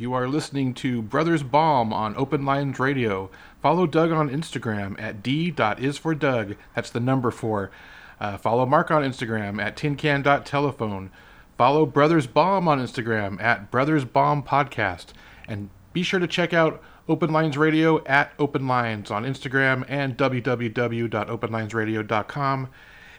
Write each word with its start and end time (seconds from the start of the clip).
You 0.00 0.12
are 0.12 0.28
listening 0.28 0.74
to 0.74 1.02
Brothers 1.02 1.42
Balm 1.42 1.92
on 1.92 2.16
Open 2.16 2.44
Lines 2.44 2.78
Radio. 2.78 3.30
Follow 3.60 3.84
Doug 3.84 4.12
on 4.12 4.30
Instagram 4.30 4.94
at 4.96 5.24
d.isfordoug. 5.24 6.54
That's 6.76 6.90
the 6.90 7.00
number 7.00 7.32
four. 7.32 7.72
Uh, 8.20 8.36
follow 8.36 8.64
Mark 8.64 8.92
on 8.92 9.02
Instagram 9.02 9.60
at 9.60 9.76
tincan.telephone. 9.76 11.10
Follow 11.56 11.84
Brothers 11.84 12.28
Balm 12.28 12.68
on 12.68 12.78
Instagram 12.78 13.42
at 13.42 13.72
Brothers 13.72 14.04
Balm 14.04 14.40
Podcast. 14.40 15.06
And 15.48 15.68
be 15.92 16.04
sure 16.04 16.20
to 16.20 16.28
check 16.28 16.54
out 16.54 16.80
Open 17.08 17.32
Lines 17.32 17.58
Radio 17.58 18.04
at 18.04 18.30
Open 18.38 18.68
Lines 18.68 19.10
on 19.10 19.24
Instagram 19.24 19.84
and 19.88 20.16
www.openlinesradio.com. 20.16 22.68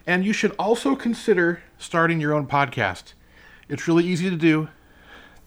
And 0.07 0.25
you 0.25 0.31
should 0.31 0.55
also 0.57 0.95
consider 0.95 1.61
starting 1.77 2.21
your 2.21 2.33
own 2.33 2.47
podcast. 2.47 3.11
It's 3.67 3.85
really 3.85 4.05
easy 4.05 4.29
to 4.29 4.37
do. 4.37 4.69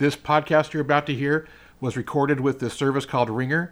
This 0.02 0.16
podcast 0.16 0.72
you're 0.72 0.82
about 0.82 1.06
to 1.06 1.14
hear 1.14 1.46
was 1.80 1.96
recorded 1.96 2.40
with 2.40 2.58
this 2.58 2.74
service 2.74 3.06
called 3.06 3.30
Ringr. 3.30 3.70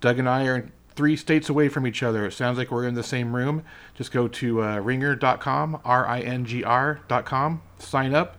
Doug 0.00 0.18
and 0.18 0.28
I 0.28 0.44
are 0.46 0.72
three 0.96 1.14
states 1.14 1.48
away 1.48 1.68
from 1.68 1.86
each 1.86 2.02
other. 2.02 2.26
It 2.26 2.32
sounds 2.32 2.58
like 2.58 2.72
we're 2.72 2.84
in 2.84 2.94
the 2.94 3.04
same 3.04 3.36
room. 3.36 3.62
Just 3.94 4.10
go 4.10 4.26
to 4.26 4.60
uh, 4.60 4.80
ringr.com, 4.80 5.80
R 5.84 6.04
I 6.04 6.18
N 6.18 6.44
G 6.44 6.64
R.com, 6.64 7.62
sign 7.78 8.12
up. 8.12 8.36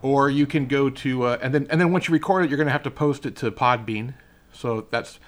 Or 0.00 0.30
you 0.30 0.46
can 0.46 0.64
go 0.64 0.88
to, 0.88 1.24
uh, 1.24 1.38
and 1.42 1.54
then 1.54 1.66
and 1.68 1.78
then 1.78 1.92
once 1.92 2.08
you 2.08 2.14
record 2.14 2.46
it, 2.46 2.48
you're 2.48 2.56
going 2.56 2.66
to 2.66 2.72
have 2.72 2.84
to 2.84 2.90
post 2.90 3.26
it 3.26 3.36
to 3.36 3.50
Podbean. 3.50 4.14
So 4.50 4.86
that's 4.90 5.20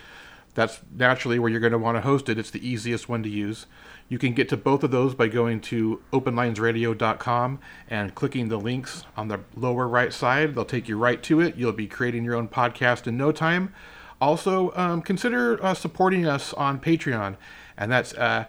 that's 0.55 0.80
naturally 0.91 1.38
where 1.38 1.51
you're 1.51 1.60
going 1.60 1.73
to 1.73 1.79
want 1.79 1.98
to 1.98 2.01
host 2.01 2.30
it. 2.30 2.38
It's 2.38 2.51
the 2.51 2.66
easiest 2.66 3.10
one 3.10 3.23
to 3.24 3.29
use. 3.29 3.66
You 4.12 4.19
can 4.19 4.34
get 4.34 4.51
to 4.51 4.59
both 4.59 4.84
of 4.84 4.91
those 4.91 5.15
by 5.15 5.29
going 5.29 5.62
to 5.62 6.02
openlinesradio.com 6.12 7.59
and 7.89 8.15
clicking 8.15 8.51
the 8.51 8.59
links 8.59 9.05
on 9.16 9.29
the 9.29 9.41
lower 9.57 9.88
right 9.88 10.12
side. 10.12 10.55
They'll 10.55 10.66
take 10.66 10.87
you 10.87 10.98
right 10.98 11.23
to 11.23 11.41
it. 11.41 11.57
You'll 11.57 11.73
be 11.73 11.87
creating 11.87 12.23
your 12.23 12.35
own 12.35 12.47
podcast 12.47 13.07
in 13.07 13.16
no 13.16 13.33
time. 13.33 13.73
Also, 14.21 14.71
um, 14.77 15.01
consider 15.01 15.65
uh, 15.65 15.73
supporting 15.73 16.27
us 16.27 16.52
on 16.52 16.79
Patreon, 16.79 17.38
and 17.79 17.90
that's 17.90 18.13
uh, 18.13 18.45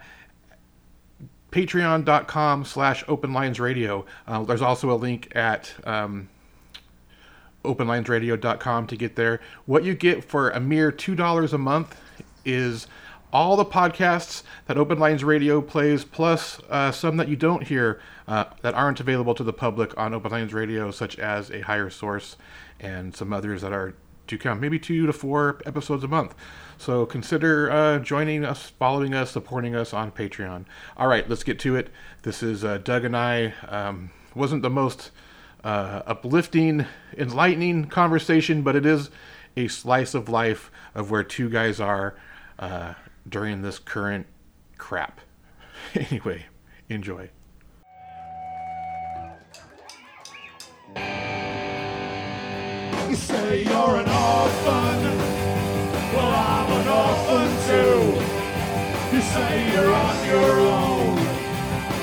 patreon.com 1.52 2.66
slash 2.66 3.06
openlinesradio. 3.06 4.06
Uh, 4.28 4.44
there's 4.44 4.62
also 4.62 4.92
a 4.92 5.00
link 5.00 5.34
at 5.34 5.74
um, 5.86 6.28
openlinesradio.com 7.64 8.88
to 8.88 8.98
get 8.98 9.16
there. 9.16 9.40
What 9.66 9.86
you 9.86 9.96
get 9.96 10.26
for 10.26 10.50
a 10.50 10.60
mere 10.60 10.92
$2 10.92 11.54
a 11.54 11.58
month 11.58 11.98
is 12.44 12.88
all 13.34 13.56
the 13.56 13.66
podcasts 13.66 14.44
that 14.68 14.78
Open 14.78 15.00
Lines 15.00 15.24
Radio 15.24 15.60
plays, 15.60 16.06
plus 16.06 16.62
uh, 16.70 16.92
some 16.92 17.18
that 17.18 17.28
you 17.28 17.36
don't 17.36 17.68
hear 17.68 18.00
uh, 18.28 18.46
that 18.62 18.76
aren't 18.76 19.00
available 19.00 19.34
to 19.34 19.44
the 19.44 19.52
public 19.52 19.98
on 19.98 20.14
Open 20.14 20.32
Lines 20.32 20.54
Radio, 20.54 20.92
such 20.92 21.18
as 21.18 21.50
A 21.50 21.62
Higher 21.62 21.90
Source 21.90 22.38
and 22.80 23.16
some 23.16 23.34
others 23.34 23.64
that 23.64 23.74
are 23.74 23.96
to 24.28 24.38
come, 24.38 24.60
maybe 24.60 24.80
two 24.80 25.06
to 25.06 25.12
four 25.12 25.60
episodes 25.66 26.04
a 26.04 26.08
month. 26.08 26.34
So 26.78 27.06
consider 27.06 27.72
uh, 27.72 28.00
joining 28.00 28.46
us, 28.46 28.72
following 28.80 29.14
us, 29.14 29.32
supporting 29.32 29.76
us 29.76 29.94
on 29.94 30.12
Patreon. 30.12 30.66
All 30.96 31.08
right, 31.08 31.28
let's 31.28 31.44
get 31.44 31.60
to 31.60 31.76
it. 31.76 31.90
This 32.22 32.42
is 32.44 32.64
uh, 32.64 32.78
Doug 32.78 33.04
and 33.04 33.18
I. 33.18 33.54
Um, 33.68 34.12
wasn't 34.36 34.62
the 34.62 34.70
most 34.70 35.12
uh, 35.64 36.04
uplifting, 36.06 36.86
enlightening 37.18 37.86
conversation, 37.86 38.62
but 38.62 38.76
it 38.76 38.86
is 38.86 39.10
a 39.58 39.68
slice 39.68 40.14
of 40.14 40.30
life 40.30 40.72
of 40.96 41.12
where 41.12 41.24
two 41.24 41.50
guys 41.50 41.80
are 41.80 42.16
uh, 42.60 42.94
during 43.28 43.62
this 43.62 43.80
current 43.80 44.28
crap. 44.78 45.20
Anyway, 45.96 46.46
enjoy. 46.90 47.30
You 53.10 53.16
say 53.16 53.64
you're 53.64 53.96
an 54.02 54.10
orphan. 54.10 55.00
Well, 56.14 56.34
I'm 56.34 56.72
an 56.72 56.88
orphan 56.88 57.50
too. 57.68 58.00
You 59.16 59.22
say 59.22 59.72
you're 59.72 59.94
on 59.94 60.18
your 60.26 60.60
own. 60.62 61.16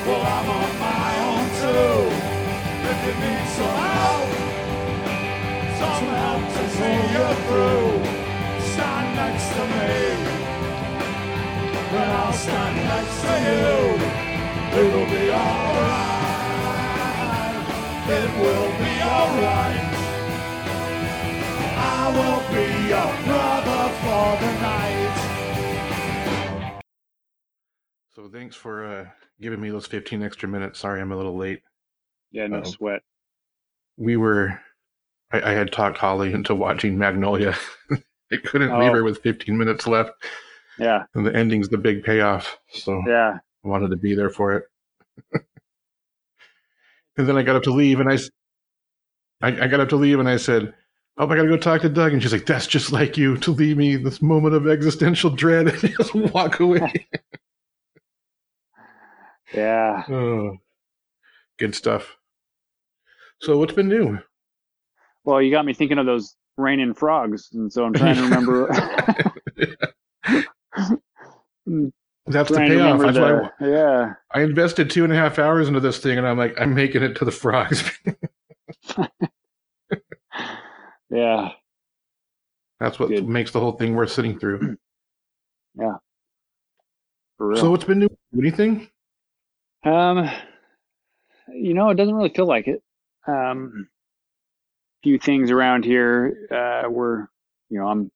Well, 0.06 0.22
I'm 0.22 0.48
on 0.50 0.70
my 0.78 1.10
own 1.26 1.46
too. 1.60 1.98
If 2.90 2.98
you 3.06 3.14
need 3.24 3.46
some 3.58 3.78
help, 3.90 4.30
some 5.80 6.06
help 6.20 6.44
to 6.54 6.64
see 6.76 6.98
you 7.14 7.26
through, 7.46 7.90
stand 8.72 9.08
next 9.16 9.48
to 9.56 9.62
me. 9.66 10.09
Then 11.90 12.08
I'll 12.10 12.32
stand 12.32 12.76
next 12.76 13.20
to 13.22 13.34
you. 13.46 13.76
It'll 14.80 15.06
be 15.06 15.30
alright. 15.30 16.18
It 18.08 18.30
will 18.40 18.70
be 18.78 18.92
alright. 19.02 19.86
I 21.82 22.12
will 22.14 22.42
be 22.54 22.66
your 22.88 23.12
brother 23.26 23.82
for 24.00 24.28
the 24.44 24.52
night. 24.62 25.10
So 28.14 28.28
thanks 28.28 28.54
for 28.56 28.84
uh, 28.84 29.06
giving 29.40 29.60
me 29.60 29.70
those 29.70 29.86
15 29.86 30.22
extra 30.22 30.48
minutes. 30.48 30.78
Sorry 30.78 31.00
I'm 31.00 31.10
a 31.12 31.16
little 31.16 31.36
late. 31.36 31.62
Yeah, 32.30 32.46
no 32.46 32.58
Uh-oh. 32.58 32.70
sweat. 32.70 33.02
We 33.96 34.16
were, 34.16 34.60
I, 35.32 35.40
I 35.42 35.52
had 35.54 35.72
talked 35.72 35.98
Holly 35.98 36.32
into 36.32 36.54
watching 36.54 36.96
Magnolia. 36.98 37.56
I 38.32 38.36
couldn't 38.44 38.78
leave 38.78 38.90
Oh. 38.90 38.94
her 38.94 39.02
with 39.04 39.18
15 39.22 39.58
minutes 39.58 39.88
left. 39.88 40.12
Yeah, 40.80 41.04
And 41.14 41.26
the 41.26 41.34
ending's 41.36 41.68
the 41.68 41.76
big 41.76 42.02
payoff. 42.02 42.58
So 42.72 43.02
yeah. 43.06 43.38
I 43.64 43.68
wanted 43.68 43.90
to 43.90 43.96
be 43.96 44.14
there 44.14 44.30
for 44.30 44.54
it. 44.54 44.64
and 47.18 47.28
then 47.28 47.36
I 47.36 47.42
got 47.42 47.56
up 47.56 47.64
to 47.64 47.70
leave 47.70 48.00
and 48.00 48.10
I, 48.10 48.18
I 49.42 49.66
got 49.66 49.80
up 49.80 49.90
to 49.90 49.96
leave 49.96 50.18
and 50.18 50.28
I 50.28 50.38
said, 50.38 50.72
Oh, 51.18 51.28
I 51.28 51.36
got 51.36 51.42
to 51.42 51.48
go 51.48 51.58
talk 51.58 51.82
to 51.82 51.90
Doug. 51.90 52.14
And 52.14 52.22
she's 52.22 52.32
like, 52.32 52.46
That's 52.46 52.66
just 52.66 52.92
like 52.92 53.18
you 53.18 53.36
to 53.38 53.50
leave 53.50 53.76
me 53.76 53.96
this 53.96 54.22
moment 54.22 54.54
of 54.54 54.66
existential 54.66 55.28
dread 55.28 55.68
and 55.84 55.94
just 55.96 56.14
walk 56.14 56.60
away. 56.60 57.06
Yeah. 59.52 60.04
oh, 60.08 60.58
good 61.58 61.74
stuff. 61.74 62.16
So, 63.40 63.58
what's 63.58 63.72
been 63.72 63.88
new? 63.88 64.20
Well, 65.24 65.42
you 65.42 65.50
got 65.50 65.64
me 65.64 65.74
thinking 65.74 65.98
of 65.98 66.06
those 66.06 66.36
raining 66.56 66.94
frogs, 66.94 67.48
and 67.52 67.72
so 67.72 67.84
I'm 67.84 67.92
trying 67.92 68.14
to 68.14 68.22
remember. 68.22 68.70
That's 72.26 72.48
the 72.48 72.56
trying 72.56 72.70
payoff. 72.70 73.00
That's 73.00 73.18
why 73.18 73.32
I, 73.32 73.68
yeah. 73.68 74.12
I 74.32 74.42
invested 74.42 74.90
two 74.90 75.04
and 75.04 75.12
a 75.12 75.16
half 75.16 75.38
hours 75.38 75.68
into 75.68 75.80
this 75.80 75.98
thing, 75.98 76.18
and 76.18 76.26
I'm 76.26 76.38
like, 76.38 76.60
I'm 76.60 76.74
making 76.74 77.02
it 77.02 77.14
to 77.16 77.24
the 77.24 77.32
frogs. 77.32 77.90
Yeah. 81.10 81.50
That's 82.78 82.98
what 82.98 83.10
Good. 83.10 83.28
makes 83.28 83.50
the 83.50 83.60
whole 83.60 83.72
thing 83.72 83.94
worth 83.94 84.12
sitting 84.12 84.38
through. 84.38 84.76
Real. 87.38 87.56
So, 87.56 87.70
what's 87.70 87.84
been 87.84 88.00
new? 88.00 88.08
Anything? 88.38 88.88
Um, 89.84 90.30
you 91.48 91.72
know, 91.72 91.88
it 91.88 91.94
doesn't 91.94 92.14
really 92.14 92.32
feel 92.34 92.46
like 92.46 92.68
it. 92.68 92.82
Um, 93.26 93.88
few 95.02 95.18
things 95.18 95.50
around 95.50 95.86
here. 95.86 96.48
Uh, 96.50 96.90
we're, 96.90 97.28
you 97.70 97.78
know, 97.80 97.88
I'm, 97.88 98.10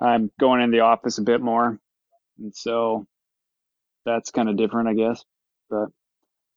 I'm 0.00 0.30
going 0.40 0.60
in 0.60 0.70
the 0.70 0.80
office 0.80 1.18
a 1.18 1.22
bit 1.22 1.40
more, 1.40 1.78
and 2.38 2.54
so 2.54 3.06
that's 4.04 4.30
kind 4.30 4.48
of 4.48 4.56
different, 4.56 4.88
I 4.88 4.94
guess. 4.94 5.24
But 5.70 5.88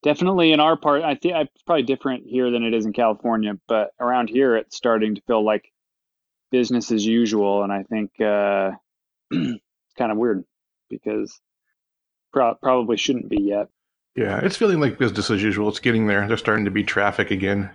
definitely 0.04 0.52
in 0.52 0.60
our 0.60 0.76
part, 0.76 1.04
I 1.04 1.16
think 1.16 1.36
it's 1.36 1.64
probably 1.64 1.84
different 1.84 2.26
here 2.28 2.52
than 2.52 2.64
it 2.64 2.74
is 2.74 2.86
in 2.86 2.94
California. 2.94 3.54
But 3.68 3.92
around 4.00 4.30
here, 4.30 4.56
it's 4.58 4.76
starting 4.76 5.16
to 5.16 5.22
feel 5.28 5.44
like 5.44 5.72
business 6.52 6.92
as 6.92 7.06
usual, 7.06 7.64
and 7.64 7.72
I 7.72 7.84
think 7.84 8.12
uh, 8.20 8.72
it's 9.32 9.94
kind 9.98 10.12
of 10.12 10.18
weird 10.18 10.44
because 10.90 11.40
pro- 12.34 12.56
probably 12.56 12.98
shouldn't 12.98 13.30
be 13.30 13.42
yet. 13.42 13.68
Yeah, 14.16 14.40
it's 14.40 14.58
feeling 14.58 14.80
like 14.80 14.98
business 14.98 15.30
as 15.30 15.44
usual. 15.44 15.70
It's 15.70 15.80
getting 15.80 16.08
there. 16.08 16.28
There's 16.28 16.40
starting 16.40 16.66
to 16.66 16.72
be 16.72 16.84
traffic 16.84 17.30
again, 17.30 17.70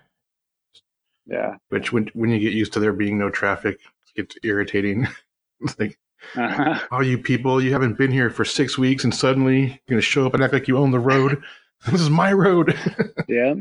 Yeah. 1.26 1.54
which 1.68 1.92
when 1.92 2.10
when 2.14 2.30
you 2.30 2.40
get 2.40 2.52
used 2.52 2.72
to 2.72 2.80
there 2.80 2.92
being 2.92 3.16
no 3.18 3.30
traffic, 3.30 3.78
it 4.16 4.28
gets 4.28 4.36
irritating. 4.42 5.06
it's 5.62 5.78
like, 5.78 5.98
uh-huh. 6.36 6.80
oh, 6.90 7.00
you 7.00 7.18
people, 7.18 7.62
you 7.62 7.72
haven't 7.72 7.98
been 7.98 8.12
here 8.12 8.30
for 8.30 8.44
six 8.44 8.78
weeks, 8.78 9.04
and 9.04 9.14
suddenly 9.14 9.60
you're 9.60 9.78
gonna 9.88 10.00
show 10.00 10.26
up 10.26 10.34
and 10.34 10.42
act 10.42 10.52
like 10.52 10.68
you 10.68 10.78
own 10.78 10.90
the 10.90 10.98
road. 10.98 11.42
this 11.90 12.00
is 12.00 12.10
my 12.10 12.32
road. 12.32 12.78
yeah. 13.28 13.54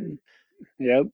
Yep. 0.80 1.07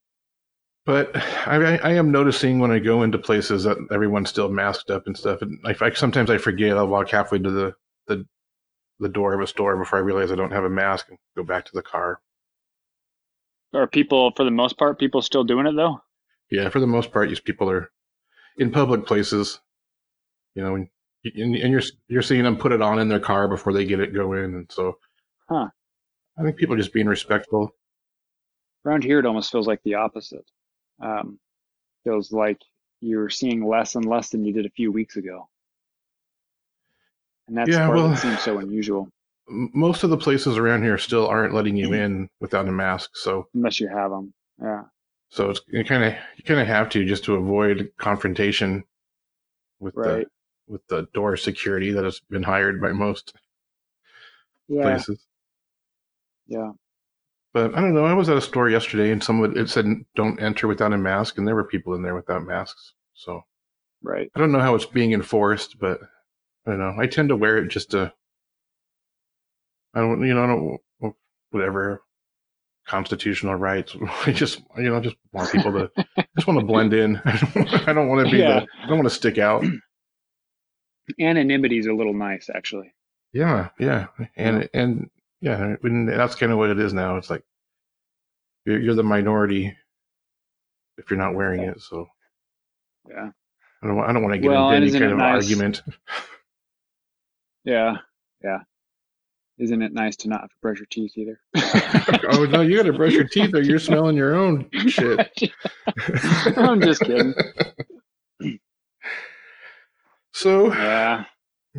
But 0.86 1.16
I, 1.46 1.78
I, 1.78 1.92
am 1.94 2.12
noticing 2.12 2.60
when 2.60 2.72
I 2.72 2.80
go 2.80 3.04
into 3.04 3.18
places 3.18 3.66
that 3.66 3.78
everyone's 3.92 4.30
still 4.30 4.48
masked 4.48 4.90
up 4.90 5.06
and 5.06 5.18
stuff. 5.18 5.42
And 5.42 5.60
I, 5.66 5.76
I 5.82 5.92
sometimes 5.92 6.30
I 6.30 6.38
forget. 6.38 6.78
I'll 6.78 6.88
walk 6.88 7.10
halfway 7.10 7.40
to 7.40 7.52
the, 7.52 7.76
the 8.08 8.26
the 9.00 9.10
door 9.10 9.34
of 9.34 9.42
a 9.42 9.48
store 9.48 9.76
before 9.78 10.00
I 10.00 10.02
realize 10.02 10.32
I 10.32 10.36
don't 10.36 10.52
have 10.52 10.64
a 10.64 10.70
mask 10.70 11.10
and 11.10 11.18
go 11.36 11.44
back 11.44 11.66
to 11.66 11.72
the 11.74 11.82
car. 11.82 12.22
Are 13.74 13.88
people, 13.88 14.32
for 14.36 14.46
the 14.46 14.52
most 14.52 14.78
part, 14.78 14.98
people 14.98 15.22
still 15.22 15.44
doing 15.44 15.68
it 15.68 15.76
though? 15.76 16.02
Yeah, 16.50 16.70
for 16.70 16.80
the 16.80 16.88
most 16.88 17.12
part, 17.12 17.30
people 17.44 17.70
are 17.70 17.92
in 18.58 18.72
public 18.72 19.06
places. 19.06 19.60
You 20.58 20.64
know, 20.64 20.74
and, 20.76 20.88
and 21.36 21.56
you're 21.72 21.84
you're 22.08 22.24
seeing 22.24 22.42
them 22.42 22.58
put 22.58 22.72
it 22.72 22.82
on 22.82 22.98
in 22.98 23.08
their 23.08 23.20
car 23.20 23.48
before 23.48 23.74
they 23.74 23.86
get 23.86 24.00
it 24.00 24.12
go 24.12 24.34
in, 24.34 24.56
and 24.56 24.72
so. 24.72 24.98
Huh. 25.48 25.68
I 26.40 26.42
think 26.44 26.58
people 26.58 26.74
are 26.74 26.80
just 26.80 26.94
being 26.94 27.06
respectful. 27.06 27.70
Around 28.84 29.04
here, 29.04 29.20
it 29.20 29.26
almost 29.28 29.52
feels 29.52 29.68
like 29.68 29.82
the 29.84 29.94
opposite. 29.94 30.46
Um, 31.00 31.40
feels 32.04 32.32
like 32.32 32.60
you're 33.02 33.30
seeing 33.30 33.68
less 33.68 33.94
and 33.94 34.06
less 34.06 34.30
than 34.30 34.44
you 34.44 34.52
did 34.52 34.66
a 34.66 34.70
few 34.72 34.92
weeks 34.92 35.16
ago. 35.16 35.48
And 37.48 37.56
that's 37.56 37.70
Yeah, 37.70 37.86
part 37.86 37.98
well- 37.98 38.10
that 38.10 38.18
seems 38.18 38.40
so 38.42 38.58
unusual, 38.58 39.10
Most 39.48 40.04
of 40.04 40.10
the 40.10 40.18
places 40.18 40.58
around 40.58 40.82
here 40.84 40.98
still 40.98 41.28
aren't 41.28 41.54
letting 41.54 41.78
you 41.78 41.94
in 41.94 42.30
without 42.42 42.68
a 42.68 42.72
mask, 42.72 43.12
so 43.14 43.48
unless 43.54 43.80
you 43.80 43.88
have 43.90 44.10
them. 44.10 44.34
Yeah. 44.62 44.86
so 45.30 45.52
it's 45.52 45.62
you 45.68 45.84
kind 45.86 46.04
of 46.04 46.14
you 46.36 46.44
kind 46.46 46.60
of 46.60 46.66
have 46.68 46.90
to 46.90 47.06
just 47.06 47.24
to 47.26 47.36
avoid 47.36 47.92
confrontation 47.98 48.84
with 49.80 49.94
Right. 49.96 50.26
the 50.26 50.26
with 50.68 50.86
the 50.88 51.08
door 51.14 51.38
security 51.38 51.92
that 51.92 52.04
has 52.04 52.20
been 52.30 52.44
hired 52.44 52.82
by 52.82 52.92
most 52.92 53.34
Yeah. 54.68 54.84
places. 54.84 55.26
Yeah. 56.48 56.72
But 57.54 57.76
I 57.76 57.82
don't 57.82 57.94
know. 57.94 58.06
I 58.06 58.14
was 58.14 58.30
at 58.30 58.38
a 58.38 58.42
store 58.42 58.70
yesterday 58.70 59.12
and 59.12 59.24
someone 59.24 59.58
it 59.58 59.70
said 59.70 59.86
don't 60.16 60.40
enter 60.42 60.68
without 60.68 60.94
a 60.94 60.98
mask, 60.98 61.38
and 61.38 61.48
there 61.48 61.56
were 61.56 61.64
people 61.64 61.94
in 61.96 62.02
there 62.04 62.16
without 62.16 62.44
masks. 62.44 62.94
So 63.14 63.44
Right. 64.04 64.30
I 64.36 64.40
don't 64.40 64.52
know 64.52 64.60
how 64.60 64.76
it's 64.76 64.86
being 64.86 65.14
enforced, 65.14 65.80
but 65.80 66.00
I 66.66 66.72
don't 66.72 66.80
know. 66.80 66.96
I 67.00 67.08
tend 67.08 67.30
to 67.30 67.36
wear 67.36 67.58
it 67.58 67.70
just 67.70 67.92
to. 67.92 68.14
I 69.94 70.02
don't, 70.02 70.24
you 70.26 70.34
know, 70.34 70.44
I 70.44 70.48
don't 70.48 71.16
whatever 71.52 72.04
constitutional 72.86 73.56
rights. 73.56 73.96
I 74.26 74.32
just, 74.34 74.62
you 74.78 74.84
know, 74.84 74.98
I 74.98 75.00
just 75.00 75.16
want 75.32 75.52
people 75.52 75.72
to 75.74 75.90
just 76.36 76.48
want 76.48 76.60
to 76.60 76.66
blend 76.66 76.94
in. 76.94 77.20
I 77.26 77.94
don't 77.94 78.08
want 78.10 78.26
to 78.26 78.32
be 78.32 78.38
Yeah. 78.44 78.60
the. 78.60 78.68
I 78.84 78.88
don't 78.88 78.98
want 78.98 79.10
to 79.10 79.16
stick 79.16 79.38
out. 79.40 79.64
Anonymity 81.20 81.78
is 81.78 81.88
a 81.88 81.94
little 81.94 82.14
nice, 82.14 82.50
actually. 82.54 82.94
Yeah, 83.34 83.70
yeah, 83.80 84.08
and 84.36 84.68
and 84.74 85.10
yeah, 85.42 85.76
and 85.84 86.08
that's 86.10 86.36
kind 86.36 86.52
of 86.52 86.58
what 86.58 86.70
it 86.70 86.80
is 86.80 86.94
now. 86.94 87.18
It's 87.18 87.30
like 87.30 87.44
you're, 88.66 88.80
you're 88.80 88.96
the 88.96 89.04
minority 89.04 89.76
if 90.98 91.10
you're 91.12 91.20
not 91.20 91.36
wearing 91.36 91.62
it. 91.62 91.82
So 91.82 92.08
Yeah. 93.10 93.30
I 93.84 93.88
don't. 93.88 94.00
I 94.00 94.12
don't 94.12 94.24
want 94.24 94.34
to 94.34 94.40
get 94.40 94.50
Well, 94.50 94.72
into 94.72 94.88
any 94.88 95.00
kind 95.00 95.12
of 95.12 95.18
nice- 95.20 95.44
argument. 95.44 95.84
Yeah. 97.64 97.98
Yeah. 98.44 98.60
Isn't 99.60 99.82
it 99.82 99.92
nice 99.94 100.16
to 100.18 100.30
not 100.30 100.42
have 100.42 100.50
to 100.50 100.56
brush 100.62 100.78
your 100.78 100.86
teeth 100.90 101.14
either? 101.18 101.40
oh 102.32 102.46
no, 102.50 102.62
you 102.62 102.78
got 102.78 102.84
to 102.84 102.94
brush 102.94 103.14
your 103.14 103.24
teeth 103.24 103.54
or 103.54 103.62
you're 103.62 103.80
smelling 103.80 104.16
your 104.16 104.36
own 104.36 104.70
shit. 104.88 105.52
I'm 106.58 106.80
just 106.82 107.02
kidding. 107.02 107.34
So, 110.38 110.72
Yeah. 110.72 111.26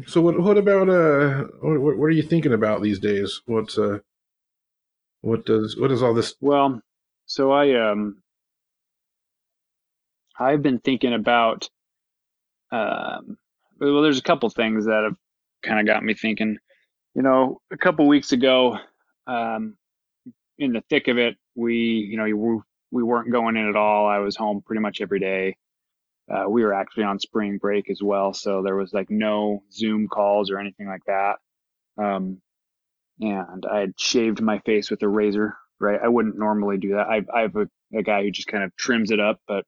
so 0.07 0.21
what? 0.21 0.41
What 0.41 0.59
about 0.59 0.89
uh? 0.89 1.45
What, 1.63 1.97
what 1.99 2.07
are 2.07 2.11
you 2.11 2.23
thinking 2.25 2.53
about 2.53 2.83
these 2.83 2.99
days? 2.99 3.41
What's 3.47 3.79
uh? 3.79 3.99
What 5.23 5.47
does 5.47 5.77
what 5.79 5.93
is 5.93 6.03
all 6.03 6.15
this? 6.15 6.35
Well, 6.41 6.83
so 7.27 7.53
I 7.53 7.91
um 7.91 8.23
I've 10.39 10.63
been 10.63 10.81
thinking 10.81 11.15
about 11.15 11.69
um 12.73 13.39
well 13.81 14.03
there's 14.03 14.19
a 14.19 14.23
couple 14.23 14.51
things 14.51 14.87
that 14.87 15.05
have 15.05 15.17
kind 15.63 15.81
of 15.81 15.87
got 15.87 16.03
me 16.05 16.15
thinking. 16.15 16.59
You 17.15 17.23
know, 17.23 17.61
a 17.73 17.77
couple 17.77 18.09
weeks 18.09 18.33
ago 18.33 18.79
um 19.29 19.77
in 20.59 20.73
the 20.73 20.83
thick 20.91 21.09
of 21.09 21.19
it, 21.19 21.37
we 21.55 21.75
you 21.77 22.17
know, 22.17 22.25
we 22.25 22.61
we 22.91 23.03
weren't 23.05 23.33
going 23.33 23.57
in 23.57 23.69
at 23.69 23.77
all. 23.77 24.07
I 24.09 24.19
was 24.19 24.37
home 24.37 24.63
pretty 24.67 24.81
much 24.83 25.01
every 25.01 25.21
day. 25.21 25.57
Uh, 26.31 26.49
we 26.49 26.63
were 26.63 26.75
actually 26.75 27.05
on 27.05 27.19
spring 27.19 27.59
break 27.59 27.91
as 27.91 28.03
well, 28.03 28.33
so 28.35 28.63
there 28.63 28.77
was 28.77 28.93
like 28.93 29.09
no 29.11 29.63
Zoom 29.73 30.09
calls 30.09 30.51
or 30.51 30.59
anything 30.59 30.87
like 30.87 31.05
that. 31.07 31.37
Um, 31.97 32.41
and 33.21 33.65
I 33.67 33.81
had 33.81 33.99
shaved 33.99 34.41
my 34.41 34.59
face 34.61 34.91
with 34.91 35.03
a 35.03 35.09
razor. 35.09 35.57
Right, 35.81 36.01
I 36.03 36.09
wouldn't 36.09 36.37
normally 36.39 36.77
do 36.79 36.95
that. 36.95 37.07
I, 37.07 37.23
I 37.33 37.43
have 37.43 37.55
a, 37.55 37.69
a 37.97 38.03
guy 38.03 38.23
who 38.23 38.33
just 38.33 38.49
kind 38.49 38.65
of 38.65 38.75
trims 38.77 39.13
it 39.13 39.21
up, 39.21 39.41
but 39.47 39.65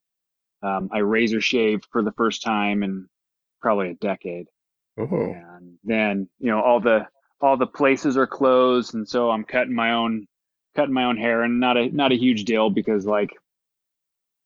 um, 0.60 0.90
I 0.92 0.98
razor 0.98 1.40
shaved 1.40 1.86
for 1.92 2.02
the 2.02 2.12
first 2.12 2.42
time 2.42 2.82
in 2.82 3.06
probably 3.60 3.90
a 3.90 3.94
decade. 3.94 4.46
Oh, 4.98 5.06
And 5.56 5.78
then 5.84 6.28
you 6.38 6.50
know 6.50 6.60
all 6.60 6.80
the 6.80 7.06
all 7.40 7.56
the 7.56 7.66
places 7.66 8.16
are 8.16 8.26
closed, 8.26 8.94
and 8.94 9.08
so 9.08 9.30
I'm 9.30 9.44
cutting 9.44 9.74
my 9.74 9.92
own 9.92 10.26
cutting 10.74 10.94
my 10.94 11.04
own 11.04 11.16
hair, 11.16 11.42
and 11.42 11.60
not 11.60 11.76
a 11.76 11.88
not 11.88 12.12
a 12.12 12.18
huge 12.18 12.44
deal 12.44 12.70
because 12.70 13.06
like 13.06 13.30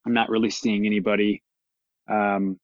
I'm 0.05 0.13
not 0.13 0.29
really 0.29 0.49
seeing 0.49 0.85
anybody. 0.85 1.41
Um, 2.09 2.59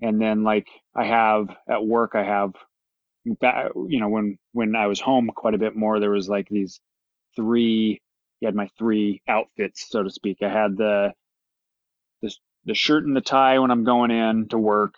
and 0.00 0.20
then 0.20 0.44
like 0.44 0.68
I 0.94 1.04
have 1.04 1.48
at 1.68 1.84
work, 1.84 2.12
I 2.14 2.24
have 2.24 2.54
you 3.24 4.00
know 4.00 4.08
when 4.08 4.38
when 4.52 4.74
I 4.74 4.86
was 4.86 5.00
home 5.00 5.30
quite 5.34 5.54
a 5.54 5.58
bit 5.58 5.76
more, 5.76 6.00
there 6.00 6.10
was 6.10 6.28
like 6.28 6.48
these 6.48 6.80
three. 7.36 8.00
You 8.40 8.46
had 8.46 8.54
my 8.54 8.68
three 8.78 9.20
outfits, 9.28 9.86
so 9.90 10.02
to 10.02 10.10
speak. 10.10 10.38
I 10.42 10.48
had 10.48 10.76
the 10.76 11.12
the 12.22 12.34
the 12.64 12.74
shirt 12.74 13.04
and 13.04 13.16
the 13.16 13.20
tie 13.20 13.58
when 13.58 13.70
I'm 13.70 13.84
going 13.84 14.10
in 14.10 14.48
to 14.48 14.58
work. 14.58 14.94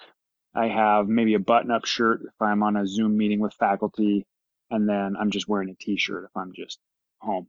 I 0.55 0.69
have 0.69 1.09
maybe 1.09 1.35
a 1.35 1.39
button-up 1.39 1.87
shirt 1.87 2.21
if 2.27 2.35
I'm 2.41 2.63
on 2.63 2.77
a 2.77 2.87
Zoom 2.87 3.17
meeting 3.17 3.41
with 3.41 3.55
faculty, 3.55 4.27
and 4.71 4.89
then 4.89 5.17
I'm 5.19 5.31
just 5.31 5.49
wearing 5.49 5.71
a 5.71 5.75
T-shirt 5.75 6.25
if 6.25 6.37
I'm 6.37 6.53
just 6.55 6.79
home. 7.21 7.47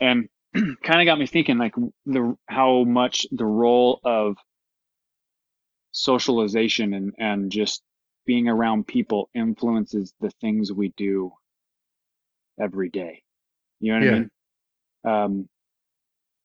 And 0.00 0.28
kind 0.54 1.00
of 1.00 1.06
got 1.06 1.18
me 1.18 1.26
thinking, 1.26 1.58
like 1.58 1.74
the 2.06 2.36
how 2.46 2.84
much 2.84 3.26
the 3.32 3.44
role 3.44 4.00
of 4.04 4.36
socialization 5.92 6.94
and 6.94 7.14
and 7.18 7.50
just 7.50 7.82
being 8.26 8.48
around 8.48 8.86
people 8.86 9.28
influences 9.34 10.12
the 10.20 10.30
things 10.40 10.72
we 10.72 10.92
do 10.96 11.32
every 12.60 12.90
day. 12.90 13.22
You 13.80 13.92
know 13.92 13.98
what 13.98 14.08
I 14.08 14.10
mean? 14.18 14.30
Um, 15.04 15.48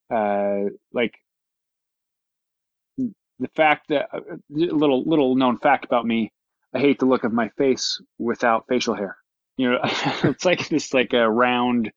uh, 0.09 0.69
like 0.93 1.13
the 3.39 3.49
fact 3.55 3.89
that 3.89 4.09
a 4.13 4.39
little 4.49 5.03
little 5.03 5.35
known 5.35 5.57
fact 5.57 5.85
about 5.85 6.05
me, 6.05 6.31
I 6.73 6.79
hate 6.79 6.99
the 6.99 7.05
look 7.05 7.23
of 7.23 7.33
my 7.33 7.49
face 7.57 8.01
without 8.17 8.65
facial 8.67 8.95
hair. 8.95 9.17
You 9.57 9.71
know, 9.71 9.79
it's 10.23 10.45
like 10.45 10.67
this 10.69 10.93
like 10.93 11.13
a 11.13 11.29
round, 11.29 11.91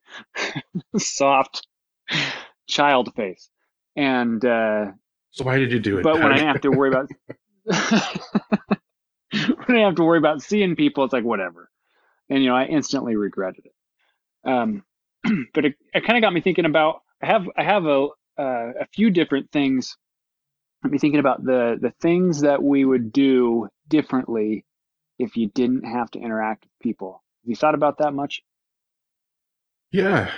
soft 0.97 1.67
child 2.69 3.15
face. 3.15 3.49
And 3.97 4.45
uh, 4.45 4.87
so 5.39 5.45
why 5.45 5.57
did 5.59 5.73
you 5.73 5.79
do 5.79 5.99
it? 5.99 6.03
but 6.03 6.19
when 6.19 6.33
I 6.33 6.41
have 6.41 6.61
to 6.63 6.71
worry 6.71 6.91
about 6.91 7.11
when 9.67 9.79
I 9.79 9.81
have 9.81 9.95
to 9.97 10.05
worry 10.05 10.19
about 10.19 10.43
seeing 10.43 10.75
people, 10.77 11.05
it's 11.05 11.13
like 11.13 11.25
whatever. 11.25 11.71
And 12.29 12.43
you 12.43 12.49
know, 12.49 12.57
I 12.57 12.65
instantly 12.65 13.17
regretted 13.17 13.67
it. 13.67 14.49
Um, 14.49 14.85
but 15.55 15.65
it, 15.65 15.75
it 15.95 16.05
kind 16.05 16.17
of 16.17 16.23
got 16.23 16.33
me 16.33 16.41
thinking 16.41 16.65
about. 16.65 17.03
I 17.23 17.27
have 17.27 17.49
I 17.57 17.63
have 17.63 17.87
a 17.87 18.09
uh, 18.39 18.73
a 18.81 18.87
few 18.93 19.11
different 19.11 19.51
things. 19.53 19.97
Got 20.83 20.93
me 20.93 20.99
thinking 20.99 21.21
about 21.21 21.45
the 21.45 21.79
the 21.81 21.93
things 22.01 22.41
that 22.41 22.63
we 22.63 22.85
would 22.85 23.13
do 23.13 23.69
differently 23.89 24.65
if 25.19 25.37
you 25.37 25.49
didn't 25.55 25.85
have 25.85 26.11
to 26.13 26.19
interact 26.19 26.65
with 26.65 26.73
people. 26.81 27.23
Have 27.43 27.51
you 27.51 27.57
thought 27.57 27.75
about 27.75 27.99
that 27.99 28.13
much? 28.13 28.43
Yeah, 29.91 30.31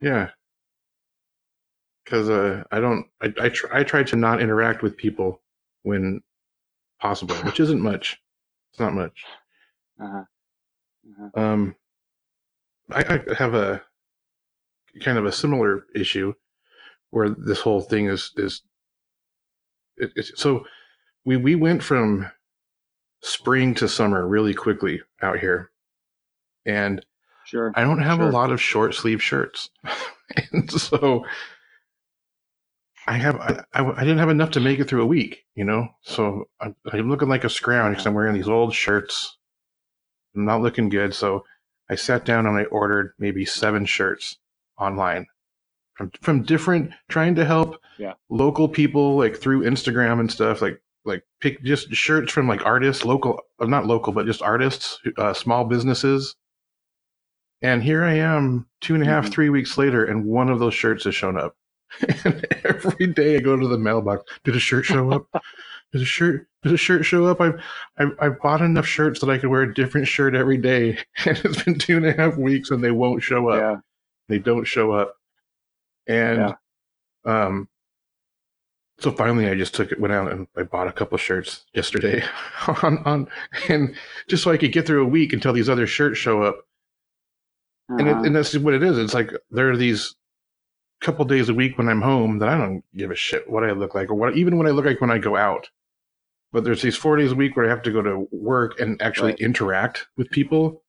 yeah. 0.00 0.30
Because 2.10 2.28
uh, 2.28 2.64
I 2.72 2.80
don't. 2.80 3.06
I 3.22 3.32
I, 3.40 3.48
tr- 3.50 3.72
I 3.72 3.84
try 3.84 4.02
to 4.02 4.16
not 4.16 4.40
interact 4.42 4.82
with 4.82 4.96
people 4.96 5.40
when 5.84 6.20
possible, 7.00 7.36
which 7.36 7.60
isn't 7.64 7.80
much. 7.80 8.18
It's 8.72 8.80
not 8.80 8.94
much. 8.94 9.24
Uh-huh. 10.02 10.24
Uh-huh. 11.24 11.40
Um, 11.40 11.76
I, 12.90 13.04
I 13.30 13.34
have 13.34 13.54
a 13.54 13.80
kind 15.04 15.18
of 15.18 15.24
a 15.24 15.30
similar 15.30 15.84
issue 15.94 16.34
where 17.10 17.28
this 17.28 17.60
whole 17.60 17.80
thing 17.80 18.06
is 18.06 18.32
is 18.36 18.62
it, 19.96 20.10
it's 20.16 20.32
so 20.34 20.64
we 21.24 21.36
we 21.36 21.54
went 21.54 21.80
from 21.80 22.28
spring 23.22 23.72
to 23.76 23.88
summer 23.88 24.26
really 24.26 24.54
quickly 24.54 25.00
out 25.22 25.38
here, 25.38 25.70
and 26.66 27.04
Sure. 27.44 27.72
I 27.76 27.82
don't 27.82 28.02
have 28.02 28.18
Sure. 28.18 28.28
a 28.28 28.32
lot 28.32 28.50
of 28.50 28.60
short 28.60 28.94
sleeve 28.94 29.22
shirts, 29.22 29.70
and 30.52 30.68
so 30.72 31.24
I 33.10 33.14
have 33.18 33.36
I, 33.40 33.64
I, 33.74 33.84
I 33.90 34.00
didn't 34.00 34.18
have 34.18 34.28
enough 34.28 34.52
to 34.52 34.60
make 34.60 34.78
it 34.78 34.84
through 34.88 35.02
a 35.02 35.06
week, 35.06 35.44
you 35.56 35.64
know. 35.64 35.88
So 36.02 36.44
I'm, 36.60 36.76
I'm 36.92 37.10
looking 37.10 37.28
like 37.28 37.42
a 37.44 37.50
scrounge 37.50 37.94
because 37.94 38.06
I'm 38.06 38.14
wearing 38.14 38.34
these 38.36 38.48
old 38.48 38.72
shirts. 38.72 39.36
I'm 40.36 40.44
not 40.44 40.62
looking 40.62 40.88
good, 40.88 41.12
so 41.12 41.44
I 41.90 41.96
sat 41.96 42.24
down 42.24 42.46
and 42.46 42.56
I 42.56 42.64
ordered 42.66 43.14
maybe 43.18 43.44
seven 43.44 43.84
shirts 43.84 44.38
online 44.78 45.26
from 45.94 46.12
from 46.22 46.42
different, 46.42 46.92
trying 47.08 47.34
to 47.34 47.44
help 47.44 47.78
Yeah. 47.98 48.14
local 48.28 48.68
people 48.68 49.16
like 49.16 49.36
through 49.36 49.62
Instagram 49.64 50.20
and 50.20 50.30
stuff, 50.30 50.62
like 50.62 50.80
like 51.04 51.24
pick 51.40 51.64
just 51.64 51.92
shirts 51.92 52.30
from 52.32 52.46
like 52.46 52.64
artists, 52.64 53.04
local, 53.04 53.40
uh, 53.58 53.66
not 53.66 53.86
local, 53.86 54.12
but 54.12 54.26
just 54.26 54.40
artists, 54.40 55.00
uh, 55.18 55.34
small 55.34 55.64
businesses. 55.64 56.36
And 57.62 57.82
here 57.82 58.04
I 58.04 58.14
am, 58.14 58.68
two 58.80 58.94
and 58.94 59.02
a 59.02 59.06
half, 59.06 59.26
Mhm. 59.26 59.32
three 59.32 59.50
weeks 59.50 59.76
later, 59.76 60.04
and 60.04 60.24
one 60.26 60.48
of 60.48 60.60
those 60.60 60.74
shirts 60.74 61.04
has 61.04 61.14
shown 61.14 61.36
up. 61.36 61.56
and 62.24 62.46
every 62.64 63.06
day 63.08 63.36
I 63.36 63.40
go 63.40 63.56
to 63.56 63.68
the 63.68 63.78
mailbox. 63.78 64.22
Did 64.44 64.56
a 64.56 64.60
shirt 64.60 64.84
show 64.84 65.10
up? 65.12 65.26
Did 65.92 66.02
a 66.02 66.04
shirt? 66.04 66.46
Did 66.62 66.72
a 66.72 66.76
shirt 66.76 67.04
show 67.04 67.26
up? 67.26 67.40
I've, 67.40 67.60
I've 67.98 68.12
I've 68.20 68.40
bought 68.40 68.60
enough 68.62 68.86
shirts 68.86 69.20
that 69.20 69.30
I 69.30 69.38
could 69.38 69.50
wear 69.50 69.62
a 69.62 69.74
different 69.74 70.06
shirt 70.06 70.34
every 70.34 70.56
day, 70.56 70.98
and 71.24 71.38
it's 71.44 71.62
been 71.62 71.78
two 71.78 71.96
and 71.96 72.06
a 72.06 72.12
half 72.12 72.36
weeks, 72.36 72.70
and 72.70 72.82
they 72.82 72.90
won't 72.92 73.22
show 73.22 73.48
up. 73.48 73.60
Yeah. 73.60 73.76
They 74.28 74.38
don't 74.38 74.64
show 74.64 74.92
up, 74.92 75.16
and 76.06 76.54
um, 77.24 77.68
so 79.00 79.10
finally 79.10 79.48
I 79.48 79.54
just 79.54 79.74
took 79.74 79.90
it, 79.92 79.98
went 80.00 80.12
out 80.12 80.30
and 80.30 80.46
I 80.56 80.62
bought 80.62 80.86
a 80.88 80.92
couple 80.92 81.18
shirts 81.18 81.64
yesterday 81.74 82.22
on, 82.82 82.98
on, 83.04 83.28
and 83.68 83.94
just 84.28 84.44
so 84.44 84.50
I 84.52 84.56
could 84.56 84.72
get 84.72 84.86
through 84.86 85.02
a 85.02 85.08
week 85.08 85.32
until 85.32 85.52
these 85.52 85.68
other 85.68 85.86
shirts 85.86 86.18
show 86.18 86.42
up. 86.42 86.60
And, 87.88 88.06
it, 88.06 88.12
Uh-huh. 88.12 88.22
and 88.24 88.36
that's 88.36 88.56
what 88.56 88.74
it 88.74 88.82
is. 88.82 88.98
It's 88.98 89.14
like 89.14 89.32
there 89.50 89.70
are 89.70 89.76
these 89.76 90.14
couple 91.00 91.24
days 91.24 91.48
a 91.48 91.54
week 91.54 91.78
when 91.78 91.88
I'm 91.88 92.02
home 92.02 92.38
that 92.38 92.48
I 92.48 92.58
don't 92.58 92.84
give 92.96 93.10
a 93.10 93.14
shit 93.16 93.48
what 93.50 93.64
I 93.64 93.72
look 93.72 93.94
like 93.94 94.10
or 94.10 94.14
what, 94.14 94.36
even 94.36 94.58
what 94.58 94.66
I 94.66 94.70
look 94.70 94.84
like 94.84 95.00
when 95.00 95.10
I 95.10 95.18
go 95.18 95.36
out. 95.36 95.70
But 96.52 96.64
there's 96.64 96.82
these 96.82 96.96
four 96.96 97.16
days 97.16 97.32
a 97.32 97.36
week 97.36 97.56
where 97.56 97.64
I 97.66 97.70
have 97.70 97.82
to 97.82 97.92
go 97.92 98.02
to 98.02 98.28
work 98.32 98.78
and 98.80 99.00
actually 99.00 99.32
Right. 99.32 99.40
interact 99.40 100.08
with 100.16 100.30
people. 100.30 100.82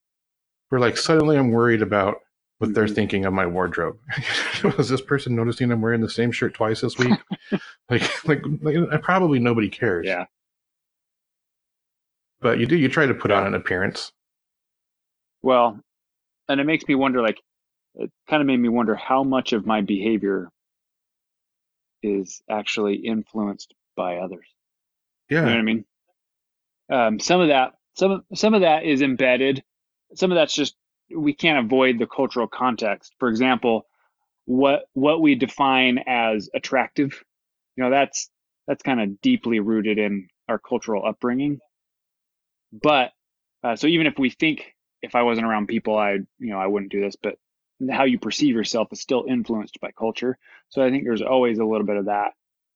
Where 0.69 0.81
like 0.81 0.97
suddenly 0.97 1.37
I'm 1.37 1.51
worried 1.51 1.81
about 1.81 2.17
what 2.59 2.73
they're 2.73 2.85
Mhm. 2.85 2.95
thinking 2.95 3.25
of 3.25 3.33
my 3.33 3.45
wardrobe. 3.45 3.97
Was 4.77 4.89
this 4.89 5.01
person 5.01 5.35
noticing 5.35 5.71
I'm 5.71 5.81
wearing 5.81 6.01
the 6.01 6.09
same 6.09 6.31
shirt 6.31 6.53
twice 6.53 6.81
this 6.81 6.97
week? 6.97 7.19
like, 7.89 8.27
like, 8.27 8.41
like, 8.61 9.01
probably 9.01 9.39
nobody 9.39 9.69
cares. 9.69 10.05
yeah. 10.07 10.25
But 12.39 12.59
you 12.59 12.65
do. 12.65 12.75
You 12.75 12.89
try 12.89 13.05
to 13.05 13.13
put 13.13 13.31
on 13.31 13.45
an 13.45 13.53
appearance. 13.53 14.11
Well, 15.43 15.79
and 16.49 16.59
it 16.59 16.63
makes 16.65 16.87
me 16.87 16.95
wonder, 16.95 17.21
like, 17.21 17.39
it 17.95 18.11
kind 18.29 18.41
of 18.41 18.47
made 18.47 18.57
me 18.57 18.69
wonder 18.69 18.95
how 18.95 19.23
much 19.23 19.53
of 19.53 19.65
my 19.65 19.81
behavior 19.81 20.49
is 22.03 22.41
actually 22.49 22.95
influenced 22.95 23.73
by 23.95 24.17
others. 24.17 24.47
You 25.29 25.37
know 25.37 25.43
what 25.43 25.51
Yeah. 25.53 25.57
I 25.59 25.61
mean? 25.61 25.85
Um, 26.89 27.19
some 27.19 27.41
of 27.41 27.49
that, 27.49 27.73
some 27.95 28.11
of- 28.11 28.25
some 28.33 28.53
of 28.53 28.61
that 28.61 28.83
is 28.85 29.01
embedded. 29.01 29.63
Some 30.15 30.31
of 30.31 30.35
that's 30.35 30.53
just 30.55 30.75
we 31.15 31.33
can't 31.33 31.65
avoid 31.65 31.99
the 31.99 32.07
cultural 32.07 32.47
context. 32.47 33.13
For 33.19 33.29
example, 33.29 33.87
what 34.45 34.85
what 34.93 35.21
we 35.21 35.35
define 35.35 35.99
as 36.07 36.49
attractive, 36.53 37.23
you 37.75 37.83
know, 37.83 37.89
that's 37.89 38.29
that's 38.67 38.83
kind 38.83 38.99
of 39.01 39.21
deeply 39.21 39.59
rooted 39.59 39.97
in 39.97 40.27
our 40.47 40.59
cultural 40.59 41.05
upbringing. 41.05 41.59
But 42.73 43.11
uh, 43.63 43.75
so 43.75 43.87
even 43.87 44.07
if 44.07 44.17
we 44.17 44.29
think 44.29 44.75
if 45.01 45.15
I 45.15 45.23
wasn't 45.23 45.47
around 45.47 45.67
people, 45.67 45.97
I 45.97 46.13
you 46.13 46.49
know 46.49 46.59
I 46.59 46.67
wouldn't 46.67 46.91
do 46.91 47.01
this, 47.01 47.15
but 47.21 47.37
how 47.89 48.03
you 48.03 48.19
perceive 48.19 48.55
yourself 48.55 48.89
is 48.91 49.01
still 49.01 49.25
influenced 49.27 49.79
by 49.79 49.91
culture. 49.91 50.37
So 50.69 50.83
I 50.83 50.89
think 50.89 51.03
there's 51.03 51.21
always 51.21 51.59
a 51.59 51.65
little 51.65 51.85
bit 51.85 51.97
of 51.97 52.05
that. 52.05 52.33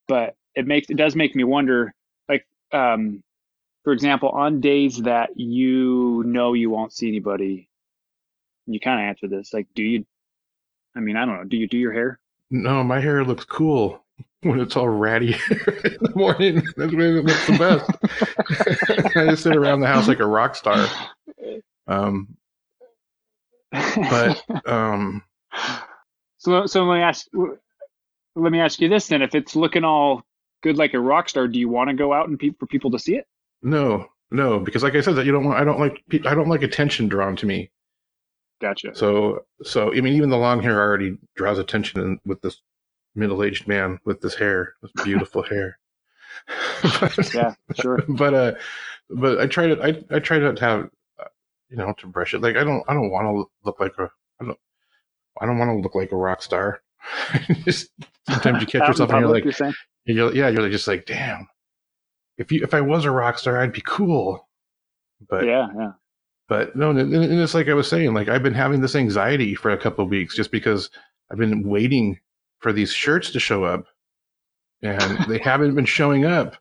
But 0.08 0.36
it 0.56 0.66
makes 0.66 0.90
it 0.90 0.98
does 0.98 1.16
make 1.16 1.36
me 1.36 1.44
wonder, 1.44 1.94
like 2.30 2.48
um, 2.72 3.24
for 3.84 3.94
example, 3.94 4.30
on 4.30 4.62
days 4.62 5.02
that 5.04 5.32
you 5.36 6.24
know 6.26 6.54
you 6.54 6.70
won't 6.70 6.94
see 6.94 7.08
anybody, 7.08 7.70
you 8.66 8.80
kind 8.80 9.00
of 9.00 9.06
answer 9.06 9.28
this 9.28 9.54
like, 9.54 9.68
do 9.76 9.84
you? 9.84 10.06
I 10.96 11.00
mean, 11.02 11.18
I 11.18 11.26
don't 11.26 11.38
know. 11.38 11.44
Do 11.44 11.58
you 11.58 11.68
do 11.68 11.78
your 11.78 11.94
hair? 11.94 12.20
No, 12.52 12.84
my 12.84 13.00
hair 13.00 13.24
looks 13.24 13.44
cool 13.44 14.04
when 14.42 14.60
it's 14.60 14.76
all 14.76 14.88
ratty 14.88 15.34
in 15.50 15.98
the 16.02 16.12
morning. 16.16 16.64
That's 16.78 16.94
when 16.94 17.18
it 17.18 17.26
looks 17.26 17.48
the 17.48 17.58
best. 17.58 19.16
I 19.18 19.26
just 19.26 19.44
sit 19.44 19.56
around 19.56 19.82
the 19.82 19.88
house 19.88 20.08
like 20.08 20.20
a 20.20 20.26
rock 20.26 20.56
star. 20.56 20.88
Um, 21.88 22.36
but 23.72 24.44
um, 24.66 25.24
so 26.38 26.66
so 26.66 26.84
let 26.86 26.98
me 26.98 27.02
ask 27.02 27.28
let 28.36 28.52
me 28.52 28.60
ask 28.60 28.80
you 28.80 28.90
this 28.90 29.08
then: 29.08 29.22
if 29.22 29.36
it's 29.36 29.56
looking 29.56 29.84
all 29.84 30.24
good 30.64 30.78
like 30.78 30.94
a 30.94 31.00
rock 31.00 31.30
star, 31.30 31.48
do 31.48 31.60
you 31.60 31.70
want 31.70 31.90
to 31.90 31.96
go 31.96 32.14
out 32.14 32.28
and 32.30 32.40
pe- 32.40 32.52
for 32.60 32.68
people 32.68 32.92
to 32.92 33.00
see 33.00 33.16
it? 33.16 33.26
no, 33.62 34.08
no, 34.32 34.60
because 34.60 34.84
like 34.84 34.96
I 34.96 35.02
said, 35.02 35.16
that 35.16 35.26
you 35.26 35.32
don't 35.32 35.46
want. 35.46 35.60
I 35.60 35.64
don't 35.64 35.80
like. 35.80 36.04
I 36.26 36.36
don't 36.36 36.50
like 36.50 36.64
attention 36.64 37.08
drawn 37.08 37.36
to 37.38 37.46
me. 37.46 37.72
Gotcha. 38.62 38.96
So, 38.96 39.46
so 39.64 39.94
I 39.94 40.02
mean, 40.02 40.14
even 40.14 40.30
the 40.30 40.38
long 40.38 40.62
hair 40.62 40.80
already 40.80 41.18
draws 41.36 41.60
attention 41.60 42.00
in, 42.02 42.20
with 42.26 42.42
this 42.42 42.62
middle-aged 43.14 43.68
man 43.68 44.00
with 44.06 44.22
this 44.22 44.36
hair, 44.36 44.74
this 44.82 44.92
beautiful 45.04 45.44
hair. 45.50 45.78
but, 47.00 47.34
Yeah, 47.34 47.54
sure. 47.80 48.04
but 48.10 48.34
uh, 48.34 48.54
but 49.10 49.40
I 49.40 49.48
try 49.48 49.68
to. 49.68 49.82
I 49.84 50.16
I 50.16 50.20
try 50.20 50.38
not 50.40 50.58
to 50.58 50.66
have, 50.66 50.90
you 51.70 51.78
know, 51.78 51.94
to 51.98 52.08
brush 52.08 52.34
it. 52.34 52.42
Like 52.42 52.56
I 52.56 52.64
don't. 52.64 52.84
I 52.88 52.94
don't 52.94 53.10
want 53.10 53.26
to 53.26 53.46
look 53.64 53.80
like 53.80 53.94
a. 53.98 54.10
I 54.42 54.46
don't. 54.46 54.60
I 55.40 55.46
don't 55.46 55.58
want 55.58 55.70
to 55.70 55.82
look 55.82 55.96
like 55.96 56.12
a 56.12 56.18
rock 56.18 56.42
star. 56.42 56.82
just 57.66 57.90
sometimes 58.30 58.62
you 58.62 58.68
catch 58.80 58.88
yourself 58.88 59.12
and 59.12 59.22
you're 59.22 59.30
like, 59.30 59.44
you're 59.44 59.74
you're, 60.06 60.36
yeah, 60.36 60.50
you're 60.50 60.70
just 60.70 60.88
like, 60.88 61.06
damn. 61.06 61.48
If 62.38 62.52
you 62.52 62.62
if 62.64 62.74
I 62.74 62.82
was 62.82 63.06
a 63.06 63.12
rock 63.12 63.38
star, 63.38 63.60
I'd 63.60 63.74
be 63.74 63.82
cool. 63.82 64.48
But 65.30 65.46
yeah, 65.46 65.68
yeah. 65.78 65.92
but 66.48 66.76
no, 66.76 66.90
and, 66.90 67.00
and 67.00 67.40
it's 67.40 67.54
like 67.54 67.70
I 67.70 67.74
was 67.74 67.88
saying, 67.88 68.14
like 68.14 68.28
I've 68.28 68.44
been 68.44 68.54
having 68.54 68.82
this 68.82 68.96
anxiety 68.96 69.56
for 69.56 69.72
a 69.72 69.78
couple 69.78 70.04
of 70.04 70.12
weeks 70.12 70.36
just 70.36 70.52
because 70.52 70.90
I've 71.32 71.38
been 71.38 71.68
waiting 71.68 72.20
for 72.60 72.74
these 72.74 72.92
shirts 72.92 73.32
to 73.32 73.40
show 73.40 73.64
up, 73.64 73.86
and 74.82 75.26
they 75.30 75.40
haven't 75.40 75.76
been 75.76 75.86
showing 75.86 76.26
up. 76.26 76.56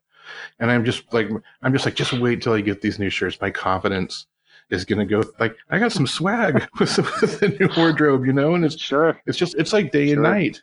And 0.59 0.71
I'm 0.71 0.85
just 0.85 1.13
like, 1.13 1.29
I'm 1.63 1.73
just 1.73 1.85
like, 1.85 1.95
just 1.95 2.13
wait 2.15 2.41
till 2.41 2.55
I 2.55 2.61
get 2.61 2.81
these 2.81 2.99
new 2.99 3.11
shirts. 3.11 3.41
My 3.41 3.51
confidence 3.51 4.27
is 4.71 4.85
gonna 4.85 5.05
go. 5.07 5.23
Like 5.39 5.57
I 5.71 5.79
got 5.79 5.93
some 5.93 6.07
swag 6.07 6.67
with, 6.79 6.97
with 7.21 7.41
the 7.41 7.49
new 7.61 7.69
wardrobe, 7.77 8.27
you 8.27 8.33
know, 8.33 8.55
and 8.55 8.65
it's 8.65 8.79
Sure. 8.81 9.21
it's 9.27 9.39
just 9.39 9.55
it's 9.57 9.73
like 9.73 9.93
day 9.93 10.13
and 10.13 10.23
night. 10.23 10.63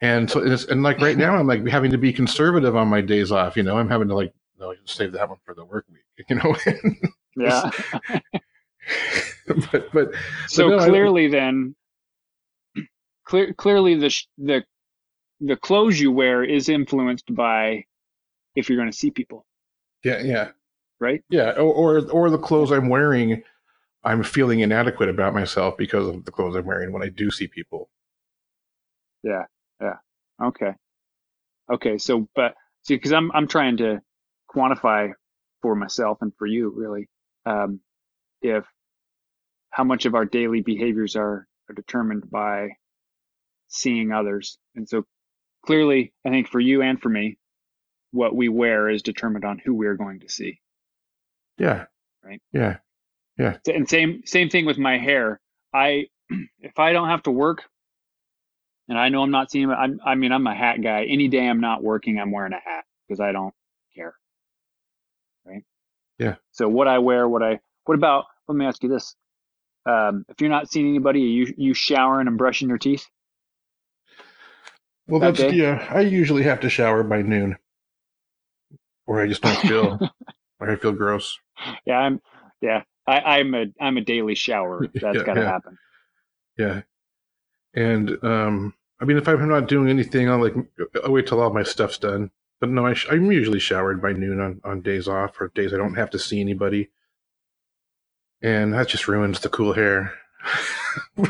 And 0.00 0.30
so 0.30 0.40
it's, 0.40 0.64
and 0.66 0.82
like 0.82 1.00
right 1.00 1.16
now, 1.24 1.34
I'm 1.36 1.46
like 1.46 1.66
having 1.66 1.90
to 1.90 1.98
be 1.98 2.12
conservative 2.12 2.76
on 2.76 2.88
my 2.88 3.00
days 3.00 3.32
off. 3.32 3.56
You 3.56 3.62
know, 3.62 3.78
I'm 3.78 3.88
having 3.88 4.08
to 4.08 4.14
like 4.14 4.32
no, 4.58 4.74
save 4.84 5.12
that 5.12 5.28
one 5.28 5.38
for 5.44 5.54
the 5.54 5.64
work 5.64 5.86
week. 5.90 6.00
You 6.28 6.36
know, 6.36 6.56
Yeah. 7.36 7.70
but 9.72 9.92
but 9.92 10.10
So 10.48 10.68
no, 10.68 10.78
I- 10.78 10.88
clearly, 10.88 11.28
then, 11.28 11.74
clear, 13.24 13.52
clearly 13.54 13.94
the 13.96 14.14
the 14.38 14.64
the 15.40 15.56
clothes 15.56 15.98
you 16.00 16.12
wear 16.12 16.44
is 16.44 16.68
influenced 16.68 17.34
by 17.34 17.84
if 18.54 18.68
you're 18.68 18.78
going 18.78 18.90
to 18.90 18.96
see 18.96 19.10
people, 19.10 19.44
yeah, 20.04 20.20
yeah, 20.22 20.48
right? 21.04 21.22
yeah, 21.28 21.50
or, 21.52 22.00
or 22.00 22.10
or 22.10 22.30
the 22.30 22.38
clothes 22.38 22.72
I'm 22.72 22.88
wearing, 22.88 23.42
I'm 24.02 24.22
feeling 24.22 24.60
inadequate 24.60 25.08
about 25.08 25.34
myself 25.34 25.76
because 25.76 26.08
of 26.08 26.24
the 26.24 26.32
clothes 26.32 26.56
I'm 26.56 26.66
wearing 26.66 26.92
when 26.92 27.02
I 27.02 27.10
do 27.10 27.30
see 27.30 27.46
people. 27.46 27.90
Yeah, 29.22 29.44
yeah, 29.80 29.96
okay. 30.42 30.72
Okay. 31.72 31.98
So, 31.98 32.28
but 32.34 32.54
see, 32.82 32.96
because 32.96 33.12
I'm 33.12 33.30
I'm 33.32 33.48
trying 33.48 33.78
to 33.78 34.00
quantify 34.54 35.12
for 35.62 35.74
myself 35.74 36.18
and 36.20 36.32
for 36.38 36.46
you, 36.46 36.72
really, 36.74 37.08
um, 37.46 37.80
if 38.42 38.64
how 39.70 39.84
much 39.84 40.06
of 40.06 40.14
our 40.14 40.24
daily 40.24 40.60
behaviors 40.60 41.16
are 41.16 41.46
are 41.68 41.74
determined 41.74 42.30
by 42.30 42.70
seeing 43.68 44.12
others, 44.12 44.58
and 44.74 44.88
so 44.88 45.04
clearly, 45.66 46.12
I 46.26 46.30
think 46.30 46.48
for 46.48 46.60
you 46.60 46.82
and 46.82 47.00
for 47.00 47.08
me, 47.08 47.38
what 48.12 48.36
we 48.36 48.48
wear 48.48 48.88
is 48.88 49.02
determined 49.02 49.44
on 49.44 49.58
who 49.58 49.74
we're 49.74 49.96
going 49.96 50.20
to 50.20 50.28
see. 50.28 50.60
Yeah, 51.58 51.86
Right. 52.24 52.40
Yeah, 52.52 52.78
Yeah. 53.38 53.58
and 53.68 53.88
same 53.88 54.22
same 54.26 54.50
thing 54.50 54.66
with 54.66 54.78
my 54.78 54.98
hair. 54.98 55.40
I 55.74 56.06
if 56.60 56.78
I 56.78 56.92
don't 56.92 57.08
have 57.08 57.24
to 57.24 57.30
work, 57.32 57.62
and 58.88 58.98
I 58.98 59.08
know 59.10 59.22
I'm 59.22 59.30
not 59.30 59.50
seeing. 59.50 59.70
I'm, 59.70 60.00
I 60.04 60.14
mean, 60.16 60.32
I'm 60.32 60.46
a 60.46 60.54
hat 60.54 60.82
guy. 60.82 61.04
Any 61.04 61.28
day 61.28 61.48
I'm 61.48 61.60
not 61.60 61.82
working, 61.82 62.18
I'm 62.20 62.32
wearing 62.32 62.52
a 62.52 62.60
hat 62.60 62.84
because 63.08 63.20
I 63.20 63.32
don't 63.32 63.54
care. 63.94 64.14
Right. 65.46 65.64
Yeah. 66.18 66.36
So 66.52 66.68
what 66.68 66.88
I 66.88 66.98
wear, 66.98 67.28
what 67.28 67.42
I, 67.42 67.60
what 67.84 67.94
about? 67.96 68.26
Let 68.48 68.56
me 68.56 68.66
ask 68.66 68.82
you 68.82 68.88
this: 68.90 69.16
um, 69.86 70.24
If 70.28 70.40
you're 70.40 70.50
not 70.50 70.70
seeing 70.70 70.88
anybody, 70.88 71.24
are 71.24 71.28
you 71.28 71.54
you 71.58 71.74
showering 71.74 72.28
and 72.28 72.38
brushing 72.38 72.68
your 72.68 72.78
teeth? 72.78 73.06
well, 75.08 75.20
That 75.20 75.36
that's 75.36 75.52
yeah. 75.52 75.86
I 75.90 76.00
usually 76.02 76.44
have 76.44 76.60
to 76.60 76.70
shower 76.70 77.02
by 77.04 77.22
noon, 77.22 77.56
or 79.06 79.22
I 79.22 79.28
just 79.28 79.42
don't 79.42 79.60
feel, 79.60 80.00
I 80.60 80.76
feel 80.76 80.92
gross. 80.92 81.38
Yeah, 81.86 81.98
I'm. 81.98 82.20
Yeah, 82.60 82.82
I, 83.06 83.20
I'm 83.20 83.54
a 83.54 83.66
I'm 83.80 83.96
a 83.96 84.00
daily 84.00 84.34
shower. 84.34 84.86
That's 84.94 85.18
Yeah, 85.18 85.24
got 85.24 85.34
to 85.34 85.40
yeah. 85.40 85.46
happen. 85.46 85.78
Yeah. 86.58 86.82
And 87.74 88.22
um, 88.24 88.74
I 89.00 89.04
mean, 89.04 89.16
if 89.16 89.28
I'm 89.28 89.48
not 89.48 89.68
doing 89.68 89.88
anything, 89.90 90.30
I'll 90.30 90.40
like 90.40 90.54
I'll 91.04 91.12
wait 91.12 91.26
till 91.26 91.40
all 91.40 91.52
my 91.52 91.62
stuff's 91.64 91.98
done. 91.98 92.30
But 92.60 92.70
no, 92.70 92.86
I 92.86 92.94
sh- 92.94 93.08
I'm 93.10 93.30
usually 93.32 93.58
showered 93.58 94.00
by 94.00 94.12
noon 94.12 94.40
on, 94.40 94.60
on 94.64 94.80
days 94.80 95.08
off 95.08 95.38
or 95.40 95.48
days 95.48 95.74
I 95.74 95.76
don't 95.76 95.96
have 95.96 96.10
to 96.10 96.18
see 96.18 96.40
anybody. 96.40 96.90
And 98.42 98.72
that 98.74 98.88
just 98.88 99.08
ruins 99.08 99.40
the 99.40 99.48
cool 99.48 99.72
hair. 99.72 100.12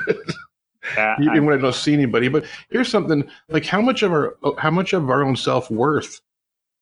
Yeah, 0.96 1.16
even 1.18 1.30
I'm- 1.32 1.44
when 1.46 1.58
I 1.58 1.62
don't 1.62 1.74
see 1.74 1.94
anybody. 1.94 2.28
But 2.28 2.44
here's 2.68 2.90
something 2.90 3.28
like 3.48 3.64
how 3.64 3.80
much 3.80 4.02
of 4.02 4.12
our 4.12 4.36
how 4.58 4.70
much 4.70 4.92
of 4.92 5.08
our 5.08 5.22
own 5.24 5.34
self 5.34 5.70
worth 5.70 6.20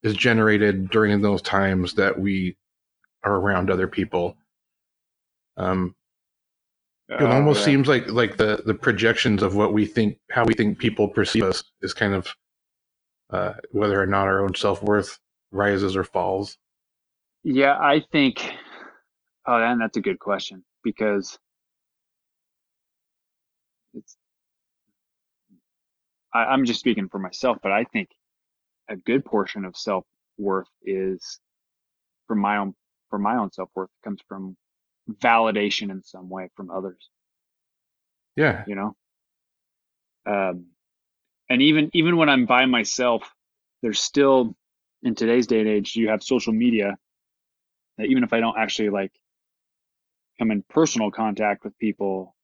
is 0.02 0.14
generated 0.14 0.90
during 0.90 1.20
those 1.22 1.42
times 1.42 1.94
that 1.94 2.18
we 2.18 2.56
are 3.24 3.36
around 3.36 3.70
other 3.70 3.88
people. 3.88 4.36
Um, 5.56 5.94
it 7.08 7.22
oh, 7.22 7.26
almost 7.26 7.60
yeah. 7.60 7.66
seems 7.66 7.88
like 7.88 8.10
like 8.10 8.36
the 8.36 8.62
the 8.64 8.74
projections 8.74 9.42
of 9.42 9.54
what 9.54 9.72
we 9.72 9.86
think 9.86 10.18
how 10.30 10.44
we 10.44 10.54
think 10.54 10.78
people 10.78 11.08
perceive 11.08 11.44
us 11.44 11.62
is 11.82 11.94
kind 11.94 12.14
of 12.14 12.34
uh, 13.30 13.54
whether 13.70 14.00
or 14.00 14.06
not 14.06 14.28
our 14.28 14.40
own 14.40 14.54
self-worth 14.54 15.18
rises 15.52 15.96
or 15.96 16.04
falls 16.04 16.56
Yeah, 17.44 17.78
I 17.78 18.04
think. 18.12 18.40
Oh, 19.46 19.56
and 19.56 19.80
that's 19.80 19.96
a 19.96 20.00
good 20.00 20.18
question 20.20 20.64
because 20.84 21.38
it's. 23.94 24.16
I, 26.34 26.44
I'm 26.44 26.64
just 26.64 26.80
speaking 26.80 27.08
for 27.08 27.18
myself, 27.18 27.58
but 27.62 27.72
I 27.72 27.84
think, 27.84 28.08
a 28.92 28.96
good 28.96 29.24
portion 29.24 29.64
of 29.64 29.76
self 29.76 30.04
worth 30.38 30.68
is 30.82 31.40
from 32.28 32.38
my 32.38 32.58
own 32.58 32.74
for 33.10 33.18
my 33.18 33.36
own 33.36 33.50
self 33.50 33.70
worth 33.74 33.90
comes 34.04 34.20
from 34.28 34.56
validation 35.10 35.90
in 35.90 36.02
some 36.02 36.28
way 36.28 36.48
from 36.54 36.70
others. 36.70 37.08
Yeah. 38.36 38.64
You 38.66 38.74
know, 38.76 38.96
um, 40.26 40.66
and 41.48 41.62
even 41.62 41.90
even 41.94 42.16
when 42.16 42.28
I'm 42.28 42.46
by 42.46 42.66
myself, 42.66 43.34
there's 43.82 44.00
still 44.00 44.54
in 45.02 45.14
today's 45.14 45.46
day 45.46 45.60
and 45.60 45.68
age 45.68 45.96
you 45.96 46.08
have 46.08 46.22
social 46.22 46.52
media 46.52 46.96
that 47.98 48.06
even 48.06 48.24
if 48.24 48.32
I 48.32 48.40
don't 48.40 48.58
actually 48.58 48.90
like 48.90 49.12
come 50.38 50.50
in 50.50 50.62
personal 50.68 51.10
contact 51.10 51.64
with 51.64 51.76
people, 51.78 52.34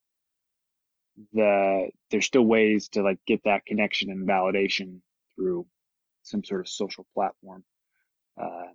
the 1.33 1.91
there's 2.11 2.27
still 2.27 2.45
ways 2.45 2.89
to 2.91 3.03
like 3.03 3.19
get 3.27 3.43
that 3.45 3.67
connection 3.67 4.11
and 4.11 4.27
validation 4.27 5.01
through 5.37 5.67
some 6.29 6.45
sort 6.45 6.61
of 6.61 6.69
social 6.69 7.07
platform. 7.15 7.65
Uh, 8.41 8.73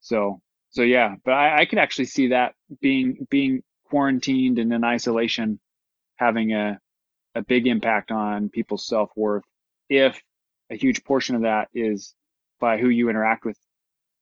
so 0.00 0.40
so 0.70 0.82
yeah, 0.82 1.16
but 1.24 1.32
I, 1.32 1.60
I 1.60 1.64
could 1.66 1.78
actually 1.78 2.06
see 2.06 2.28
that 2.28 2.54
being 2.80 3.26
being 3.30 3.62
quarantined 3.88 4.58
and 4.58 4.72
in 4.72 4.84
isolation 4.84 5.58
having 6.16 6.52
a 6.52 6.80
a 7.34 7.42
big 7.42 7.66
impact 7.66 8.10
on 8.10 8.48
people's 8.48 8.86
self 8.86 9.10
worth 9.16 9.44
if 9.88 10.20
a 10.70 10.76
huge 10.76 11.04
portion 11.04 11.36
of 11.36 11.42
that 11.42 11.68
is 11.74 12.14
by 12.60 12.78
who 12.78 12.88
you 12.88 13.08
interact 13.08 13.44
with. 13.44 13.58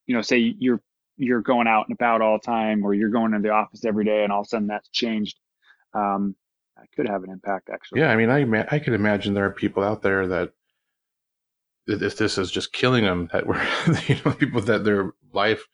You 0.06 0.14
know, 0.14 0.22
say 0.22 0.38
you're 0.38 0.80
you're 1.16 1.40
going 1.40 1.66
out 1.68 1.86
and 1.88 1.94
about 1.94 2.20
all 2.20 2.38
the 2.38 2.46
time, 2.46 2.84
or 2.84 2.92
you're 2.92 3.10
going 3.10 3.32
to 3.32 3.38
the 3.38 3.50
office 3.50 3.84
every 3.84 4.04
day, 4.04 4.24
and 4.24 4.32
all 4.32 4.40
of 4.40 4.46
a 4.46 4.48
sudden 4.48 4.66
that's 4.68 4.88
changed. 4.88 5.38
Um, 5.94 6.34
that 6.76 6.86
could 6.94 7.08
have 7.08 7.22
an 7.22 7.30
impact, 7.30 7.70
actually. 7.72 8.00
Yeah, 8.00 8.10
I 8.10 8.16
mean, 8.16 8.30
I 8.30 8.66
I 8.70 8.78
could 8.78 8.94
imagine 8.94 9.32
there 9.32 9.46
are 9.46 9.50
people 9.50 9.82
out 9.82 10.02
there 10.02 10.26
that 10.26 10.52
if 11.86 12.16
this 12.16 12.38
is 12.38 12.50
just 12.50 12.72
killing 12.72 13.04
them, 13.04 13.28
that 13.32 13.46
were 13.46 13.62
you 14.06 14.16
know 14.24 14.32
people 14.32 14.60
that 14.62 14.84
their 14.84 15.12
life, 15.32 15.66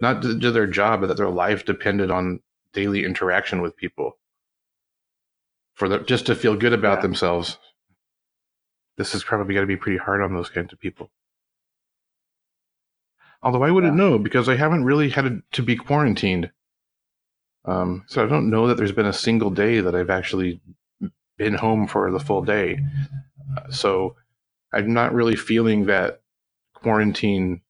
not 0.00 0.22
to 0.22 0.34
their 0.34 0.66
job, 0.66 1.00
but 1.00 1.06
that 1.08 1.16
their 1.16 1.30
life 1.30 1.64
depended 1.64 2.10
on 2.10 2.40
daily 2.72 3.04
interaction 3.04 3.60
with 3.62 3.76
people 3.76 4.18
for 5.74 5.88
the, 5.88 5.98
just 6.00 6.26
to 6.26 6.34
feel 6.34 6.56
good 6.56 6.72
about 6.72 6.98
Yeah. 6.98 7.02
themselves. 7.02 7.58
This 8.96 9.14
is 9.14 9.22
probably 9.22 9.54
going 9.54 9.62
to 9.62 9.72
be 9.72 9.76
pretty 9.76 9.98
hard 9.98 10.20
on 10.22 10.34
those 10.34 10.50
kinds 10.50 10.72
of 10.72 10.80
people. 10.80 11.10
Although 13.42 13.62
I 13.62 13.70
wouldn't 13.70 13.94
Yeah. 13.96 14.04
know 14.04 14.18
because 14.18 14.48
I 14.48 14.56
haven't 14.56 14.84
really 14.84 15.10
had 15.10 15.42
to 15.52 15.62
be 15.62 15.76
quarantined. 15.76 16.50
Um, 17.64 18.04
so 18.06 18.24
I 18.24 18.28
don't 18.28 18.50
know 18.50 18.66
that 18.66 18.76
there's 18.76 18.92
been 18.92 19.06
a 19.06 19.12
single 19.12 19.50
day 19.50 19.80
that 19.80 19.94
I've 19.94 20.10
actually 20.10 20.60
been 21.36 21.54
home 21.54 21.86
for 21.86 22.10
the 22.10 22.18
full 22.18 22.42
day. 22.42 22.80
Uh, 23.56 23.70
so 23.70 24.16
I'm 24.72 24.92
not 24.92 25.14
really 25.14 25.36
feeling 25.36 25.86
that 25.86 26.20
quarantine 26.74 27.62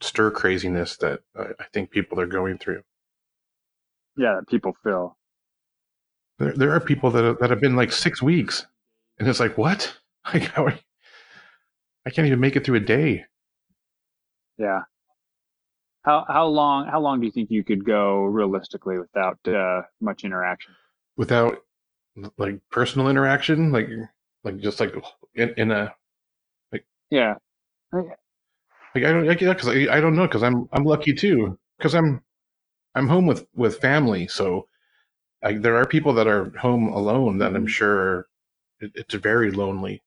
stir 0.00 0.30
craziness 0.30 0.96
that 0.98 1.20
I 1.36 1.64
think 1.72 1.90
people 1.90 2.20
are 2.20 2.26
going 2.26 2.58
through. 2.58 2.82
Yeah, 4.16 4.40
people 4.48 4.76
feel. 4.82 5.16
There, 6.38 6.52
there 6.52 6.72
are 6.72 6.80
people 6.80 7.10
that 7.10 7.24
have, 7.24 7.38
that 7.38 7.50
have 7.50 7.60
been 7.60 7.76
like 7.76 7.92
six 7.92 8.20
weeks, 8.22 8.66
and 9.18 9.28
it's 9.28 9.40
like, 9.40 9.58
what? 9.58 9.96
Like, 10.32 10.44
how 10.52 10.66
are, 10.66 10.78
I 12.06 12.10
can't 12.10 12.28
even 12.28 12.38
make 12.38 12.54
it 12.54 12.64
through 12.64 12.76
a 12.76 12.80
day. 12.80 13.24
Yeah. 14.56 14.82
How 16.04 16.24
how 16.28 16.46
long 16.46 16.86
how 16.86 17.00
long 17.00 17.18
do 17.18 17.26
you 17.26 17.32
think 17.32 17.50
you 17.50 17.64
could 17.64 17.84
go 17.84 18.22
realistically 18.22 19.00
without 19.00 19.40
uh, 19.48 19.82
much 20.00 20.22
interaction? 20.22 20.74
without 21.16 21.58
like 22.38 22.60
personal 22.70 23.08
interaction, 23.08 23.72
like 23.72 23.88
like 24.44 24.58
just 24.58 24.80
like 24.80 24.94
in, 25.34 25.54
in 25.56 25.70
a 25.70 25.94
Yeah. 27.12 27.34
like 27.92 29.04
I 29.04 29.12
don't 29.12 29.28
I, 29.28 29.34
because 29.34 29.68
I, 29.68 29.96
I 29.96 30.00
don't 30.00 30.16
know 30.16 30.26
because 30.26 30.42
I'm 30.42 30.68
I'm 30.72 30.84
lucky 30.84 31.14
too 31.14 31.58
because 31.78 31.94
I'm 31.94 32.22
I'm 32.94 33.08
home 33.08 33.26
with 33.26 33.46
with 33.54 33.80
family 33.80 34.28
so 34.28 34.68
I, 35.44 35.54
there 35.54 35.76
are 35.76 35.86
people 35.86 36.14
that 36.14 36.28
are 36.28 36.50
home 36.58 36.88
alone 36.88 37.38
that 37.38 37.54
I'm 37.56 37.66
Mhm. 37.66 37.70
sure 37.70 38.26
it, 38.80 38.92
it's 38.94 39.14
very 39.14 39.50
lonely. 39.52 40.02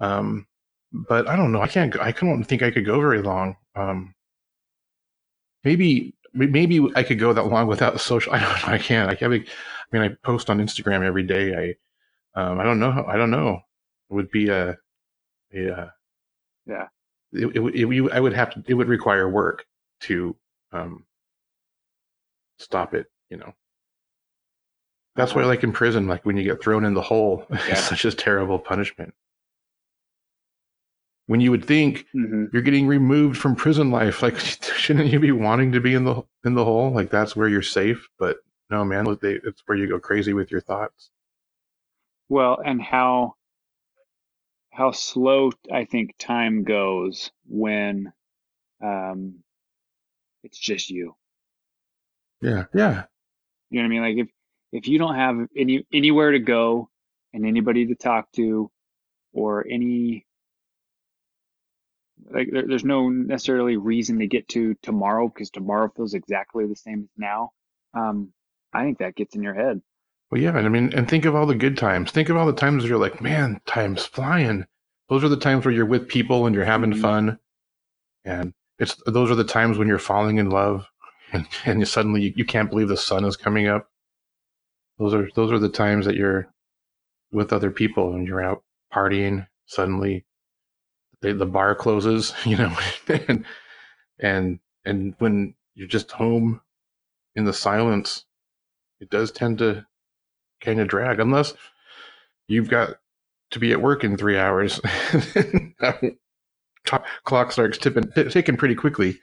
Um, 0.00 0.46
but 0.92 1.28
I 1.28 1.36
don't 1.36 1.52
know. 1.52 1.62
I 1.62 1.68
can't. 1.68 1.96
I 2.00 2.12
don't 2.12 2.44
think 2.44 2.62
I 2.62 2.70
could 2.72 2.86
go 2.86 3.00
very 3.00 3.22
long. 3.22 3.56
Um, 3.76 4.14
maybe 5.64 6.14
maybe 6.32 6.86
I 6.94 7.02
could 7.02 7.18
go 7.18 7.32
that 7.32 7.46
long 7.46 7.66
without 7.66 8.00
social. 8.10 8.32
I 8.34 8.40
don't 8.40 8.48
know. 8.66 8.72
I 8.74 8.78
can't. 8.78 9.22
I, 9.22 9.28
mean, 9.28 9.44
I 9.46 9.96
mean, 9.98 10.02
I 10.02 10.14
post 10.24 10.50
on 10.50 10.58
Instagram 10.58 11.02
every 11.02 11.22
day. 11.22 11.76
I 12.36 12.40
um, 12.40 12.60
I 12.60 12.64
don't 12.64 12.80
know. 12.80 13.04
I 13.08 13.16
don't 13.16 13.30
know. 13.30 13.60
It 14.10 14.14
would 14.14 14.30
be 14.30 14.48
a 14.48 14.76
a 15.54 15.72
uh, 15.82 15.90
Yeah. 16.66 16.88
It, 17.32 17.46
it, 17.56 17.60
would- 17.60 17.74
it, 17.74 17.80
you- 17.88 18.10
I 18.10 18.20
would 18.20 18.32
have 18.34 18.50
to. 18.54 18.62
It 18.66 18.74
would 18.74 18.88
require 18.88 19.28
work 19.28 19.64
to 20.02 20.36
um 20.72 21.04
stop 22.58 22.94
it. 22.94 23.06
You 23.30 23.38
know. 23.38 23.54
That's 25.16 25.34
why, 25.34 25.42
Uh-huh. 25.42 25.48
like 25.48 25.64
in 25.64 25.72
prison, 25.72 26.06
like 26.08 26.26
when 26.26 26.36
you 26.36 26.44
get 26.44 26.62
thrown 26.62 26.84
in 26.84 26.94
the 26.94 27.02
hole, 27.02 27.46
Yeah. 27.50 27.58
it's 27.72 27.84
such 27.88 28.04
a 28.04 28.12
terrible 28.12 28.58
punishment. 28.58 29.14
When 31.26 31.40
you 31.40 31.50
would 31.50 31.64
think 31.64 32.06
hmm 32.12 32.44
you're 32.52 32.62
getting 32.62 32.86
removed 32.86 33.36
from 33.38 33.56
prison 33.56 33.90
life, 33.90 34.22
like 34.22 34.38
shouldn't 34.38 35.08
you 35.12 35.18
be 35.20 35.32
wanting 35.32 35.72
to 35.72 35.80
be 35.80 35.94
in 35.94 36.04
the 36.04 36.22
in 36.44 36.54
the 36.54 36.64
hole? 36.64 36.90
Like 36.92 37.10
that's 37.10 37.34
where 37.34 37.48
you're 37.48 37.62
safe. 37.62 38.08
But 38.18 38.38
no, 38.70 38.84
man, 38.84 39.04
they, 39.20 39.34
it's 39.44 39.62
where 39.66 39.76
you 39.78 39.88
go 39.88 39.98
crazy 39.98 40.32
with 40.32 40.50
your 40.50 40.60
thoughts. 40.60 41.10
Well, 42.28 42.58
and 42.64 42.80
how 42.82 43.34
how 44.76 44.92
slow 44.92 45.52
I 45.72 45.86
think 45.86 46.16
time 46.18 46.62
goes 46.62 47.30
when 47.46 48.12
um, 48.82 49.36
it's 50.44 50.58
just 50.58 50.90
you. 50.90 51.16
Yeah, 52.42 52.64
yeah, 52.74 53.04
You 53.70 53.78
know 53.78 53.82
what 53.82 53.86
I 53.86 53.88
mean? 53.88 54.02
Like 54.02 54.26
if 54.26 54.28
if 54.72 54.88
you 54.88 54.98
don't 54.98 55.14
have 55.14 55.48
any 55.56 55.86
anywhere 55.92 56.32
to 56.32 56.38
go 56.40 56.90
and 57.32 57.46
anybody 57.46 57.86
to 57.86 57.94
talk 57.94 58.30
to 58.32 58.70
or 59.32 59.66
any 59.66 60.26
like 62.30 62.50
there, 62.52 62.66
there's 62.66 62.84
no 62.84 63.08
necessarily 63.08 63.78
reason 63.78 64.18
to 64.18 64.26
get 64.26 64.46
to 64.48 64.74
tomorrow 64.82 65.26
because 65.28 65.48
tomorrow 65.48 65.90
feels 65.96 66.12
exactly 66.12 66.66
the 66.66 66.76
same 66.76 67.04
as 67.04 67.08
now. 67.16 67.50
Um, 67.94 68.32
I 68.74 68.82
think 68.82 68.98
that 68.98 69.14
gets 69.14 69.34
in 69.34 69.42
your 69.42 69.54
head. 69.54 69.80
Well, 70.30 70.40
yeah, 70.40 70.56
and 70.56 70.66
I 70.66 70.68
mean, 70.68 70.92
and 70.92 71.08
think 71.08 71.24
of 71.24 71.34
all 71.34 71.46
the 71.46 71.54
good 71.54 71.76
times. 71.78 72.10
Think 72.10 72.28
of 72.28 72.36
all 72.36 72.46
the 72.46 72.52
times 72.52 72.84
you're 72.84 72.98
like, 72.98 73.20
man, 73.20 73.60
time's 73.66 74.04
flying. 74.04 74.66
Those 75.08 75.22
are 75.22 75.28
the 75.28 75.36
times 75.36 75.64
where 75.64 75.74
you're 75.74 75.86
with 75.86 76.08
people 76.08 76.46
and 76.46 76.54
you're 76.54 76.64
having 76.64 76.92
Mhm. 76.92 77.00
fun, 77.00 77.38
and 78.24 78.52
it's 78.78 78.96
those 79.06 79.30
are 79.30 79.36
the 79.36 79.44
times 79.44 79.78
when 79.78 79.86
you're 79.86 79.98
falling 80.00 80.38
in 80.38 80.50
love, 80.50 80.88
and 81.32 81.46
and 81.64 81.78
you 81.80 81.86
suddenly 81.86 82.22
you, 82.22 82.32
you 82.36 82.44
can't 82.44 82.70
believe 82.70 82.88
the 82.88 82.96
sun 82.96 83.24
is 83.24 83.36
coming 83.36 83.68
up. 83.68 83.88
Those 84.98 85.14
are 85.14 85.30
those 85.34 85.52
are 85.52 85.60
the 85.60 85.68
times 85.68 86.06
that 86.06 86.16
you're 86.16 86.52
with 87.30 87.52
other 87.52 87.70
people 87.70 88.14
and 88.14 88.26
you're 88.26 88.42
out 88.42 88.64
partying. 88.92 89.46
Suddenly, 89.66 90.24
they, 91.20 91.32
the 91.32 91.46
bar 91.46 91.74
closes, 91.76 92.34
you 92.44 92.56
know, 92.56 92.76
and 93.08 93.44
and 94.18 94.58
and 94.84 95.14
when 95.18 95.54
you're 95.74 95.86
just 95.88 96.10
home 96.12 96.60
in 97.36 97.44
the 97.44 97.52
silence, 97.52 98.24
it 98.98 99.08
does 99.10 99.30
tend 99.30 99.58
to 99.58 99.86
kind 100.60 100.80
of 100.80 100.88
drag 100.88 101.20
unless 101.20 101.54
you've 102.48 102.68
got 102.68 102.96
to 103.50 103.58
be 103.58 103.72
at 103.72 103.80
work 103.82 104.04
in 104.04 104.16
three 104.16 104.38
hours. 104.38 104.80
Clock 107.24 107.52
starts 107.52 107.78
tipping, 107.78 108.10
t- 108.12 108.28
ticking 108.28 108.56
pretty 108.56 108.74
quickly. 108.74 109.18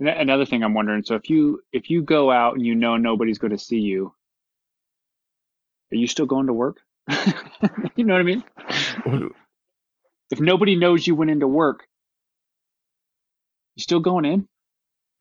And 0.00 0.08
Another 0.08 0.44
thing 0.46 0.62
I'm 0.62 0.74
wondering, 0.74 1.02
so 1.02 1.14
if 1.16 1.28
you 1.28 1.60
if 1.72 1.90
you 1.90 2.02
go 2.02 2.30
out 2.30 2.54
and 2.54 2.64
you 2.64 2.74
know 2.74 2.96
nobody's 2.96 3.38
going 3.38 3.50
to 3.50 3.58
see 3.58 3.78
you, 3.80 4.14
are 5.92 5.96
you 5.96 6.06
still 6.06 6.26
going 6.26 6.46
to 6.46 6.52
work? 6.52 6.78
you 7.96 8.04
know 8.04 8.14
what 8.14 8.20
I 8.20 8.24
mean? 8.24 8.44
If 10.30 10.40
nobody 10.40 10.76
knows 10.76 11.06
you 11.06 11.14
went 11.14 11.30
into 11.30 11.48
work, 11.48 11.86
you 13.76 13.82
still 13.82 14.00
going 14.00 14.24
in? 14.24 14.46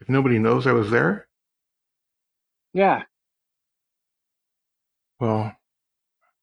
If 0.02 0.10
nobody 0.10 0.38
knows 0.38 0.68
I 0.68 0.74
was 0.74 0.92
there, 0.92 1.27
Yeah. 2.78 3.04
well, 5.20 5.56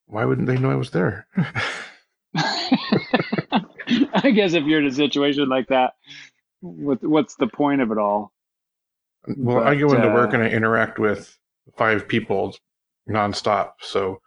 why 0.06 0.24
wouldn't 0.24 0.48
they 0.48 0.58
know 0.58 0.70
I 0.72 0.74
was 0.74 0.90
there? 0.90 1.26
I 2.36 4.32
guess 4.34 4.54
if 4.54 4.64
you're 4.64 4.80
in 4.80 4.86
a 4.86 4.92
situation 4.92 5.48
like 5.48 5.68
that, 5.68 5.94
what 6.60 7.02
what's 7.04 7.36
the 7.36 7.46
point 7.46 7.82
of 7.82 7.92
it 7.92 7.98
all? 7.98 8.32
well, 9.36 9.62
I 9.64 9.76
go 9.76 9.88
But, 9.90 9.96
into 9.96 10.08
work 10.08 10.30
uh, 10.30 10.34
and 10.34 10.42
I 10.42 10.48
interact 10.48 10.98
with 10.98 11.38
five 11.76 12.08
people 12.08 12.56
nonstop. 13.08 13.74
So, 13.80 14.20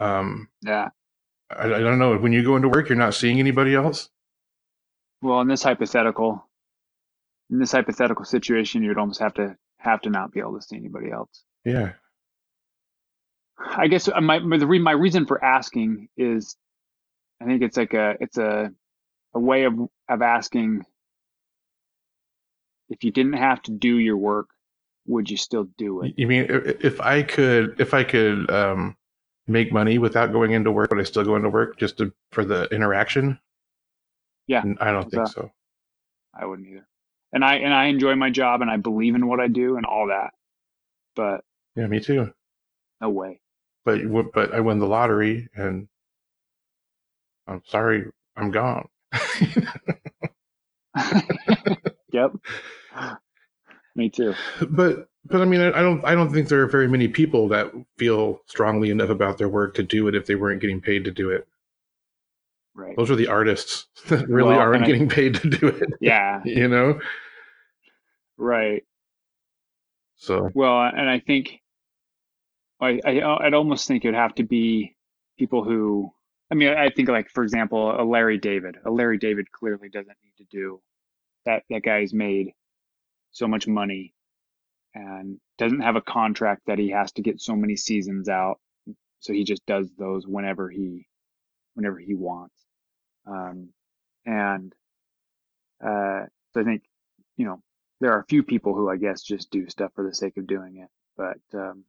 um, 0.00 0.48
Yeah. 0.62 0.88
I, 1.50 1.64
I 1.66 1.80
don't 1.80 1.98
know. 2.00 2.16
When 2.18 2.32
you 2.32 2.42
go 2.42 2.56
into 2.56 2.68
work, 2.68 2.88
you're 2.88 2.98
not 2.98 3.14
seeing 3.14 3.38
anybody 3.38 3.74
else. 3.74 4.10
Well, 5.22 5.40
in 5.42 5.48
this 5.48 5.62
hypothetical, 5.62 6.44
in 7.50 7.58
this 7.60 7.72
hypothetical 7.72 8.24
situation, 8.24 8.82
you'd 8.82 8.98
almost 8.98 9.20
have 9.20 9.34
to 9.34 9.56
have 9.80 10.00
to 10.02 10.10
not 10.10 10.32
be 10.32 10.40
able 10.40 10.58
to 10.58 10.62
see 10.62 10.76
anybody 10.76 11.10
else. 11.10 11.42
Yeah. 11.64 11.92
I 13.58 13.88
guess 13.88 14.08
my 14.20 14.38
the 14.38 14.66
re, 14.66 14.78
my 14.78 14.92
reason 14.92 15.26
for 15.26 15.42
asking 15.44 16.08
is, 16.16 16.56
I 17.40 17.44
think 17.44 17.62
it's 17.62 17.76
like 17.76 17.94
a 17.94 18.16
it's 18.20 18.38
a 18.38 18.70
a 19.34 19.40
way 19.40 19.64
of 19.64 19.74
of 20.08 20.22
asking 20.22 20.84
if 22.88 23.04
you 23.04 23.10
didn't 23.10 23.34
have 23.34 23.62
to 23.62 23.70
do 23.70 23.98
your 23.98 24.16
work, 24.16 24.48
would 25.06 25.30
you 25.30 25.36
still 25.36 25.68
do 25.78 26.02
it? 26.02 26.14
You 26.16 26.26
mean 26.26 26.46
if 26.48 26.84
if 26.84 27.00
I 27.00 27.22
could 27.22 27.80
if 27.80 27.94
I 27.94 28.04
could 28.04 28.50
um, 28.50 28.96
make 29.46 29.72
money 29.72 29.98
without 29.98 30.32
going 30.32 30.52
into 30.52 30.72
work, 30.72 30.90
would 30.90 31.00
I 31.00 31.04
still 31.04 31.24
go 31.24 31.36
into 31.36 31.50
work 31.50 31.78
just 31.78 31.98
to, 31.98 32.12
for 32.32 32.44
the 32.44 32.64
interaction? 32.74 33.38
Yeah, 34.46 34.64
I 34.80 34.90
don't 34.90 35.10
think 35.10 35.28
so. 35.28 35.50
I 36.34 36.46
wouldn't 36.46 36.68
either. 36.68 36.86
And 37.32 37.44
I 37.44 37.56
and 37.56 37.72
I 37.72 37.86
enjoy 37.86 38.16
my 38.16 38.30
job 38.30 38.60
and 38.62 38.70
I 38.70 38.76
believe 38.76 39.14
in 39.14 39.26
what 39.26 39.40
I 39.40 39.48
do 39.48 39.76
and 39.76 39.86
all 39.86 40.08
that. 40.08 40.30
But 41.14 41.44
Yeah, 41.76 41.86
me 41.86 42.00
too. 42.00 42.32
no 43.00 43.10
way. 43.10 43.40
But 43.84 44.00
but 44.32 44.52
I 44.52 44.60
win 44.60 44.78
the 44.78 44.86
lottery, 44.86 45.48
and 45.54 45.88
I'm 47.46 47.62
sorry, 47.66 48.04
I'm 48.36 48.50
gone. 48.50 48.88
yep. 52.12 52.32
Me 53.96 54.08
too. 54.10 54.34
but 54.70 55.08
but 55.24 55.40
I 55.40 55.44
mean, 55.44 55.60
I, 55.60 55.68
I 55.68 55.82
don't 55.82 56.04
I 56.04 56.14
don't 56.14 56.32
think 56.32 56.48
there 56.48 56.62
are 56.62 56.66
very 56.66 56.88
many 56.88 57.08
people 57.08 57.48
that 57.48 57.72
feel 57.98 58.40
strongly 58.46 58.90
enough 58.90 59.10
about 59.10 59.38
their 59.38 59.48
work 59.48 59.74
to 59.74 59.82
do 59.82 60.08
it 60.08 60.14
if 60.14 60.26
they 60.26 60.34
weren't 60.34 60.60
getting 60.60 60.80
paid 60.80 61.04
to 61.04 61.10
do 61.10 61.30
it. 61.30 61.46
Right. 62.74 62.96
Those 62.96 63.10
are 63.10 63.16
the 63.16 63.26
artists 63.28 63.86
that 64.08 64.28
really 64.28 64.50
Well, 64.50 64.60
aren't 64.60 64.84
I- 64.84 64.86
getting 64.86 65.08
paid 65.08 65.34
to 65.36 65.48
do 65.50 65.68
it. 65.68 65.88
Yeah. 66.00 66.40
You 66.44 66.68
know. 66.68 67.00
Right. 68.36 68.84
So 70.16 70.50
Well, 70.54 70.80
and 70.82 71.08
I 71.08 71.20
think 71.20 71.60
I, 72.80 73.00
I 73.04 73.46
I'd 73.46 73.54
almost 73.54 73.86
think 73.86 74.04
it'd 74.04 74.14
have 74.14 74.34
to 74.36 74.42
be 74.44 74.96
people 75.38 75.64
who 75.64 76.10
I 76.50 76.54
mean 76.54 76.68
I 76.70 76.90
think 76.90 77.08
like 77.08 77.30
for 77.30 77.42
example 77.42 77.90
a 77.98 78.04
Larry 78.04 78.38
David. 78.38 78.76
A 78.84 78.90
Larry 78.90 79.18
David 79.18 79.50
clearly 79.52 79.88
doesn't 79.88 80.16
need 80.24 80.34
to 80.38 80.44
do 80.50 80.80
that. 81.46 81.62
That 81.70 81.82
guy's 81.82 82.12
made 82.14 82.52
so 83.32 83.46
much 83.46 83.66
money 83.66 84.14
and 84.94 85.38
doesn't 85.58 85.80
have 85.80 85.96
a 85.96 86.00
contract 86.02 86.62
that 86.66 86.78
he 86.78 86.90
has 86.90 87.12
to 87.12 87.22
get 87.22 87.40
so 87.40 87.54
many 87.54 87.76
seasons 87.76 88.28
out. 88.28 88.58
So 89.20 89.32
he 89.32 89.44
just 89.44 89.64
does 89.66 89.90
those 89.98 90.26
whenever 90.26 90.68
he 90.70 91.06
whenever 91.80 91.98
he 91.98 92.14
wants. 92.14 92.54
Um, 93.26 93.70
and 94.26 94.72
uh, 95.84 96.26
so 96.52 96.60
I 96.60 96.64
think 96.64 96.82
you 97.36 97.46
know 97.46 97.62
there 98.00 98.12
are 98.12 98.20
a 98.20 98.26
few 98.26 98.42
people 98.42 98.74
who 98.74 98.90
I 98.90 98.96
guess 98.96 99.22
just 99.22 99.50
do 99.50 99.68
stuff 99.68 99.92
for 99.94 100.04
the 100.06 100.14
sake 100.14 100.36
of 100.36 100.46
doing 100.46 100.76
it, 100.76 100.88
but 101.16 101.58
um, 101.58 101.84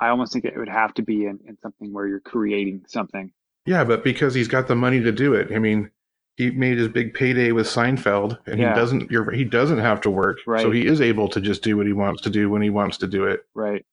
I 0.00 0.08
almost 0.08 0.32
think 0.32 0.44
it 0.44 0.56
would 0.56 0.68
have 0.68 0.94
to 0.94 1.02
be 1.02 1.24
in, 1.26 1.40
in 1.46 1.58
something 1.62 1.92
where 1.92 2.06
you're 2.06 2.20
creating 2.20 2.82
something. 2.86 3.32
yeah, 3.66 3.84
but 3.84 4.04
because 4.04 4.34
he's 4.34 4.48
got 4.48 4.68
the 4.68 4.76
money 4.76 5.00
to 5.00 5.10
do 5.12 5.34
it, 5.34 5.52
I 5.52 5.58
mean, 5.58 5.90
he 6.36 6.50
made 6.52 6.78
his 6.78 6.88
big 6.88 7.14
payday 7.14 7.50
with 7.52 7.66
Seinfeld, 7.66 8.38
and 8.46 8.60
Yeah. 8.60 8.72
he 8.72 8.80
doesn't. 8.80 9.10
You're, 9.10 9.30
he 9.32 9.44
doesn't 9.44 9.78
have 9.78 10.00
to 10.02 10.10
work, 10.10 10.38
so 10.58 10.70
he 10.70 10.86
is 10.86 11.00
able 11.00 11.28
to 11.30 11.40
just 11.40 11.62
do 11.64 11.76
what 11.76 11.86
he 11.86 11.92
wants 11.92 12.22
to 12.22 12.30
do 12.30 12.48
when 12.50 12.62
he 12.62 12.70
wants 12.70 12.98
to 12.98 13.08
do 13.08 13.24
it. 13.24 13.40
Right. 13.54 13.84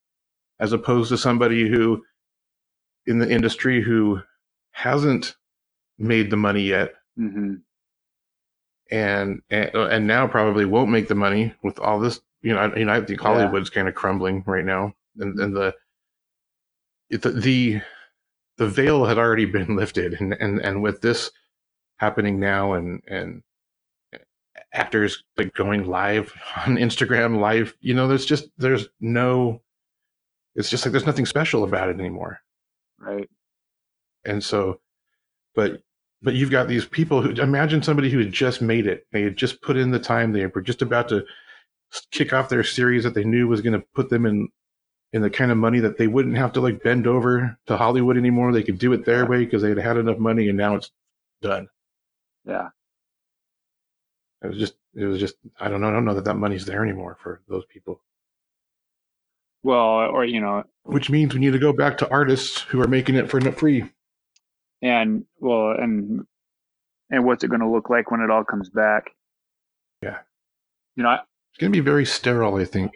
as 0.59 0.71
opposed 0.71 1.09
to 1.09 1.17
somebody 1.17 1.67
who 1.67 2.01
in 3.07 3.19
the 3.19 3.29
industry 3.29 3.83
who 3.83 4.19
hasn't 4.75 5.35
made 5.97 6.29
the 6.29 6.37
money 6.37 6.63
yet. 6.63 6.93
Hmm 7.17 7.55
and 8.91 9.41
and, 9.49 9.73
and 9.73 10.07
now 10.07 10.27
probably 10.27 10.65
won't 10.65 10.91
make 10.91 11.07
the 11.07 11.15
money 11.15 11.53
with 11.63 11.79
all 11.79 11.99
this 11.99 12.19
you 12.41 12.53
know 12.53 12.59
I, 12.59 12.75
you 12.75 12.85
know, 12.85 12.93
I 12.93 13.01
think 13.01 13.19
Yeah. 13.19 13.27
Hollywood's 13.27 13.69
kind 13.69 13.87
of 13.87 13.95
crumbling 13.95 14.43
right 14.45 14.65
now. 14.65 14.93
And, 15.17 15.39
and 15.39 15.55
the 15.55 15.73
the 17.09 17.31
the 17.31 17.81
the 18.57 18.67
veil 18.67 19.05
had 19.05 19.17
already 19.17 19.45
been 19.57 19.75
lifted. 19.75 20.19
And 20.19 20.33
and 20.33 20.59
and 20.59 20.81
with 20.83 21.01
this 21.01 21.31
happening 21.97 22.39
now 22.39 22.73
and 22.73 23.01
and 23.07 23.41
actors 24.73 25.23
like 25.37 25.53
going 25.53 25.87
live 25.87 26.33
on 26.67 26.75
Instagram 26.75 27.39
live 27.39 27.75
you 27.79 27.93
know 27.93 28.07
there's 28.07 28.25
just 28.25 28.49
there's 28.57 28.87
no 28.99 29.61
it's 30.55 30.69
just 30.69 30.85
like 30.85 30.91
there's 30.91 31.05
nothing 31.05 31.25
special 31.25 31.63
about 31.63 31.89
it 31.89 31.99
anymore. 31.99 32.39
Right. 32.99 33.29
And 34.25 34.43
so 34.43 34.79
but 35.55 35.81
but 36.21 36.33
you've 36.33 36.51
got 36.51 36.67
these 36.67 36.85
people 36.85 37.21
who 37.21 37.29
imagine 37.41 37.83
somebody 37.83 38.09
who 38.09 38.17
had 38.19 38.31
just 38.31 38.61
made 38.61 38.87
it. 38.87 39.05
They 39.11 39.21
had 39.21 39.37
just 39.37 39.61
put 39.61 39.77
in 39.77 39.91
the 39.91 39.99
time. 39.99 40.31
They 40.31 40.45
were 40.47 40.61
just 40.61 40.81
about 40.81 41.09
to 41.09 41.23
kick 42.11 42.33
off 42.33 42.49
their 42.49 42.63
series 42.63 43.03
that 43.03 43.13
they 43.13 43.23
knew 43.23 43.47
was 43.47 43.61
going 43.61 43.79
to 43.79 43.85
put 43.93 44.09
them 44.09 44.25
in 44.25 44.49
in 45.13 45.21
the 45.21 45.29
kind 45.29 45.51
of 45.51 45.57
money 45.57 45.79
that 45.79 45.97
they 45.97 46.07
wouldn't 46.07 46.35
have 46.35 46.51
to 46.53 46.61
like 46.61 46.83
bend 46.83 47.07
over 47.07 47.57
to 47.67 47.77
hollywood 47.77 48.17
anymore. 48.17 48.51
They 48.51 48.63
could 48.63 48.79
do 48.79 48.91
it 48.91 49.05
their 49.05 49.25
way 49.25 49.45
because 49.45 49.61
they 49.61 49.69
had 49.69 49.77
had 49.77 49.97
enough 49.97 50.17
money 50.17 50.49
and 50.49 50.57
now 50.57 50.75
it's 50.75 50.91
done. 51.41 51.69
Yeah. 52.43 52.69
it 54.43 54.47
was 54.47 54.57
just 54.57 54.75
it 54.93 55.05
was 55.05 55.19
just 55.19 55.35
i 55.59 55.69
don't 55.69 55.81
know. 55.81 55.89
I 55.89 55.91
don't 55.91 56.05
know 56.05 56.15
that 56.15 56.25
that 56.25 56.35
money's 56.35 56.65
there 56.65 56.83
anymore 56.83 57.17
for 57.21 57.41
those 57.47 57.65
people. 57.65 58.01
Well, 59.63 59.81
or 59.83 60.25
you 60.25 60.41
know, 60.41 60.63
which 60.83 61.09
means 61.09 61.33
we 61.33 61.39
need 61.39 61.53
to 61.53 61.59
go 61.59 61.73
back 61.73 61.97
to 61.99 62.09
artists 62.09 62.61
who 62.61 62.81
are 62.81 62.87
making 62.87 63.15
it 63.15 63.29
for 63.29 63.39
free 63.51 63.85
and 64.85 65.25
well, 65.39 65.71
and 65.71 66.25
and 67.09 67.25
what's 67.25 67.43
it 67.43 67.49
going 67.49 67.61
to 67.61 67.69
look 67.69 67.89
like 67.89 68.11
when 68.11 68.21
it 68.21 68.29
all 68.29 68.43
comes 68.43 68.69
back? 68.69 69.11
Yeah. 70.01 70.19
You 70.95 71.03
know, 71.03 71.09
I, 71.09 71.15
it's 71.15 71.59
going 71.59 71.71
to 71.71 71.77
be 71.77 71.83
very 71.83 72.05
sterile 72.05 72.55
i 72.55 72.65
think 72.65 72.91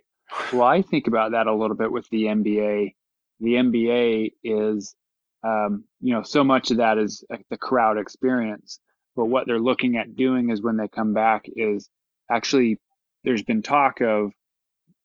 Well, 0.53 0.63
I 0.63 0.81
think 0.81 1.07
about 1.07 1.31
that 1.31 1.47
a 1.47 1.53
little 1.53 1.75
bit 1.75 1.91
with 1.91 2.07
the 2.09 2.25
NBA. 2.25 2.93
The 3.39 3.53
NBA 3.53 4.33
is, 4.43 4.95
um, 5.43 5.85
you 5.99 6.13
know, 6.13 6.21
so 6.21 6.43
much 6.43 6.69
of 6.71 6.77
that 6.77 6.97
is 6.97 7.23
the 7.49 7.57
crowd 7.57 7.97
experience. 7.97 8.79
But 9.15 9.25
what 9.25 9.47
they're 9.47 9.59
looking 9.59 9.97
at 9.97 10.15
doing 10.15 10.51
is 10.51 10.61
when 10.61 10.77
they 10.77 10.87
come 10.87 11.13
back 11.13 11.45
is 11.55 11.89
actually 12.31 12.77
there's 13.23 13.43
been 13.43 13.63
talk 13.63 14.01
of 14.01 14.31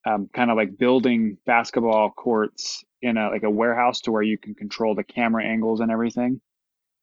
um, 0.06 0.28
kind 0.34 0.50
of 0.50 0.56
like 0.56 0.76
building 0.76 1.38
basketball 1.46 2.10
courts 2.10 2.84
in 3.00 3.16
a 3.16 3.30
like 3.30 3.42
a 3.42 3.50
warehouse 3.50 4.02
to 4.02 4.12
where 4.12 4.22
you 4.22 4.36
can 4.36 4.54
control 4.54 4.94
the 4.94 5.04
camera 5.04 5.44
angles 5.44 5.80
and 5.80 5.90
everything. 5.90 6.40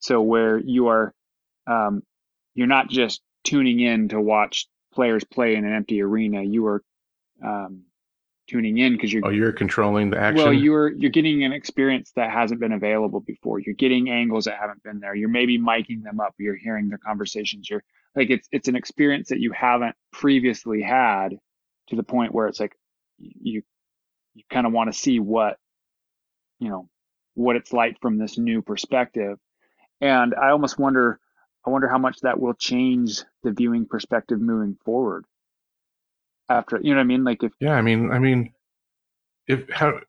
So 0.02 0.22
where 0.22 0.58
you 0.58 0.88
are, 0.88 1.14
um, 1.68 2.04
you're 2.54 2.68
not 2.68 2.90
just 2.90 3.22
tuning 3.44 3.80
in 3.80 4.10
to 4.10 4.20
watch 4.20 4.68
players 4.94 5.24
play 5.24 5.56
in 5.56 5.66
an 5.66 5.74
empty 5.74 6.02
arena. 6.02 6.42
You 6.44 6.68
are 6.68 6.84
um, 7.44 7.84
tuning 8.48 8.78
in 8.78 8.94
because 8.94 9.14
you're 9.14 9.26
oh 9.26 9.30
you're 9.30 9.54
controlling 9.54 10.10
the 10.10 10.20
action 10.20 10.44
well, 10.44 10.54
you're 10.54 10.90
you're 10.90 11.12
getting 11.12 11.44
an 11.44 11.54
experience 11.54 12.12
that 12.16 12.32
hasn't 12.32 12.60
been 12.60 12.74
available 12.74 13.22
before. 13.22 13.60
You're 13.60 13.76
getting 13.76 14.10
angles 14.10 14.46
that 14.46 14.58
haven't 14.60 14.84
been 14.84 15.00
there. 15.00 15.16
You're 15.16 15.30
maybe 15.30 15.58
miking 15.58 16.04
them 16.04 16.20
up. 16.20 16.36
You're 16.38 16.58
hearing 16.58 16.90
their 16.90 16.98
conversations. 16.98 17.70
You're 17.70 17.84
like 18.16 18.30
it's 18.30 18.48
it's 18.52 18.68
an 18.68 18.76
experience 18.76 19.30
that 19.30 19.40
you 19.40 19.52
haven't 19.54 19.96
previously 20.12 20.82
had 20.82 21.38
to 21.88 21.96
the 21.96 22.04
point 22.04 22.34
where 22.34 22.48
it's 22.48 22.60
like 22.60 22.76
you 23.18 23.62
you 24.34 24.44
kind 24.50 24.68
of 24.68 24.74
want 24.74 24.92
to 24.92 25.00
see 25.00 25.20
what 25.20 25.58
you 26.60 26.70
know 26.70 26.90
what 27.36 27.56
it's 27.56 27.72
like 27.72 27.98
from 28.02 28.18
this 28.18 28.38
new 28.38 28.62
perspective. 28.62 29.38
And 30.02 30.34
I 30.36 30.50
almost 30.50 30.78
wonder 30.80 31.20
I 31.66 31.70
wonder 31.70 31.88
how 31.88 32.00
much 32.00 32.20
that 32.22 32.40
will 32.40 32.56
change 32.56 33.22
the 33.44 33.52
viewing 33.52 33.86
perspective 33.86 34.42
moving 34.42 34.76
forward. 34.84 35.26
After 36.50 36.80
you 36.82 36.90
know 36.92 36.98
what 36.98 37.02
I 37.04 37.06
mean? 37.06 37.24
Like 37.24 37.44
if 37.44 37.54
Yeah, 37.60 37.74
I 37.76 37.82
mean, 37.82 38.12
I 38.12 38.20
mean, 38.20 38.54
if 39.48 39.70
how, 39.70 40.00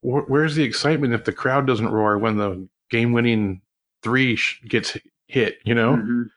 wh- 0.00 0.28
where's 0.28 0.54
the 0.54 0.64
excitement 0.64 1.12
if 1.14 1.24
the 1.24 1.32
crowd 1.32 1.66
doesn't 1.66 1.88
roar 1.90 2.18
when 2.18 2.36
the 2.38 2.66
game-winning 2.90 3.60
three 4.02 4.36
sh- 4.36 4.62
gets 4.68 4.96
hit? 5.28 5.58
You 5.64 5.74
know, 5.74 5.96
Mhm. 5.96 6.30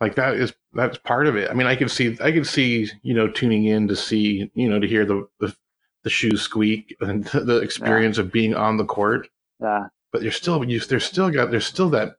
like 0.00 0.14
that 0.16 0.34
is 0.36 0.52
that's 0.74 0.98
part 0.98 1.26
of 1.26 1.36
it. 1.36 1.50
I 1.50 1.54
mean, 1.54 1.66
I 1.66 1.74
can 1.76 1.88
see, 1.88 2.16
I 2.20 2.30
can 2.30 2.44
see, 2.44 2.88
you 3.02 3.14
know, 3.14 3.26
tuning 3.28 3.64
in 3.64 3.88
to 3.88 3.96
see, 3.96 4.50
you 4.54 4.68
know, 4.68 4.78
to 4.78 4.86
hear 4.86 5.04
the 5.06 5.26
the, 5.40 5.56
the 6.04 6.10
shoes 6.10 6.42
squeak 6.42 6.94
and 7.00 7.24
the 7.32 7.56
experience 7.62 8.18
of 8.18 8.30
being 8.30 8.54
on 8.54 8.76
the 8.76 8.84
court. 8.84 9.28
yeah. 9.60 9.86
But 10.12 10.22
you're 10.22 10.32
still, 10.32 10.62
you, 10.64 10.78
there's 10.80 11.04
still 11.04 11.30
got, 11.30 11.50
there's 11.50 11.66
still 11.66 11.90
that, 11.90 12.16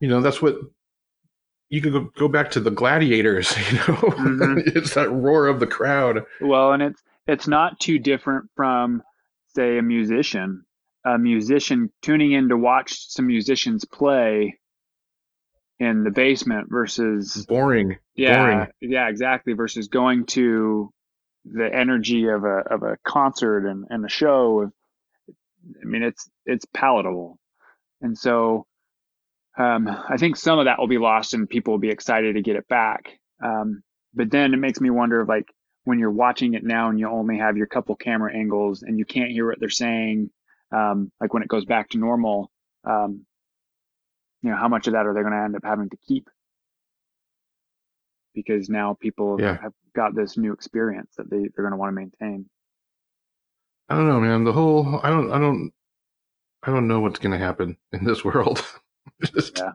you 0.00 0.08
know, 0.08 0.20
that's 0.20 0.40
what. 0.40 0.56
You 1.72 1.80
could 1.80 1.92
go, 1.92 2.10
go 2.18 2.26
back 2.26 2.50
to 2.52 2.60
the 2.60 2.72
gladiators, 2.72 3.56
you 3.70 3.76
know. 3.78 3.94
Mhm. 3.94 4.62
it's 4.76 4.94
that 4.94 5.08
roar 5.10 5.46
of 5.46 5.60
the 5.60 5.68
crowd. 5.68 6.24
Well, 6.40 6.72
and 6.72 6.82
it's 6.82 7.00
it's 7.28 7.46
not 7.46 7.78
too 7.78 7.98
different 8.00 8.50
from 8.56 9.02
say 9.54 9.78
a 9.78 9.82
musician. 9.82 10.64
A 11.04 11.16
musician 11.16 11.90
tuning 12.02 12.32
in 12.32 12.48
to 12.48 12.56
watch 12.56 13.08
some 13.10 13.28
musicians 13.28 13.84
play 13.84 14.58
in 15.78 16.02
the 16.02 16.10
basement 16.10 16.66
versus 16.70 17.46
Boring. 17.46 17.96
yeah, 18.16 18.36
boring. 18.36 18.68
yeah, 18.80 19.08
exactly 19.08 19.52
versus 19.52 19.86
going 19.88 20.26
to 20.26 20.90
the 21.44 21.72
energy 21.72 22.26
of 22.26 22.42
a 22.44 22.64
of 22.68 22.82
a 22.82 22.96
concert 23.06 23.64
and, 23.66 23.86
and 23.90 24.04
a 24.04 24.08
show. 24.08 24.72
I 25.82 25.86
mean, 25.86 26.02
it's 26.02 26.28
it's 26.46 26.64
palatable, 26.74 27.38
and 28.02 28.16
so 28.18 28.66
um, 29.58 29.88
I 29.88 30.16
think 30.16 30.36
some 30.36 30.58
of 30.58 30.66
that 30.66 30.78
will 30.78 30.88
be 30.88 30.98
lost, 30.98 31.34
and 31.34 31.48
people 31.48 31.74
will 31.74 31.78
be 31.80 31.90
excited 31.90 32.34
to 32.36 32.42
get 32.42 32.56
it 32.56 32.68
back. 32.68 33.18
Um, 33.44 33.82
but 34.14 34.30
then 34.30 34.54
it 34.54 34.58
makes 34.58 34.80
me 34.80 34.90
wonder, 34.90 35.24
like 35.24 35.46
when 35.84 35.98
you're 35.98 36.10
watching 36.10 36.54
it 36.54 36.64
now 36.64 36.88
and 36.90 36.98
you 36.98 37.08
only 37.08 37.38
have 37.38 37.56
your 37.56 37.66
couple 37.66 37.96
camera 37.96 38.34
angles 38.34 38.82
and 38.82 38.98
you 38.98 39.04
can't 39.04 39.30
hear 39.30 39.46
what 39.48 39.60
they're 39.60 39.68
saying, 39.70 40.30
um, 40.72 41.10
like 41.20 41.34
when 41.34 41.42
it 41.42 41.48
goes 41.48 41.64
back 41.64 41.88
to 41.90 41.98
normal, 41.98 42.50
um, 42.84 43.26
you 44.42 44.50
know, 44.50 44.56
how 44.56 44.68
much 44.68 44.86
of 44.86 44.94
that 44.94 45.06
are 45.06 45.14
they 45.14 45.20
going 45.20 45.32
to 45.32 45.38
end 45.38 45.56
up 45.56 45.64
having 45.64 45.90
to 45.90 45.96
keep? 46.06 46.28
Because 48.34 48.68
now 48.68 48.94
people 48.94 49.38
Yeah. 49.38 49.58
have 49.60 49.72
got 49.94 50.14
this 50.14 50.36
new 50.36 50.52
experience 50.52 51.12
that 51.16 51.28
they, 51.30 51.38
they're 51.38 51.64
going 51.64 51.72
to 51.72 51.76
want 51.76 51.90
to 51.90 52.00
maintain. 52.00 52.48
I 53.90 53.96
don't 53.96 54.08
know, 54.08 54.20
man. 54.20 54.44
The 54.44 54.52
whole 54.52 55.00
I 55.02 55.10
don't 55.10 55.32
I 55.32 55.38
don't 55.38 55.72
I 56.62 56.70
don't 56.70 56.88
know 56.88 57.00
what's 57.00 57.18
going 57.18 57.32
to 57.32 57.44
happen 57.44 57.76
in 57.92 58.04
this 58.04 58.24
world. 58.24 58.64
Just- 59.34 59.58
Yeah. 59.58 59.72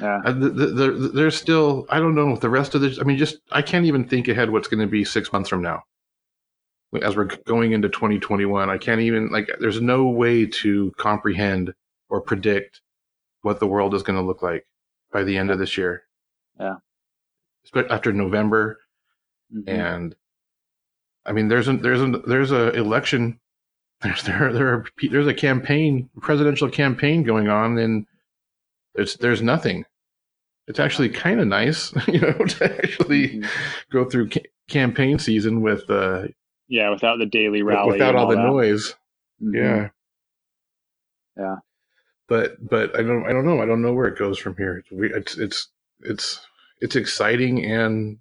Yeah. 0.00 0.20
I- 0.24 0.32
th- 0.32 0.56
th- 0.56 0.74
there- 0.74 0.92
there's 0.92 1.36
still 1.36 1.86
I 1.90 1.98
don't 1.98 2.14
know 2.14 2.36
the 2.36 2.48
rest 2.50 2.74
of 2.74 2.80
this. 2.80 2.98
I 3.00 3.02
mean, 3.02 3.18
just 3.18 3.38
I 3.50 3.62
can't 3.62 3.84
even 3.86 4.06
think 4.08 4.28
ahead 4.28 4.50
what's 4.50 4.68
going 4.68 4.80
to 4.80 4.86
be 4.86 5.04
six 5.04 5.32
months 5.32 5.48
from 5.48 5.62
now. 5.62 5.82
As 7.02 7.16
we're 7.16 7.24
going 7.24 7.72
into 7.72 7.88
2021, 7.90 8.70
I 8.70 8.78
can't 8.78 9.00
even 9.02 9.28
like. 9.30 9.50
There's 9.60 9.80
no 9.82 10.04
way 10.08 10.46
to 10.46 10.90
comprehend 10.96 11.74
or 12.08 12.20
predict 12.22 12.80
what 13.42 13.60
the 13.60 13.66
world 13.66 13.94
is 13.94 14.02
going 14.02 14.18
to 14.18 14.24
look 14.24 14.40
like 14.42 14.66
by 15.12 15.22
the 15.24 15.36
end 15.36 15.50
of 15.50 15.58
this 15.58 15.76
year. 15.76 16.04
Yeah. 16.58 16.76
After 17.90 18.10
November, 18.12 18.78
Mhm. 19.54 19.68
and 19.68 20.16
I 21.26 21.32
mean, 21.32 21.48
there's 21.48 21.68
an 21.68 21.82
there's 21.82 22.00
an 22.00 22.22
there's 22.26 22.52
a 22.52 22.70
election. 22.72 23.38
There's 24.02 24.22
there 24.22 24.52
there 24.52 24.68
are 24.68 24.84
there's 25.10 25.26
a 25.26 25.34
campaign, 25.34 26.08
presidential 26.20 26.70
campaign 26.70 27.24
going 27.24 27.48
on, 27.48 27.78
and 27.78 28.06
there's 28.94 29.16
there's 29.16 29.42
nothing. 29.42 29.84
It's 30.68 30.78
actually 30.78 31.08
kind 31.08 31.40
of 31.40 31.48
nice, 31.48 31.92
you 32.08 32.20
know, 32.20 32.32
to 32.32 32.84
actually 32.84 33.28
Mhm. 33.40 33.48
go 33.90 34.04
through 34.04 34.28
ca- 34.30 34.46
campaign 34.68 35.18
season 35.18 35.62
with 35.62 35.88
uh 35.90 36.28
Yeah, 36.68 36.90
without 36.90 37.18
the 37.18 37.26
daily 37.26 37.62
rally. 37.62 37.92
without 37.92 38.10
and 38.10 38.18
all 38.18 38.28
the 38.28 38.36
that. 38.36 38.42
noise. 38.46 38.94
Mhm. 39.42 39.54
Yeah. 39.54 39.88
Yeah. 41.36 41.56
But 42.28 42.56
but 42.68 42.96
I 42.98 43.02
don't 43.02 43.24
I 43.26 43.32
don't 43.32 43.46
know 43.46 43.60
I 43.62 43.66
don't 43.66 43.82
know 43.82 43.94
where 43.94 44.06
it 44.06 44.18
goes 44.18 44.38
from 44.38 44.56
here. 44.56 44.84
It's 44.90 45.36
it's 45.36 45.36
it's 45.38 45.68
it's 46.00 46.46
it's 46.80 46.96
exciting 46.96 47.64
and 47.64 48.18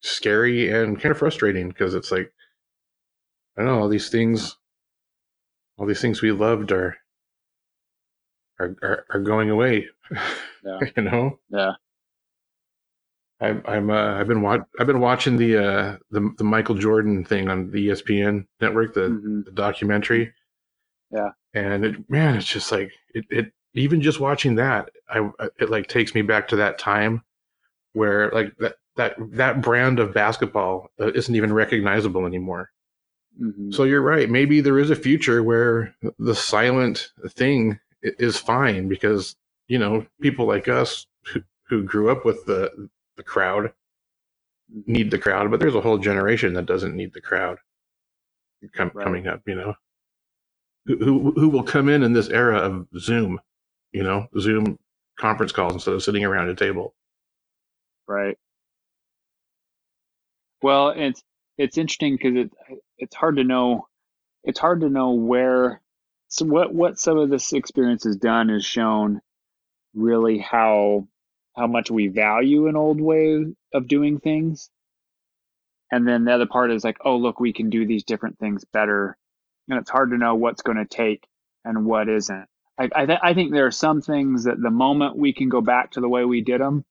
scary 0.00 0.72
and 0.72 1.00
kind 1.00 1.12
of 1.12 1.18
frustrating 1.18 1.68
because 1.68 1.94
it's 1.94 2.10
like 2.10 2.32
I 3.56 3.62
don't 3.62 3.66
know 3.72 3.80
all 3.80 3.88
these 3.88 4.08
things 4.10 4.56
all 5.78 5.86
these 5.86 6.00
things 6.00 6.20
we 6.22 6.32
loved 6.32 6.72
are 6.72 6.96
are 8.58 8.76
are, 8.82 9.04
are 9.10 9.20
going 9.20 9.50
away. 9.50 9.86
Yeah. 10.64 10.78
you 10.96 11.02
know. 11.02 11.38
Yeah. 11.50 11.72
I'm 13.40 13.62
I'm 13.66 13.90
uh, 13.90 14.18
I've 14.18 14.26
been 14.26 14.42
wa- 14.42 14.64
I've 14.80 14.86
been 14.88 15.00
watching 15.00 15.36
the 15.36 15.56
uh 15.56 15.96
the 16.10 16.30
the 16.38 16.44
Michael 16.44 16.74
Jordan 16.74 17.24
thing 17.24 17.48
on 17.48 17.70
the 17.70 17.88
ESPN 17.88 18.46
network 18.60 18.94
the 18.94 19.02
Mhm. 19.02 19.44
the 19.44 19.52
documentary. 19.52 20.34
Yeah. 21.10 21.30
And 21.54 21.84
it 21.84 22.10
man, 22.10 22.36
it's 22.36 22.46
just 22.46 22.72
like 22.72 22.90
it 23.14 23.24
it 23.30 23.52
even 23.74 24.02
just 24.02 24.18
watching 24.18 24.56
that, 24.56 24.90
I 25.08 25.30
it 25.60 25.70
like 25.70 25.86
takes 25.86 26.14
me 26.14 26.22
back 26.22 26.48
to 26.48 26.56
that 26.56 26.78
time 26.78 27.22
where 27.92 28.30
like 28.30 28.56
that 28.58 28.74
that 28.96 29.14
that 29.32 29.60
brand 29.62 30.00
of 30.00 30.12
basketball 30.12 30.90
uh, 31.00 31.12
isn't 31.12 31.34
even 31.36 31.52
recognizable 31.52 32.26
anymore. 32.26 32.70
Mhm. 33.40 33.72
So 33.74 33.84
you're 33.84 34.02
right. 34.02 34.28
Maybe 34.30 34.60
there 34.60 34.78
is 34.78 34.90
a 34.90 34.96
future 34.96 35.42
where 35.42 35.94
the 36.18 36.34
silent 36.34 37.12
thing 37.30 37.78
is 38.02 38.38
fine 38.38 38.88
because 38.88 39.36
you 39.68 39.78
know 39.78 40.06
people 40.20 40.46
like 40.46 40.68
us 40.68 41.06
who, 41.26 41.42
who 41.68 41.82
grew 41.84 42.10
up 42.10 42.24
with 42.24 42.44
the 42.46 42.90
the 43.16 43.22
crowd 43.22 43.72
Mhm. 44.74 44.86
need 44.88 45.10
the 45.10 45.18
crowd, 45.18 45.50
but 45.50 45.60
there's 45.60 45.74
a 45.74 45.80
whole 45.80 45.98
generation 45.98 46.54
that 46.54 46.66
doesn't 46.66 46.96
need 46.96 47.12
the 47.14 47.20
crowd 47.20 47.58
com- 48.74 48.90
Right. 48.94 49.04
coming 49.04 49.26
up. 49.26 49.42
You 49.46 49.54
know, 49.56 49.74
who, 50.86 50.96
who 50.98 51.32
who 51.32 51.48
will 51.48 51.62
come 51.64 51.88
in 51.88 52.02
in 52.02 52.12
this 52.14 52.28
era 52.28 52.58
of 52.58 52.88
Zoom, 52.98 53.40
you 53.92 54.02
know, 54.02 54.28
Zoom 54.38 54.78
conference 55.18 55.52
calls 55.52 55.72
instead 55.74 55.94
of 55.94 56.02
sitting 56.02 56.24
around 56.24 56.48
a 56.48 56.54
table. 56.54 56.94
Right. 58.08 58.38
Well, 60.62 60.90
it's 60.90 61.22
it's 61.58 61.78
interesting 61.78 62.16
because 62.16 62.36
it 62.36 62.52
it's 62.98 63.16
hard 63.16 63.36
to 63.36 63.44
know 63.44 63.86
it's 64.44 64.60
hard 64.60 64.80
to 64.82 64.90
know 64.90 65.12
where 65.12 65.80
so 66.28 66.46
what 66.46 66.74
what 66.74 66.98
some 66.98 67.18
of 67.18 67.30
this 67.30 67.52
experience 67.52 68.04
has 68.04 68.16
done 68.16 68.50
is 68.50 68.64
shown 68.64 69.20
really 69.94 70.38
how 70.38 71.08
how 71.56 71.66
much 71.66 71.90
we 71.90 72.08
value 72.08 72.68
an 72.68 72.76
old 72.76 73.00
way 73.00 73.44
of 73.74 73.88
doing 73.88 74.20
things. 74.20 74.70
And 75.90 76.06
then 76.06 76.24
the 76.24 76.32
other 76.34 76.46
part 76.46 76.70
is 76.70 76.84
like, 76.84 76.98
oh 77.04 77.16
look, 77.16 77.40
we 77.40 77.52
can 77.52 77.70
do 77.70 77.86
these 77.86 78.04
different 78.04 78.38
things 78.38 78.64
better. 78.72 79.16
And 79.68 79.78
it's 79.78 79.90
hard 79.90 80.10
to 80.10 80.18
know 80.18 80.34
what's 80.34 80.62
going 80.62 80.78
to 80.78 80.84
take 80.86 81.26
and 81.64 81.86
what 81.86 82.08
isn't. 82.08 82.46
I 82.78 82.88
I, 82.94 83.06
th- 83.06 83.20
I 83.22 83.34
think 83.34 83.52
there 83.52 83.66
are 83.66 83.70
some 83.72 84.02
things 84.02 84.44
that 84.44 84.60
the 84.60 84.70
moment 84.70 85.16
we 85.16 85.32
can 85.32 85.48
go 85.48 85.60
back 85.60 85.92
to 85.92 86.00
the 86.00 86.08
way 86.08 86.24
we 86.24 86.42
did 86.42 86.60
them, 86.60 86.84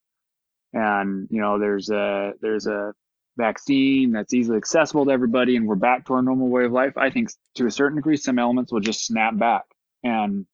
and 0.72 1.28
you 1.30 1.40
know 1.40 1.58
there's 1.58 1.90
a 1.90 2.34
there's 2.40 2.66
a 2.66 2.94
vaccine 3.38 4.12
that's 4.12 4.34
easily 4.34 4.58
accessible 4.58 5.06
to 5.06 5.12
everybody 5.12 5.56
and 5.56 5.66
we're 5.66 5.76
back 5.76 6.04
to 6.04 6.12
our 6.12 6.22
normal 6.22 6.48
way 6.48 6.64
of 6.64 6.72
life 6.72 6.98
i 6.98 7.08
think 7.08 7.30
to 7.54 7.66
a 7.66 7.70
certain 7.70 7.96
degree 7.96 8.16
some 8.16 8.38
elements 8.38 8.72
will 8.72 8.80
just 8.80 9.06
snap 9.06 9.38
back 9.38 9.62
and 10.02 10.44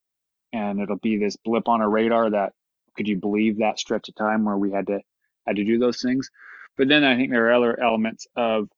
and 0.52 0.80
it'll 0.80 0.96
be 0.96 1.18
this 1.18 1.36
blip 1.36 1.68
on 1.68 1.80
a 1.80 1.88
radar 1.88 2.30
that 2.30 2.52
could 2.96 3.08
you 3.08 3.16
believe 3.16 3.58
that 3.58 3.78
stretch 3.78 4.08
of 4.08 4.14
time 4.14 4.44
where 4.44 4.56
we 4.56 4.70
had 4.70 4.86
to 4.86 5.00
had 5.46 5.56
to 5.56 5.64
do 5.64 5.78
those 5.78 6.00
things? 6.00 6.30
But 6.76 6.88
then 6.88 7.04
i 7.04 7.16
think 7.16 7.30
there 7.30 7.48
are 7.48 7.54
other 7.54 7.78
elements 7.80 8.26
of 8.36 8.68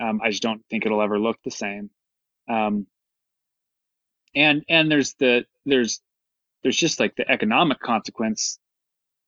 um, 0.00 0.20
i 0.22 0.30
just 0.30 0.42
don't 0.42 0.62
think 0.70 0.84
it'll 0.84 1.02
ever 1.02 1.18
look 1.18 1.38
the 1.44 1.50
same. 1.50 1.90
Um, 2.48 2.86
and 4.34 4.64
and 4.68 4.90
there's 4.90 5.14
the 5.14 5.46
there's 5.64 6.00
there's 6.62 6.76
just 6.76 7.00
like 7.00 7.16
the 7.16 7.30
economic 7.30 7.80
consequence. 7.80 8.58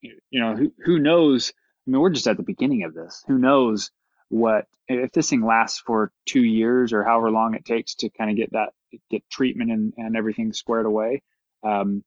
You 0.03 0.41
know 0.41 0.55
who 0.55 0.73
who 0.85 0.99
knows? 0.99 1.53
I 1.87 1.91
mean 1.91 2.01
we're 2.01 2.11
just 2.11 2.29
at 2.29 2.37
the 2.37 2.43
beginning 2.43 2.85
of 2.85 2.95
this. 2.95 3.25
Who 3.27 3.39
knows 3.39 3.91
what 4.31 4.67
if 4.89 5.13
this 5.13 5.31
thing 5.31 5.45
lasts 5.45 5.81
for 5.87 6.13
two 6.27 6.43
years 6.43 6.93
or 6.93 7.05
however 7.05 7.31
long 7.31 7.55
it 7.55 7.65
takes 7.65 7.95
to 7.97 8.11
kind 8.11 8.31
of 8.31 8.37
get 8.37 8.53
that 8.53 8.71
get 9.11 9.23
treatment 9.31 9.71
and, 9.71 9.95
and 9.97 10.17
everything 10.17 10.53
squared 10.53 10.87
away 10.87 11.23
um, 11.65 12.05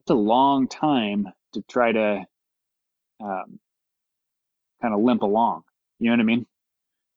it's 0.00 0.10
a 0.10 0.14
long 0.14 0.68
time 0.68 1.28
to 1.54 1.62
try 1.70 1.92
to 1.92 2.24
um, 3.22 3.58
kind 4.82 4.94
of 4.94 5.00
limp 5.00 5.22
along 5.22 5.62
you 5.98 6.06
know 6.10 6.12
what 6.14 6.20
i 6.20 6.24
mean 6.24 6.46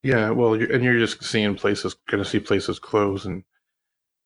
Yeah, 0.04 0.30
well, 0.32 0.56
you 0.56 0.68
and 0.72 0.84
you're 0.84 1.00
just 1.00 1.24
seeing 1.24 1.56
places, 1.56 1.96
going 2.10 2.24
to 2.24 2.30
see 2.30 2.40
places 2.40 2.80
close, 2.80 3.26
and 3.26 3.44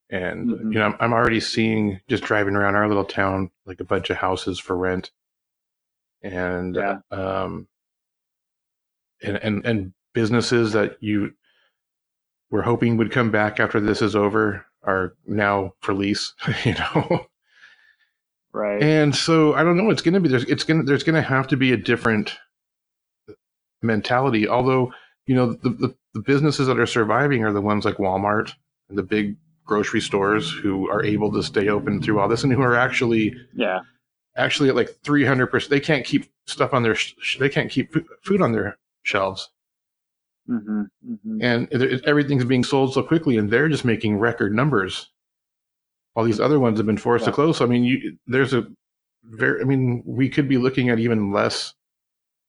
and 0.09 0.49
Mhm. 0.49 0.73
you 0.73 0.79
know, 0.79 0.85
I'm, 0.87 0.95
I'm 0.99 1.13
already 1.13 1.39
seeing 1.41 2.01
just 2.09 2.23
driving 2.23 2.55
around 2.55 2.75
our 2.75 2.87
little 2.87 3.05
town, 3.05 3.51
like 3.65 3.79
a 3.81 3.85
bunch 3.85 4.09
of 4.09 4.17
houses 4.17 4.59
for 4.59 4.77
rent, 4.77 5.11
and 6.23 6.77
Yeah. 6.77 6.99
um, 7.11 7.67
and 9.23 9.37
and 9.37 9.65
and 9.65 9.93
businesses 10.13 10.73
that 10.73 10.97
you 10.99 11.31
were 12.49 12.61
hoping 12.61 12.97
would 12.97 13.11
come 13.11 13.31
back 13.31 13.59
after 13.59 13.79
this 13.79 14.01
is 14.01 14.15
over 14.15 14.65
are 14.83 15.13
now 15.25 15.73
for 15.79 15.93
lease, 15.93 16.33
you 16.65 16.73
know. 16.73 17.25
right 18.53 18.81
And 18.81 19.15
so 19.15 19.53
I 19.53 19.63
don't 19.63 19.77
know. 19.77 19.89
It's 19.89 20.01
going 20.01 20.13
to 20.13 20.19
be 20.19 20.29
there's 20.29 20.45
it's 20.45 20.63
going 20.63 20.81
to 20.81 20.85
there's 20.85 21.03
going 21.03 21.15
to 21.15 21.27
have 21.27 21.47
to 21.47 21.57
be 21.57 21.71
a 21.71 21.77
different 21.77 22.33
mentality. 23.81 24.47
Although 24.47 24.93
you 25.25 25.35
know 25.35 25.53
the, 25.53 25.69
the 25.69 25.95
the 26.13 26.21
businesses 26.21 26.67
that 26.67 26.79
are 26.79 26.85
surviving 26.85 27.43
are 27.45 27.53
the 27.53 27.61
ones 27.61 27.85
like 27.85 27.97
Walmart 27.97 28.51
and 28.89 28.97
the 28.97 29.03
big 29.03 29.37
grocery 29.65 30.01
stores 30.01 30.51
who 30.51 30.89
are 30.89 31.03
able 31.03 31.31
to 31.31 31.41
stay 31.41 31.69
open 31.69 32.01
through 32.01 32.19
all 32.19 32.27
this 32.27 32.43
and 32.43 32.51
who 32.51 32.61
are 32.61 32.75
actually 32.75 33.33
yeah 33.55 33.79
actually 34.35 34.69
at 34.69 34.75
like 34.75 34.89
300 35.03 35.47
percent. 35.47 35.69
They 35.69 35.79
can't 35.79 36.05
keep 36.05 36.25
stuff 36.47 36.73
on 36.73 36.83
their 36.83 36.95
sh- 36.95 37.37
they 37.39 37.49
can't 37.49 37.71
keep 37.71 37.93
food 38.23 38.41
on 38.41 38.51
their 38.51 38.77
shelves. 39.03 39.49
Hmm 40.47 40.57
hmm 41.05 41.37
and 41.41 41.71
everything's 42.05 42.45
being 42.45 42.63
sold 42.63 42.93
so 42.93 43.03
quickly 43.03 43.37
and 43.37 43.49
they're 43.49 43.69
just 43.69 43.85
making 43.85 44.17
record 44.17 44.53
numbers. 44.53 45.09
While 46.13 46.25
these 46.25 46.39
other 46.39 46.59
ones 46.59 46.77
have 46.77 46.85
been 46.85 46.97
forced 46.97 47.25
to 47.25 47.31
close 47.31 47.57
so 47.57 47.65
i 47.65 47.67
mean 47.69 47.85
you 47.85 48.17
there's 48.27 48.53
a 48.53 48.67
very 49.23 49.61
i 49.61 49.63
mean 49.63 50.03
we 50.05 50.27
could 50.27 50.49
be 50.49 50.57
looking 50.57 50.89
at 50.89 50.99
even 50.99 51.31
less 51.31 51.73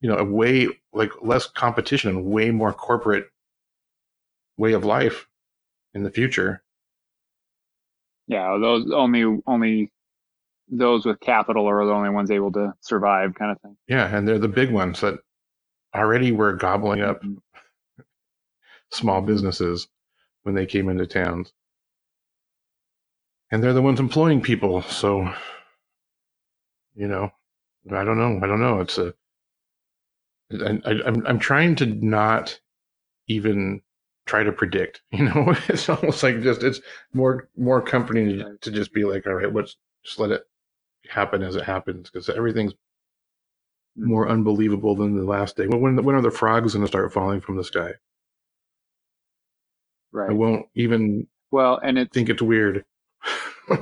you 0.00 0.08
know 0.08 0.16
a 0.16 0.24
way 0.24 0.66
like 0.92 1.10
less 1.22 1.46
competition 1.46 2.10
and 2.10 2.24
way 2.24 2.50
more 2.50 2.72
corporate 2.72 3.26
way 4.56 4.72
of 4.72 4.84
life 4.84 5.26
in 5.94 6.02
the 6.02 6.10
future. 6.10 6.62
Yeah 8.26 8.58
those 8.60 8.90
only 8.90 9.40
only 9.46 9.92
those 10.68 11.04
with 11.06 11.20
capital 11.20 11.66
are 11.68 11.84
the 11.84 11.92
only 11.92 12.10
ones 12.10 12.30
able 12.30 12.50
to 12.52 12.72
survive 12.80 13.34
kind 13.34 13.52
of 13.52 13.60
thing. 13.60 13.76
Yeah 13.86 14.14
and 14.14 14.26
they're 14.26 14.38
the 14.38 14.48
big 14.48 14.72
ones 14.72 15.00
that 15.00 15.20
already 15.94 16.32
were 16.32 16.54
gobbling 16.54 17.00
up 17.02 17.22
Mhm. 17.22 17.38
small 18.90 19.20
businesses 19.22 19.88
when 20.42 20.54
they 20.54 20.66
came 20.66 20.88
into 20.88 21.06
towns. 21.06 21.52
And 23.52 23.62
they're 23.62 23.72
the 23.72 23.82
ones 23.82 24.00
employing 24.00 24.40
people. 24.42 24.82
So, 24.82 25.32
you 26.94 27.08
know, 27.08 27.30
I 27.90 28.04
don't 28.04 28.18
know. 28.18 28.38
I 28.42 28.46
don't 28.46 28.60
know. 28.60 28.80
It's 28.80 28.98
a, 28.98 29.14
I, 30.52 30.80
I, 30.84 30.90
I'm, 31.06 31.26
I'm 31.26 31.38
trying 31.38 31.74
to 31.76 31.86
not 31.86 32.58
even 33.28 33.82
try 34.26 34.44
to 34.44 34.52
predict. 34.52 35.02
You 35.12 35.26
know, 35.26 35.54
it's 35.68 35.88
almost 35.88 36.22
like 36.22 36.42
just 36.42 36.62
it's 36.62 36.80
more 37.14 37.48
more 37.56 37.82
comforting 37.82 38.38
to, 38.38 38.58
to 38.62 38.70
just 38.70 38.92
be 38.94 39.04
like, 39.04 39.26
all 39.26 39.34
right, 39.34 39.52
let's 39.54 39.76
just 40.04 40.18
let 40.18 40.30
it 40.32 40.44
happen 41.08 41.42
as 41.42 41.56
it 41.56 41.64
happens 41.64 42.10
because 42.10 42.28
everything's 42.30 42.74
more 43.96 44.28
unbelievable 44.28 44.96
than 44.96 45.16
the 45.16 45.24
last 45.24 45.56
day. 45.56 45.66
When 45.66 46.02
when 46.02 46.14
are 46.14 46.22
the 46.22 46.30
frogs 46.30 46.74
going 46.74 46.84
to 46.84 46.88
start 46.88 47.12
falling 47.12 47.40
from 47.40 47.56
the 47.56 47.64
sky? 47.64 47.92
Right. 50.12 50.30
I 50.30 50.32
won't 50.32 50.66
even 50.74 51.26
well, 51.50 51.78
and 51.82 51.98
it's 51.98 52.12
think 52.12 52.28
it's 52.28 52.42
weird. 52.42 52.84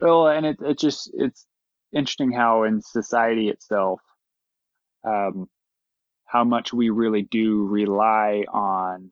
well, 0.00 0.28
and 0.28 0.46
it 0.46 0.58
it 0.60 0.78
just 0.78 1.10
it's 1.14 1.46
interesting 1.92 2.32
how 2.32 2.64
in 2.64 2.80
society 2.82 3.48
itself, 3.48 4.00
um, 5.04 5.48
how 6.24 6.44
much 6.44 6.72
we 6.72 6.90
really 6.90 7.22
do 7.22 7.66
rely 7.66 8.44
on, 8.52 9.10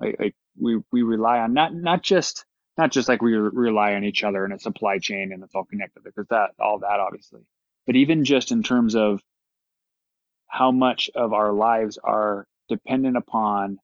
like, 0.00 0.16
like 0.18 0.34
we 0.60 0.80
we 0.92 1.02
rely 1.02 1.38
on 1.38 1.52
not 1.54 1.74
not 1.74 2.02
just 2.02 2.44
not 2.78 2.92
just 2.92 3.08
like 3.08 3.22
we 3.22 3.34
rely 3.34 3.94
on 3.94 4.04
each 4.04 4.22
other 4.22 4.44
in 4.44 4.52
a 4.52 4.58
supply 4.58 4.98
chain 4.98 5.32
and 5.32 5.42
it's 5.42 5.54
all 5.54 5.64
connected 5.64 6.04
because 6.04 6.26
that 6.28 6.50
all 6.60 6.78
that 6.80 7.00
obviously, 7.00 7.40
but 7.86 7.96
even 7.96 8.24
just 8.24 8.52
in 8.52 8.62
terms 8.62 8.94
of 8.94 9.20
how 10.48 10.70
much 10.70 11.10
of 11.14 11.32
our 11.32 11.52
lives 11.52 11.98
are 12.02 12.46
dependent 12.68 13.16
upon 13.16 13.78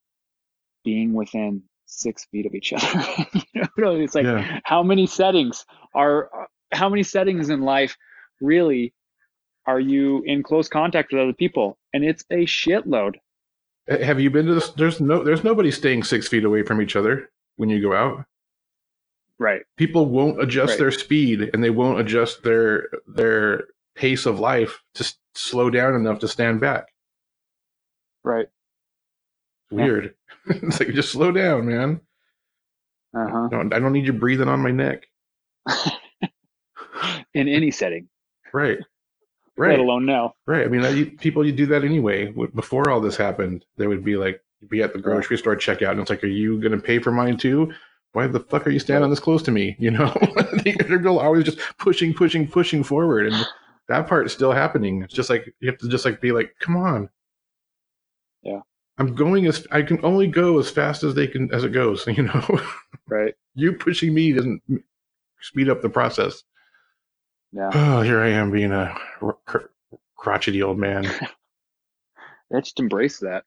being 0.84 1.12
within 1.12 1.62
six 1.86 2.24
feet 2.26 2.46
of 2.46 2.54
each 2.54 2.72
other. 2.72 3.04
you 3.54 3.64
know, 3.78 3.94
it's 3.96 4.14
like 4.14 4.24
yeah. 4.24 4.60
how 4.64 4.82
many 4.82 5.06
settings 5.06 5.64
are 5.94 6.30
how 6.72 6.88
many 6.88 7.02
settings 7.02 7.50
in 7.50 7.62
life 7.62 7.96
really 8.40 8.94
are 9.66 9.80
you 9.80 10.22
in 10.22 10.42
close 10.42 10.68
contact 10.68 11.12
with 11.12 11.22
other 11.22 11.32
people? 11.32 11.78
And 11.92 12.04
it's 12.04 12.24
a 12.30 12.46
shitload. 12.46 13.14
Have 13.88 14.20
you 14.20 14.30
been 14.30 14.46
to 14.46 14.54
this? 14.54 14.70
There's 14.70 15.00
no, 15.00 15.22
there's 15.22 15.44
nobody 15.44 15.70
staying 15.70 16.04
six 16.04 16.28
feet 16.28 16.44
away 16.44 16.62
from 16.62 16.80
each 16.80 16.96
other 16.96 17.30
when 17.56 17.68
you 17.68 17.80
go 17.80 17.94
out. 17.94 18.24
Right. 19.42 19.62
People 19.76 20.06
won't 20.06 20.40
adjust 20.40 20.70
right. 20.70 20.78
their 20.78 20.92
speed 20.92 21.50
and 21.52 21.64
they 21.64 21.70
won't 21.70 21.98
adjust 21.98 22.44
their 22.44 22.88
their 23.08 23.64
pace 23.96 24.24
of 24.24 24.38
life 24.38 24.80
to 24.94 25.14
slow 25.34 25.68
down 25.68 25.96
enough 25.96 26.20
to 26.20 26.28
stand 26.28 26.60
back. 26.60 26.86
Right. 28.22 28.46
Weird. 29.72 30.14
Yeah. 30.48 30.56
it's 30.62 30.78
like 30.78 30.90
just 30.90 31.10
slow 31.10 31.32
down, 31.32 31.66
man. 31.66 32.00
Uh 33.16 33.26
huh. 33.28 33.48
I 33.72 33.80
don't 33.80 33.92
need 33.92 34.06
you 34.06 34.12
breathing 34.12 34.46
on 34.46 34.60
my 34.60 34.70
neck. 34.70 35.06
In 37.34 37.48
any 37.48 37.72
setting. 37.72 38.08
Right. 38.52 38.78
Right. 39.54 39.72
Let 39.72 39.80
alone 39.80 40.06
now. 40.06 40.32
Right. 40.46 40.64
I 40.64 40.68
mean, 40.68 40.96
you, 40.96 41.10
people, 41.10 41.44
you 41.44 41.52
do 41.52 41.66
that 41.66 41.84
anyway. 41.84 42.32
Before 42.54 42.88
all 42.88 43.02
this 43.02 43.18
happened, 43.18 43.66
there 43.76 43.90
would 43.90 44.02
be 44.02 44.16
like, 44.16 44.40
be 44.70 44.82
at 44.82 44.94
the 44.94 44.98
grocery 44.98 45.36
store 45.36 45.56
checkout, 45.56 45.90
and 45.90 46.00
it's 46.00 46.08
like, 46.08 46.24
are 46.24 46.26
you 46.26 46.58
going 46.58 46.72
to 46.72 46.78
pay 46.78 46.98
for 46.98 47.12
mine 47.12 47.36
too? 47.36 47.70
Why 48.12 48.26
the 48.26 48.40
fuck 48.40 48.66
are 48.66 48.70
you 48.70 48.78
standing 48.78 49.08
this 49.08 49.20
close 49.20 49.42
to 49.44 49.50
me? 49.50 49.74
You 49.78 49.90
know, 49.90 50.14
they're 50.64 51.08
always 51.08 51.44
just 51.44 51.58
pushing, 51.78 52.12
pushing, 52.12 52.46
pushing 52.46 52.84
forward, 52.84 53.26
and 53.32 53.46
that 53.88 54.06
part 54.06 54.26
is 54.26 54.32
still 54.32 54.52
happening. 54.52 55.02
It's 55.02 55.14
just 55.14 55.30
like 55.30 55.54
you 55.60 55.70
have 55.70 55.78
to 55.78 55.88
just 55.88 56.04
like 56.04 56.20
be 56.20 56.32
like, 56.32 56.54
come 56.60 56.76
on. 56.76 57.08
Yeah. 58.42 58.60
I'm 58.98 59.14
going 59.14 59.46
as 59.46 59.66
I 59.70 59.82
can 59.82 60.04
only 60.04 60.26
go 60.26 60.58
as 60.58 60.70
fast 60.70 61.02
as 61.02 61.14
they 61.14 61.26
can 61.26 61.52
as 61.54 61.64
it 61.64 61.70
goes. 61.70 62.06
You 62.12 62.24
know. 62.24 62.60
Right. 63.08 63.34
you 63.54 63.72
pushing 63.72 64.14
me 64.14 64.32
doesn't 64.32 64.62
speed 65.40 65.68
up 65.68 65.82
the 65.82 65.88
process. 65.88 66.42
Yeah. 67.52 67.70
Oh, 67.72 68.00
here 68.02 68.20
I 68.20 68.28
am 68.28 68.50
being 68.50 68.72
a 68.72 68.94
cr- 69.46 69.68
crotchety 70.16 70.62
old 70.62 70.78
man. 70.78 71.06
I 72.54 72.60
just 72.60 72.78
embrace 72.78 73.18
that. 73.20 73.44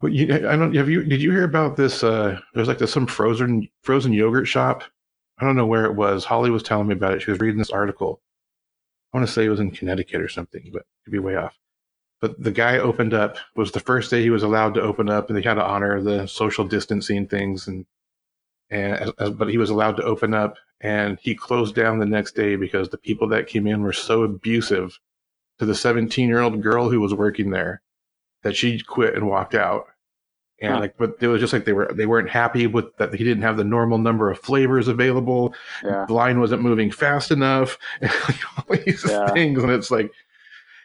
But 0.00 0.12
you, 0.12 0.34
I 0.34 0.56
don't. 0.56 0.74
Have 0.74 0.88
you? 0.88 1.04
Did 1.04 1.22
you 1.22 1.30
hear 1.30 1.44
about 1.44 1.76
this? 1.76 2.04
Uh, 2.04 2.38
there's 2.54 2.68
like 2.68 2.78
this 2.78 2.92
some 2.92 3.06
frozen 3.06 3.68
frozen 3.82 4.12
yogurt 4.12 4.46
shop. 4.46 4.84
I 5.38 5.44
don't 5.44 5.56
know 5.56 5.66
where 5.66 5.86
it 5.86 5.94
was. 5.94 6.24
Holly 6.24 6.50
was 6.50 6.62
telling 6.62 6.88
me 6.88 6.94
about 6.94 7.14
it. 7.14 7.22
She 7.22 7.30
was 7.30 7.40
reading 7.40 7.58
this 7.58 7.70
article. 7.70 8.20
I 9.12 9.18
want 9.18 9.26
to 9.26 9.32
say 9.32 9.44
it 9.44 9.50
was 9.50 9.60
in 9.60 9.70
Connecticut 9.70 10.20
or 10.20 10.28
something, 10.28 10.70
but 10.72 10.84
could 11.04 11.12
be 11.12 11.18
way 11.18 11.36
off. 11.36 11.58
But 12.20 12.42
the 12.42 12.50
guy 12.50 12.78
opened 12.78 13.14
up. 13.14 13.36
was 13.56 13.72
the 13.72 13.80
first 13.80 14.10
day 14.10 14.22
he 14.22 14.30
was 14.30 14.42
allowed 14.42 14.74
to 14.74 14.82
open 14.82 15.08
up, 15.08 15.28
and 15.28 15.36
they 15.36 15.42
had 15.42 15.54
to 15.54 15.64
honor 15.64 16.00
the 16.02 16.26
social 16.26 16.64
distancing 16.64 17.26
things 17.26 17.68
and 17.68 17.86
and 18.70 19.12
but 19.36 19.48
he 19.48 19.58
was 19.58 19.70
allowed 19.70 19.96
to 19.96 20.02
open 20.02 20.34
up 20.34 20.56
and 20.80 21.18
he 21.20 21.34
closed 21.34 21.74
down 21.74 21.98
the 21.98 22.06
next 22.06 22.34
day 22.34 22.56
because 22.56 22.88
the 22.88 22.98
people 22.98 23.28
that 23.28 23.46
came 23.46 23.66
in 23.66 23.82
were 23.82 23.92
so 23.92 24.22
abusive 24.22 24.98
to 25.58 25.66
the 25.66 25.74
17 25.74 26.28
year 26.28 26.40
old 26.40 26.60
girl 26.62 26.90
who 26.90 27.00
was 27.00 27.14
working 27.14 27.50
there 27.50 27.82
that 28.44 28.54
she 28.56 28.80
quit 28.80 29.14
and 29.14 29.28
walked 29.28 29.54
out 29.54 29.88
and 30.60 30.74
huh. 30.74 30.80
like 30.80 30.96
but 30.96 31.16
it 31.20 31.26
was 31.26 31.40
just 31.40 31.52
like 31.52 31.64
they 31.64 31.72
were 31.72 31.90
they 31.94 32.06
weren't 32.06 32.30
happy 32.30 32.66
with 32.66 32.96
that 32.96 33.12
he 33.12 33.24
didn't 33.24 33.42
have 33.42 33.56
the 33.56 33.64
normal 33.64 33.98
number 33.98 34.30
of 34.30 34.38
flavors 34.38 34.88
available 34.88 35.54
yeah. 35.82 36.04
the 36.06 36.14
line 36.14 36.40
wasn't 36.40 36.62
moving 36.62 36.90
fast 36.90 37.30
enough 37.30 37.76
all 38.56 38.76
these 38.76 39.04
yeah. 39.08 39.28
things 39.32 39.62
and 39.62 39.72
it's 39.72 39.90
like 39.90 40.12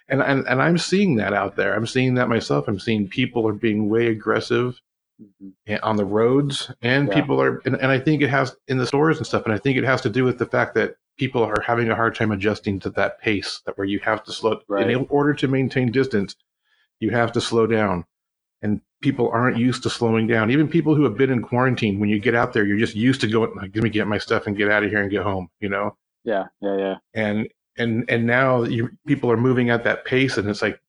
and, 0.07 0.21
and 0.21 0.47
and 0.47 0.61
i'm 0.61 0.77
seeing 0.77 1.15
that 1.15 1.33
out 1.33 1.55
there 1.55 1.75
i'm 1.75 1.87
seeing 1.87 2.15
that 2.15 2.29
myself 2.29 2.67
i'm 2.67 2.79
seeing 2.79 3.07
people 3.07 3.47
are 3.47 3.53
being 3.53 3.89
way 3.89 4.07
aggressive 4.07 4.79
mm-hmm. 5.21 5.75
on 5.83 5.95
the 5.95 6.05
roads 6.05 6.71
and 6.81 7.07
yeah. 7.07 7.13
people 7.13 7.39
are 7.39 7.61
and, 7.65 7.75
and 7.75 7.91
i 7.91 7.99
think 7.99 8.21
it 8.21 8.29
has 8.29 8.55
in 8.67 8.77
the 8.77 8.87
stores 8.87 9.17
and 9.17 9.27
stuff 9.27 9.45
and 9.45 9.53
i 9.53 9.57
think 9.57 9.77
it 9.77 9.83
has 9.83 10.01
to 10.01 10.09
do 10.09 10.23
with 10.23 10.39
the 10.39 10.47
fact 10.47 10.73
that 10.73 10.95
people 11.17 11.43
are 11.43 11.61
having 11.61 11.89
a 11.89 11.95
hard 11.95 12.15
time 12.15 12.31
adjusting 12.31 12.79
to 12.79 12.89
that 12.89 13.19
pace 13.19 13.61
that 13.65 13.77
where 13.77 13.85
you 13.85 13.99
have 13.99 14.23
to 14.23 14.31
slow 14.31 14.59
right. 14.67 14.89
in 14.89 15.05
order 15.09 15.33
to 15.33 15.47
maintain 15.47 15.91
distance 15.91 16.35
you 16.99 17.12
have 17.12 17.31
to 17.33 17.41
slow 17.41 17.67
down. 17.67 18.05
And 18.62 18.81
people 19.01 19.29
aren't 19.29 19.57
used 19.57 19.83
to 19.83 19.89
slowing 19.89 20.27
down. 20.27 20.51
Even 20.51 20.67
people 20.67 20.95
who 20.95 21.03
have 21.03 21.17
been 21.17 21.29
in 21.31 21.41
quarantine 21.41 21.99
when 21.99 22.09
you 22.09 22.19
get 22.19 22.35
out 22.35 22.53
there 22.53 22.65
you're 22.65 22.77
just 22.77 22.95
used 22.95 23.21
to 23.21 23.27
going 23.27 23.55
like, 23.55 23.71
let 23.73 23.83
me 23.83 23.89
get 23.89 24.07
my 24.07 24.17
stuff 24.17 24.47
and 24.47 24.57
get 24.57 24.69
out 24.69 24.83
of 24.83 24.89
here 24.89 25.01
and 25.01 25.12
get 25.12 25.23
home 25.23 25.47
you 25.59 25.69
know? 25.69 25.95
Yeah 26.23 26.45
yeah 26.62 26.77
yeah. 26.77 26.95
And 27.13 27.47
and 27.77 28.05
and 28.09 28.25
now 28.27 28.63
you 28.63 28.89
people 29.07 29.31
are 29.31 29.38
moving 29.38 29.69
at 29.69 29.85
that 29.85 30.03
pace 30.05 30.38
and 30.38 30.49
it's 30.49 30.62
like 30.62 30.81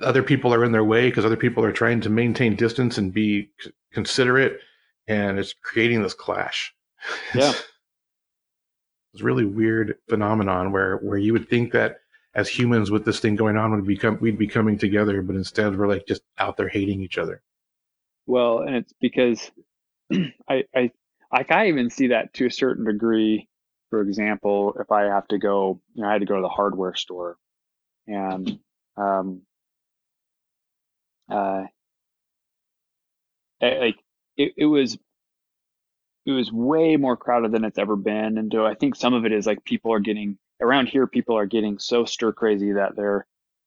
other 0.00 0.22
people 0.22 0.54
are 0.54 0.64
in 0.64 0.72
their 0.72 0.84
way 0.84 1.08
because 1.08 1.24
other 1.24 1.36
people 1.36 1.64
are 1.64 1.72
trying 1.72 2.00
to 2.02 2.10
maintain 2.10 2.54
distance 2.54 2.98
and 2.98 3.12
be 3.12 3.50
considerate 3.92 4.60
and 5.08 5.38
it's 5.38 5.54
creating 5.64 6.02
this 6.02 6.14
clash. 6.14 6.74
Yeah. 7.34 7.52
it's 9.14 9.22
really 9.22 9.44
weird 9.44 9.96
phenomenon 10.08 10.72
where 10.72 10.96
where 10.98 11.16
you 11.18 11.32
would 11.32 11.48
think 11.48 11.72
that 11.72 12.00
as 12.38 12.48
humans 12.48 12.88
with 12.88 13.04
this 13.04 13.18
thing 13.18 13.34
going 13.34 13.56
on 13.56 13.72
would 13.72 13.84
become 13.84 14.16
we'd 14.20 14.38
be 14.38 14.46
coming 14.46 14.78
together 14.78 15.22
but 15.22 15.34
instead 15.34 15.76
we're 15.76 15.88
like 15.88 16.06
just 16.06 16.22
out 16.38 16.56
there 16.56 16.68
hating 16.68 17.02
each 17.02 17.18
other. 17.18 17.42
Well 18.26 18.60
and 18.60 18.76
it's 18.76 18.92
because 19.00 19.50
i 20.48 20.62
i 20.74 20.92
like 21.32 21.50
i 21.50 21.66
even 21.66 21.90
see 21.90 22.06
that 22.08 22.32
to 22.34 22.46
a 22.46 22.50
certain 22.50 22.84
degree. 22.84 23.48
For 23.90 24.02
example 24.02 24.76
if 24.78 24.92
i 24.92 25.02
have 25.02 25.26
to 25.28 25.38
go 25.38 25.80
you 25.94 26.02
know 26.02 26.08
i 26.08 26.12
had 26.12 26.20
to 26.20 26.26
go 26.26 26.36
to 26.36 26.42
the 26.42 26.48
hardware 26.48 26.94
store 26.94 27.36
and 28.06 28.60
um 28.96 29.42
uh, 31.28 31.64
like 33.60 33.96
it, 34.36 34.52
it 34.56 34.64
was 34.64 34.96
it 36.24 36.30
was 36.30 36.52
way 36.52 36.96
more 36.96 37.16
crowded 37.16 37.52
than 37.52 37.64
it's 37.64 37.78
ever 37.78 37.96
been. 37.96 38.38
And 38.38 38.52
so 38.52 38.64
i 38.64 38.74
think 38.74 38.94
some 38.94 39.14
of 39.14 39.24
it 39.26 39.32
is 39.32 39.44
like 39.44 39.64
people 39.64 39.92
are 39.92 39.98
getting 39.98 40.38
around 40.60 40.88
here 40.88 41.06
people 41.06 41.36
are 41.36 41.46
getting 41.46 41.78
so 41.78 42.04
stir 42.04 42.32
crazy 42.32 42.72
that 42.72 42.96
they're 42.96 43.26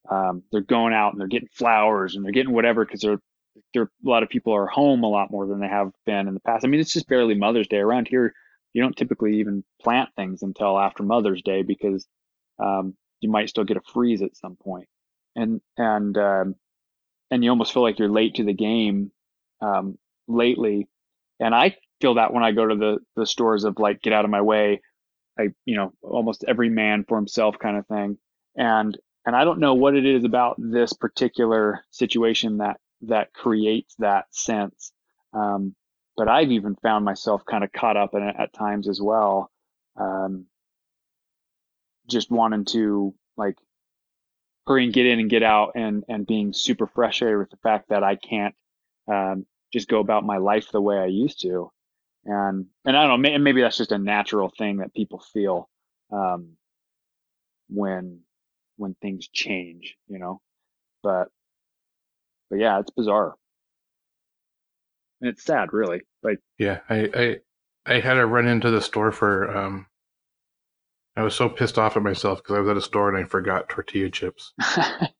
um, 0.09 0.43
they're 0.51 0.61
going 0.61 0.93
out 0.93 1.13
and 1.13 1.21
they're 1.21 1.27
getting 1.27 1.49
flowers 1.53 2.15
and 2.15 2.25
they're 2.25 2.31
getting 2.31 2.53
whatever 2.53 2.85
because 2.85 3.01
they're 3.01 3.19
there 3.73 3.83
a 3.83 4.09
lot 4.09 4.23
of 4.23 4.29
people 4.29 4.53
are 4.53 4.67
home 4.67 5.03
a 5.03 5.09
lot 5.09 5.31
more 5.31 5.45
than 5.45 5.59
they 5.59 5.67
have 5.67 5.91
been 6.05 6.27
in 6.27 6.33
the 6.33 6.39
past 6.41 6.65
i 6.65 6.67
mean 6.67 6.79
it's 6.79 6.93
just 6.93 7.07
barely 7.07 7.35
mother's 7.35 7.67
day 7.67 7.77
around 7.77 8.07
here 8.07 8.33
you 8.73 8.81
don't 8.81 8.95
typically 8.95 9.39
even 9.39 9.63
plant 9.81 10.09
things 10.15 10.43
until 10.43 10.79
after 10.79 11.03
mother's 11.03 11.41
day 11.41 11.61
because 11.61 12.07
um, 12.59 12.95
you 13.21 13.29
might 13.29 13.49
still 13.49 13.63
get 13.63 13.77
a 13.77 13.81
freeze 13.93 14.21
at 14.21 14.35
some 14.35 14.55
point. 14.55 14.87
and 15.35 15.61
and 15.77 16.17
um, 16.17 16.55
and 17.31 17.43
you 17.43 17.49
almost 17.49 17.73
feel 17.73 17.83
like 17.83 17.99
you're 17.99 18.09
late 18.09 18.35
to 18.35 18.43
the 18.43 18.53
game 18.53 19.11
um, 19.61 19.97
lately. 20.27 20.87
And 21.39 21.55
I 21.55 21.77
feel 22.01 22.15
that 22.15 22.33
when 22.33 22.43
I 22.43 22.51
go 22.51 22.67
to 22.67 22.75
the 22.75 22.99
the 23.15 23.25
stores 23.25 23.63
of 23.63 23.79
like 23.79 24.01
get 24.01 24.13
out 24.13 24.25
of 24.25 24.31
my 24.31 24.41
way, 24.41 24.81
I 25.41 25.49
you 25.65 25.75
know 25.75 25.93
almost 26.01 26.45
every 26.47 26.69
man 26.69 27.05
for 27.07 27.17
himself 27.17 27.57
kind 27.59 27.77
of 27.77 27.87
thing. 27.87 28.17
And 28.55 28.97
and 29.25 29.35
I 29.35 29.43
don't 29.43 29.59
know 29.59 29.75
what 29.75 29.95
it 29.95 30.05
is 30.05 30.23
about 30.23 30.55
this 30.57 30.93
particular 30.93 31.83
situation 31.91 32.57
that 32.57 32.79
that 33.03 33.33
creates 33.33 33.95
that 33.99 34.25
sense. 34.31 34.91
Um, 35.33 35.75
but 36.17 36.27
I've 36.27 36.51
even 36.51 36.75
found 36.75 37.05
myself 37.05 37.43
kind 37.45 37.63
of 37.63 37.71
caught 37.71 37.97
up 37.97 38.13
in 38.13 38.23
it 38.23 38.35
at 38.37 38.53
times 38.53 38.87
as 38.87 39.01
well. 39.01 39.49
Um, 39.95 40.45
just 42.07 42.29
wanting 42.29 42.65
to 42.65 43.13
like 43.37 43.55
hurry 44.67 44.85
and 44.85 44.93
get 44.93 45.05
in 45.05 45.19
and 45.19 45.29
get 45.29 45.43
out 45.43 45.71
and 45.75 46.03
and 46.07 46.27
being 46.27 46.53
super 46.53 46.87
frustrated 46.87 47.39
with 47.39 47.49
the 47.49 47.57
fact 47.57 47.89
that 47.89 48.03
I 48.03 48.15
can't 48.15 48.55
um, 49.07 49.45
just 49.73 49.87
go 49.87 49.99
about 49.99 50.25
my 50.25 50.37
life 50.37 50.71
the 50.71 50.81
way 50.81 50.97
I 50.97 51.05
used 51.05 51.41
to. 51.41 51.71
And 52.25 52.67
and 52.85 52.95
I 52.97 53.07
don't 53.07 53.21
know, 53.21 53.39
maybe 53.39 53.61
that's 53.61 53.77
just 53.77 53.91
a 53.91 53.97
natural 53.97 54.51
thing 54.57 54.77
that 54.77 54.93
people 54.93 55.23
feel 55.33 55.69
um, 56.11 56.57
when 57.69 58.21
when 58.77 58.95
things 59.01 59.27
change, 59.27 59.95
you 60.07 60.19
know. 60.19 60.41
But 61.03 61.29
but 62.49 62.59
yeah, 62.59 62.79
it's 62.79 62.91
bizarre. 62.91 63.35
And 65.21 65.29
it's 65.29 65.43
sad, 65.43 65.69
really. 65.73 66.01
Like 66.21 66.39
Yeah, 66.57 66.79
I, 66.89 67.09
I 67.15 67.37
I 67.95 67.99
had 67.99 68.15
to 68.15 68.25
run 68.25 68.47
into 68.47 68.69
the 68.69 68.81
store 68.81 69.11
for 69.11 69.55
um 69.55 69.87
I 71.15 71.23
was 71.23 71.35
so 71.35 71.49
pissed 71.49 71.77
off 71.77 71.97
at 71.97 72.03
myself 72.03 72.39
because 72.41 72.55
I 72.55 72.59
was 72.59 72.69
at 72.69 72.77
a 72.77 72.81
store 72.81 73.09
and 73.09 73.17
I 73.17 73.27
forgot 73.27 73.67
tortilla 73.67 74.09
chips. 74.09 74.53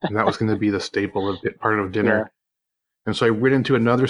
And 0.04 0.16
that 0.16 0.26
was 0.26 0.38
going 0.38 0.50
to 0.50 0.58
be 0.58 0.70
the 0.70 0.80
staple 0.80 1.30
of 1.30 1.40
part 1.60 1.80
of 1.80 1.92
dinner. 1.92 2.18
Yeah. 2.18 2.28
And 3.06 3.16
so 3.16 3.26
I 3.26 3.32
went 3.32 3.56
into 3.56 3.76
another 3.76 4.08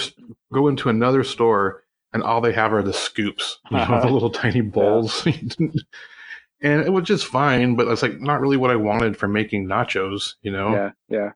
go 0.52 0.68
into 0.68 0.88
another 0.88 1.24
store 1.24 1.82
and 2.12 2.22
all 2.22 2.40
they 2.40 2.52
have 2.52 2.72
are 2.72 2.82
the 2.82 2.92
scoops, 2.92 3.58
you 3.70 3.76
know, 3.78 3.86
the 3.86 3.92
Uh-huh. 3.94 4.10
little 4.10 4.30
tiny 4.30 4.60
bowls. 4.60 5.26
and 5.26 6.82
it 6.82 6.92
was 6.92 7.04
just 7.04 7.26
fine, 7.26 7.74
but 7.74 7.88
it's 7.88 8.02
like 8.02 8.20
not 8.20 8.40
really 8.40 8.56
what 8.56 8.70
I 8.70 8.76
wanted 8.76 9.16
for 9.16 9.28
making 9.28 9.66
nachos, 9.66 10.34
you 10.42 10.52
know. 10.52 10.72
yeah, 10.72 10.90
yeah. 11.08 11.30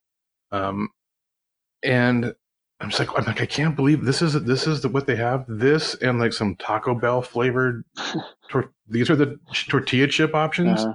Um, 0.53 0.89
and 1.83 2.35
I'm 2.81 2.91
just 2.91 3.01
like, 3.01 3.09
I'm 3.19 3.25
like, 3.25 3.41
I 3.41 3.47
can't 3.47 3.75
believe 3.75 4.05
this 4.05 4.21
is 4.23 4.35
this 4.45 4.67
is 4.67 4.83
the, 4.83 4.89
what 4.89 5.07
they 5.07 5.17
have. 5.17 5.45
This 5.49 5.95
and 5.97 6.19
like 6.19 6.33
some 6.33 6.57
Taco 6.57 6.95
Bell 6.95 7.23
flavored. 7.23 7.85
Tor- 8.51 8.73
these 8.89 9.11
are 9.11 9.17
the 9.17 9.39
tortilla 9.69 10.07
chip 10.07 10.35
options. 10.35 10.81
Uh, 10.85 10.95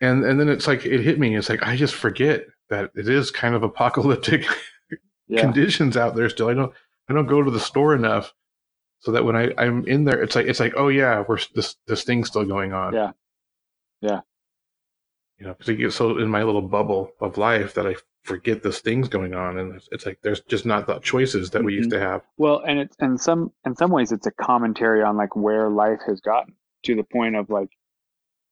And 0.00 0.24
and 0.24 0.38
then 0.38 0.48
it's 0.48 0.66
like 0.66 0.84
it 0.84 1.00
hit 1.00 1.18
me. 1.18 1.36
It's 1.36 1.48
like 1.48 1.62
I 1.62 1.76
just 1.76 1.94
forget 1.94 2.44
that 2.68 2.90
it 2.94 3.08
is 3.08 3.30
kind 3.30 3.54
of 3.54 3.62
apocalyptic 3.62 4.46
yeah. 5.28 5.40
conditions 5.40 5.96
out 5.96 6.14
there 6.16 6.28
still. 6.28 6.48
I 6.48 6.54
don't 6.54 6.72
I 7.08 7.14
don't 7.14 7.26
go 7.26 7.42
to 7.42 7.50
the 7.50 7.60
store 7.60 7.94
enough 7.94 8.32
so 9.04 9.12
that 9.12 9.24
when 9.24 9.36
I 9.36 9.52
I'm 9.58 9.86
in 9.86 10.04
there, 10.04 10.22
it's 10.22 10.34
like 10.34 10.46
it's 10.46 10.60
like 10.60 10.72
oh 10.76 10.88
yeah, 10.88 11.22
we're 11.28 11.38
this 11.54 11.76
this 11.86 12.04
thing's 12.04 12.28
still 12.28 12.44
going 12.46 12.72
on. 12.72 12.94
Yeah. 12.94 13.10
Yeah. 14.00 14.20
You 15.38 15.46
know, 15.46 15.54
because 15.54 15.68
I 15.68 15.74
get 15.74 15.92
so 15.92 16.16
in 16.18 16.28
my 16.28 16.42
little 16.42 16.62
bubble 16.62 17.10
of 17.20 17.36
life 17.36 17.74
that 17.74 17.86
I 17.86 17.96
forget 18.22 18.62
this 18.62 18.80
thing's 18.80 19.08
going 19.08 19.34
on, 19.34 19.58
and 19.58 19.74
it's, 19.74 19.88
it's 19.92 20.06
like 20.06 20.18
there's 20.22 20.40
just 20.42 20.64
not 20.64 20.86
the 20.86 20.98
choices 21.00 21.50
that 21.50 21.62
we 21.62 21.74
used 21.74 21.90
Mm-hmm. 21.90 22.00
to 22.00 22.06
have. 22.06 22.22
Well, 22.38 22.62
and 22.66 22.78
it's 22.78 22.96
in 23.00 23.18
some 23.18 23.52
in 23.66 23.76
some 23.76 23.90
ways 23.90 24.10
it's 24.10 24.26
a 24.26 24.30
commentary 24.30 25.02
on 25.02 25.16
like 25.18 25.36
where 25.36 25.68
life 25.68 26.00
has 26.06 26.20
gotten 26.20 26.54
to 26.84 26.94
the 26.94 27.04
point 27.04 27.36
of 27.36 27.50
like 27.50 27.70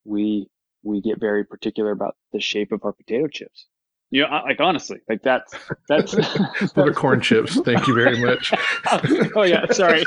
we 0.05 0.49
we 0.83 1.01
get 1.01 1.19
very 1.21 1.45
particular 1.45 1.93
about 1.93 2.17
the 2.33 2.41
shape 2.41 2.73
of 2.73 2.85
our 2.85 2.93
potato 2.93 3.27
chips. 3.29 3.67
You 4.13 4.23
know, 4.23 4.43
like 4.45 4.61
honestly, 4.61 4.99
like 5.09 5.23
that's 5.23 5.55
that's 5.89 6.13
For 6.13 6.85
the 6.85 6.93
corn 6.95 7.23
chips, 7.23 7.59
thank 7.61 7.87
you 7.87 7.95
very 7.95 8.23
much. 8.23 8.53
oh 9.35 9.43
yeah, 9.43 9.65
sorry. 9.73 10.05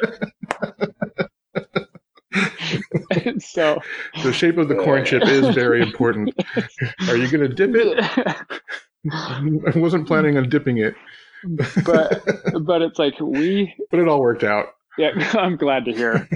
so 3.39 3.81
The 4.23 4.31
shape 4.31 4.59
of 4.59 4.67
the 4.67 4.75
corn 4.75 5.05
chip 5.05 5.23
is 5.25 5.55
very 5.55 5.81
important. 5.81 6.35
Are 7.09 7.17
you 7.17 7.27
going 7.31 7.49
to 7.49 7.55
dip 7.55 7.71
it? 7.73 7.99
I 9.11 9.71
wasn't 9.75 10.05
planning 10.05 10.37
on 10.37 10.49
dipping 10.49 10.77
it, 10.77 10.93
but 11.83 12.23
but 12.63 12.83
it's 12.83 12.99
like 12.99 13.19
we 13.19 13.73
but 13.89 13.99
it 13.99 14.07
all 14.07 14.21
worked 14.21 14.43
out. 14.43 14.67
yeah 14.99 15.09
i'm 15.37 15.57
glad 15.57 15.85
to 15.85 15.91
hear 15.93 16.29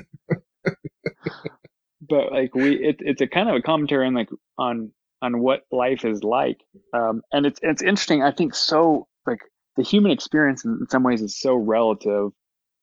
but 2.09 2.31
like 2.31 2.53
we 2.55 2.75
it, 2.83 2.97
it's 2.99 3.21
a 3.21 3.27
kind 3.27 3.47
of 3.47 3.55
a 3.55 3.61
commentary 3.61 4.07
on 4.07 4.13
like 4.15 4.29
on 4.57 4.91
on 5.21 5.39
what 5.39 5.63
life 5.71 6.05
is 6.05 6.23
like. 6.23 6.63
Um 6.93 7.21
and 7.31 7.45
it's 7.45 7.59
it's 7.63 7.81
interesting 7.81 8.23
i 8.23 8.31
think 8.31 8.55
so 8.55 9.07
like 9.25 9.39
the 9.77 9.83
human 9.83 10.11
experience 10.11 10.65
in, 10.65 10.87
some 10.89 11.03
ways 11.03 11.21
is 11.21 11.39
so 11.39 11.55
relative 11.55 12.31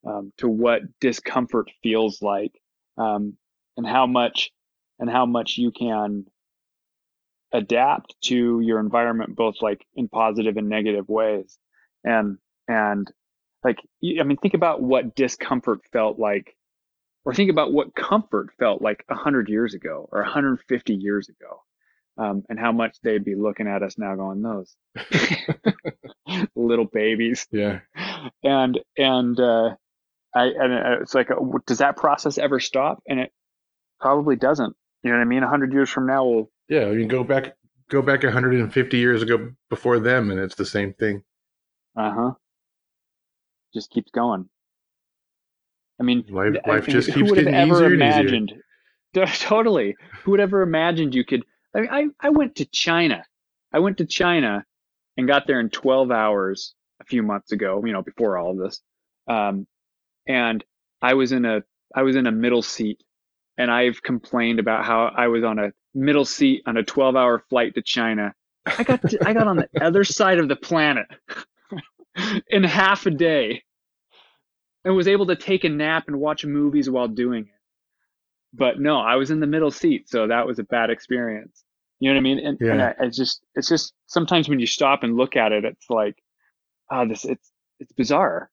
um, 0.07 0.33
to 0.39 0.49
what 0.49 0.83
discomfort 1.01 1.71
feels 1.83 2.23
like 2.23 2.53
um 2.97 3.37
and 3.77 3.87
how 3.87 4.07
much 4.07 4.51
and 4.99 5.11
how 5.11 5.27
much 5.27 5.59
you 5.59 5.71
can 5.71 6.25
adapt 7.53 8.15
to 8.23 8.61
your 8.61 8.81
environment 8.81 9.37
both 9.37 9.57
like 9.61 9.87
in 9.95 10.09
positive 10.09 10.57
and 10.57 10.69
negative 10.69 11.09
ways. 11.09 11.59
And 12.05 12.39
and 12.69 13.11
like 13.65 13.79
I 14.03 14.23
mean 14.23 14.37
think 14.37 14.55
about 14.55 14.83
what 14.83 15.15
discomfort 15.15 15.81
felt 15.93 16.19
like 16.19 16.57
or 17.25 17.35
think 17.35 17.51
about 17.51 17.73
what 17.73 17.95
comfort 17.95 18.51
felt 18.59 18.83
like 18.83 19.05
100 19.09 19.49
years 19.49 19.75
ago 19.75 20.09
or 20.13 20.21
150 20.21 20.95
years 20.95 21.29
ago 21.29 21.63
um, 22.19 22.45
and 22.49 22.59
how 22.59 22.73
much 22.73 22.97
they'd 23.03 23.25
be 23.25 23.35
looking 23.35 23.69
at 23.69 23.83
us 23.83 23.97
now 23.99 24.15
going 24.17 24.43
those 24.43 24.75
little 26.57 26.87
babies. 26.87 27.47
Yeah. 27.51 27.81
and 28.43 28.79
and 28.97 29.39
uh 29.39 29.71
i 30.35 30.45
and 30.47 30.73
it's 31.03 31.15
like 31.15 31.31
uh, 31.31 31.37
does 31.67 31.79
that 31.79 31.97
process 31.97 32.39
ever 32.39 32.61
stop? 32.61 33.03
And 33.09 33.21
it 33.21 33.33
probably 34.01 34.37
doesn't. 34.37 34.75
You 35.03 35.11
know 35.13 35.19
what 35.19 35.23
i 35.23 35.27
mean? 35.27 35.43
100 35.43 35.73
years 35.73 35.91
from 35.91 36.07
now 36.07 36.25
we'll 36.25 36.51
Yeah, 36.69 36.91
you 36.91 37.07
go 37.07 37.25
back 37.25 37.55
go 37.91 38.03
back 38.03 38.23
150 38.25 38.97
years 38.97 39.23
ago 39.23 39.51
before 39.71 39.99
them 40.01 40.31
and 40.31 40.41
it's 40.41 40.57
the 40.57 40.67
same 40.67 40.93
thing. 40.95 41.23
uh-huh. 41.97 42.33
Just 43.75 43.91
keeps 43.91 44.11
going. 44.11 44.49
I 46.01 46.03
mean 46.03 46.25
Life, 46.29 46.55
I 46.65 46.71
life 46.71 46.87
mean, 46.89 46.97
just 46.97 47.11
who 47.11 47.13
keeps 47.13 47.31
would 47.31 47.39
have 47.39 47.47
getting 47.47 47.55
ever 47.55 47.75
easier 47.75 47.93
and 47.93 48.03
easier. 48.03 48.29
imagined 48.29 48.53
totally. 49.41 49.97
Who 50.25 50.33
would 50.33 50.41
ever 50.41 50.63
imagined 50.63 51.15
you 51.15 51.25
could 51.25 51.45
I, 51.79 52.07
i 52.21 52.31
went 52.31 52.57
to 52.57 52.65
china 52.67 53.25
i 53.73 53.79
went 53.79 53.99
to 53.99 54.07
china 54.07 54.65
and 55.17 55.27
got 55.27 55.47
there 55.47 55.61
in 55.61 55.71
12 55.71 56.11
hours 56.11 56.75
a 57.01 57.05
few 57.05 57.23
months 57.23 57.53
ago 57.53 57.83
you 57.85 57.93
know 57.93 58.03
before 58.03 58.39
all 58.39 58.53
of 58.53 58.59
this 58.59 58.81
um, 59.29 59.67
and 60.27 60.65
i 61.03 61.15
was 61.15 61.33
in 61.33 61.45
a 61.45 61.63
i 61.95 62.03
was 62.03 62.17
in 62.17 62.27
a 62.27 62.33
middle 62.33 62.63
seat 62.63 63.03
and 63.59 63.71
i've 63.71 64.03
complained 64.03 64.59
about 64.59 64.85
how 64.85 65.13
i 65.17 65.29
was 65.29 65.45
on 65.45 65.59
a 65.59 65.73
middle 65.95 66.25
seat 66.25 66.63
on 66.67 66.77
a 66.77 66.83
12 66.83 67.17
hour 67.17 67.39
flight 67.51 67.75
to 67.75 67.83
china 67.83 68.35
i 68.67 68.83
got 68.83 69.03
to, 69.03 69.19
i 69.29 69.33
got 69.33 69.47
on 69.47 69.57
the 69.57 69.69
other 69.81 70.05
side 70.05 70.39
of 70.39 70.49
the 70.49 70.57
planet 70.57 71.07
in 72.49 72.65
half 72.65 73.07
a 73.07 73.11
day 73.11 73.63
and 74.87 74.95
was 74.95 75.09
able 75.09 75.27
to 75.27 75.35
take 75.35 75.65
a 75.65 75.69
nap 75.69 76.05
and 76.07 76.21
watch 76.21 76.45
movies 76.45 76.89
while 76.89 77.09
doing 77.09 77.43
it. 77.43 77.61
But 78.55 78.81
no, 78.81 78.99
I 79.01 79.17
was 79.17 79.33
in 79.33 79.41
the 79.41 79.47
middle 79.47 79.73
seat, 79.73 80.09
so 80.09 80.29
that 80.29 80.47
was 80.47 80.61
a 80.61 80.65
bad 80.65 80.91
experience. 80.91 81.65
You 82.01 82.11
know 82.11 82.15
what 82.15 82.21
I 82.21 82.23
mean? 82.23 82.39
And, 82.47 82.61
and 82.61 82.83
I, 82.83 82.95
it's 83.01 83.17
just, 83.17 83.43
it's 83.55 83.69
just 83.69 83.95
sometimes 84.07 84.49
when 84.49 84.61
you 84.61 84.67
stop 84.67 85.03
and 85.03 85.17
look 85.17 85.35
at 85.37 85.53
it, 85.53 85.65
it's 85.65 85.89
like, 85.89 86.17
ah, 86.91 87.05
this, 87.07 87.25
it's, 87.25 87.51
it's 87.81 87.93
bizarre. 87.93 88.51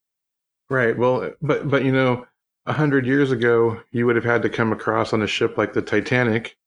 Right. 0.70 0.98
Well, 0.98 1.32
but 1.42 1.70
but 1.70 1.84
you 1.84 1.92
know, 1.92 2.26
a 2.66 2.74
hundred 2.74 3.06
years 3.06 3.32
ago, 3.32 3.82
you 3.92 4.06
would 4.06 4.16
have 4.16 4.26
had 4.26 4.42
to 4.44 4.50
come 4.50 4.72
across 4.72 5.12
on 5.14 5.22
a 5.22 5.28
ship 5.28 5.58
like 5.58 5.74
the 5.74 5.82
Titanic, 5.82 6.58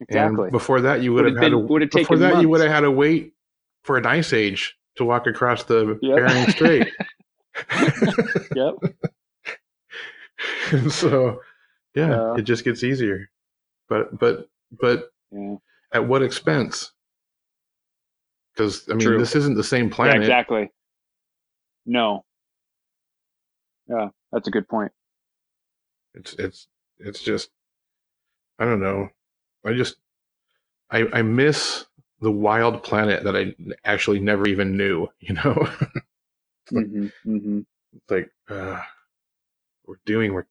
Exactly. 0.00 0.44
and 0.44 0.52
before 0.52 0.80
that, 0.80 1.02
you 1.02 1.12
would 1.12 1.24
Would 1.24 1.34
have 1.34 1.42
have 1.42 1.44
had 1.44 1.50
to 1.50 1.58
would 1.58 1.82
have 1.82 1.90
before 1.90 2.16
that 2.18 2.40
you 2.40 2.48
would 2.48 2.62
have 2.62 2.70
had 2.70 2.80
to 2.80 2.90
wait 2.90 3.34
for 3.84 3.98
an 3.98 4.06
ice 4.06 4.32
age 4.32 4.76
to 4.96 5.04
walk 5.04 5.26
across 5.26 5.64
the 5.64 5.98
Yep. 6.02 6.16
Bering 6.16 6.48
Strait. 6.50 6.88
Yep. 8.56 8.74
And 10.72 10.90
so, 11.00 11.40
yeah, 11.94 12.08
Yeah. 12.08 12.34
it 12.38 12.42
just 12.42 12.64
gets 12.64 12.82
easier. 12.82 13.30
But 13.88 14.18
but 14.18 14.48
but 14.80 15.10
Yeah. 15.32 15.56
at 15.92 16.06
what 16.06 16.22
expense? 16.22 16.92
Because 18.54 18.88
I 18.90 18.94
mean, 18.94 19.16
True. 19.16 19.16
this 19.16 19.36
isn't 19.36 19.56
the 19.56 19.64
same 19.64 19.90
Yeah, 20.02 20.14
planet. 20.14 20.16
exactly. 20.16 20.70
No. 21.86 22.24
Yeah, 23.88 24.08
that's 24.32 24.48
a 24.48 24.52
good 24.52 24.68
point. 24.68 24.92
It's 26.14 26.34
it's 26.34 26.68
it's 26.98 27.22
just 27.22 27.50
I 28.58 28.64
don't 28.66 28.80
know. 28.82 29.10
I 29.66 29.74
just 29.74 29.96
I 30.90 31.06
I 31.12 31.22
miss 31.22 31.86
the 32.20 32.32
wild 32.32 32.82
planet 32.84 33.24
that 33.24 33.36
I 33.36 33.54
actually 33.84 34.20
never 34.20 34.48
even 34.48 34.76
knew. 34.78 35.08
You 35.20 35.34
know, 35.34 35.68
hmm 36.70 37.06
hmm 37.24 37.60
it's 37.94 38.10
like 38.10 38.30
uh, 38.50 38.80
we're 39.86 39.96
doing 40.06 40.34
we're 40.34 40.46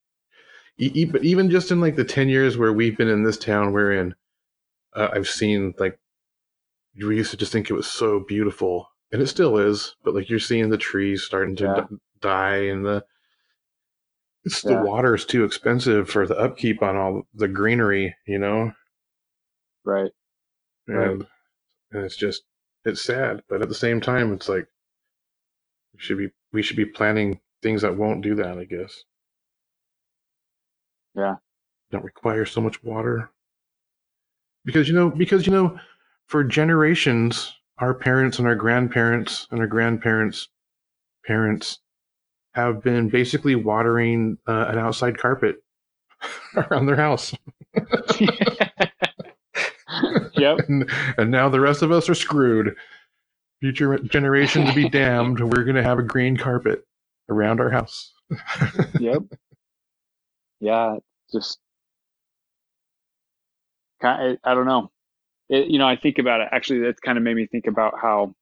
even 1.23 1.49
just 1.51 1.71
in 1.71 1.81
like 1.81 1.95
the 1.97 2.05
ten 2.05 2.29
years 2.29 2.57
where 2.57 2.73
we've 2.73 2.97
been 2.97 3.09
in 3.09 3.23
this 3.23 3.37
town 3.37 3.73
we're 3.73 3.93
in, 3.93 4.15
uh, 4.95 5.09
I've 5.13 5.27
seen 5.29 5.73
like 5.79 5.99
we 7.01 7.15
used 7.17 7.31
to 7.31 7.37
just 7.37 7.51
think 7.51 7.69
it 7.69 7.73
was 7.73 7.87
so 7.87 8.19
beautiful, 8.27 8.87
and 9.11 9.21
it 9.21 9.27
still 9.27 9.57
is. 9.57 9.95
But 10.03 10.13
like 10.15 10.29
you're 10.29 10.39
seeing 10.39 10.69
the 10.69 10.77
trees 10.77 11.23
starting 11.23 11.55
to 11.57 11.63
Yeah. 11.63 11.85
d- 11.89 11.95
die, 12.21 12.57
and 12.67 12.85
the 12.85 13.05
it's 14.43 14.63
Yeah. 14.63 14.77
the 14.79 14.81
water 14.85 15.13
is 15.15 15.25
too 15.25 15.43
expensive 15.43 16.09
for 16.09 16.25
the 16.25 16.37
upkeep 16.37 16.81
on 16.81 16.95
all 16.95 17.23
the 17.33 17.47
greenery, 17.47 18.15
you 18.25 18.39
know, 18.39 18.73
Right. 19.83 20.11
Right. 20.87 21.09
and 21.11 21.27
and 21.91 22.05
it's 22.05 22.15
just 22.17 22.43
it's 22.85 23.01
sad, 23.03 23.43
but 23.49 23.61
at 23.61 23.67
the 23.69 23.75
same 23.75 23.99
time, 24.01 24.31
it's 24.33 24.47
like 24.49 24.67
we 25.93 25.99
should 25.99 26.17
be 26.17 26.29
we 26.51 26.61
should 26.63 26.77
be 26.77 26.85
planning 26.85 27.39
things 27.61 27.81
that 27.81 27.97
won't 27.97 28.21
do 28.23 28.35
that. 28.35 28.57
I 28.57 28.63
guess. 28.65 29.03
Yeah. 31.15 31.35
Don't 31.91 32.05
require 32.05 32.45
so 32.45 32.61
much 32.61 32.83
water. 32.83 33.31
Because 34.65 34.87
you 34.87 34.95
know, 34.95 35.09
because 35.09 35.45
you 35.45 35.53
know, 35.53 35.79
for 36.27 36.43
generations, 36.43 37.53
our 37.79 37.93
parents 37.93 38.39
and 38.39 38.47
our 38.47 38.55
grandparents 38.55 39.47
and 39.51 39.59
our 39.59 39.67
grandparents' 39.67 40.49
parents 41.25 41.79
have 42.53 42.83
been 42.83 43.09
basically 43.09 43.55
watering 43.55 44.37
uh, 44.47 44.65
an 44.69 44.77
outside 44.77 45.17
carpet 45.17 45.63
around 46.55 46.85
their 46.85 46.95
house. 46.95 47.33
Yep. 50.37 50.59
and, 50.69 50.89
and 51.17 51.31
now 51.31 51.49
the 51.49 51.59
rest 51.59 51.81
of 51.81 51.91
us 51.91 52.09
are 52.09 52.15
screwed. 52.15 52.75
Future 53.59 53.97
generations 53.99 54.73
be 54.73 54.87
damned. 54.89 55.39
We're 55.39 55.63
going 55.63 55.75
to 55.75 55.83
have 55.83 55.99
a 55.99 56.03
green 56.03 56.37
carpet 56.37 56.85
around 57.29 57.59
our 57.59 57.69
house. 57.69 58.13
yep. 58.99 59.23
Yeah, 60.61 60.97
just 61.31 61.59
kind 64.01 64.37
I 64.43 64.53
don't 64.53 64.65
know. 64.65 64.91
It, 65.49 65.67
you 65.67 65.79
know, 65.79 65.87
I 65.87 65.95
think 65.95 66.19
about 66.19 66.41
it. 66.41 66.49
Actually, 66.51 66.81
that's 66.81 66.99
kind 66.99 67.17
of 67.17 67.23
made 67.23 67.35
me 67.35 67.47
think 67.47 67.67
about 67.67 67.95
how 68.01 68.35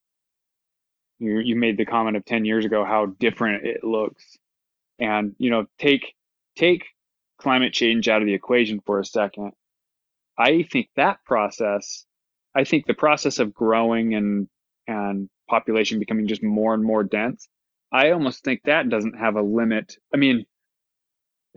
you 1.19 1.39
you 1.39 1.55
made 1.55 1.77
the 1.77 1.85
comment 1.85 2.17
of 2.17 2.25
10 2.25 2.45
years 2.45 2.65
ago 2.65 2.85
how 2.85 3.07
different 3.19 3.65
it 3.65 3.83
looks. 3.83 4.37
And, 4.99 5.35
you 5.37 5.49
know, 5.49 5.67
take 5.79 6.13
take 6.55 6.85
climate 7.39 7.73
change 7.73 8.07
out 8.07 8.21
of 8.21 8.27
the 8.27 8.33
equation 8.33 8.81
for 8.85 8.99
a 8.99 9.05
second. 9.05 9.51
I 10.37 10.63
think 10.71 10.89
that 10.95 11.23
process, 11.25 12.05
I 12.55 12.63
think 12.63 12.85
the 12.85 12.93
process 12.93 13.39
of 13.39 13.53
growing 13.53 14.15
and 14.15 14.47
and 14.87 15.29
population 15.49 15.99
becoming 15.99 16.27
just 16.27 16.43
more 16.43 16.73
and 16.73 16.83
more 16.83 17.03
dense, 17.03 17.47
I 17.91 18.11
almost 18.11 18.43
think 18.43 18.61
that 18.63 18.89
doesn't 18.89 19.17
have 19.17 19.35
a 19.35 19.41
limit. 19.41 19.95
I 20.13 20.17
mean, 20.17 20.45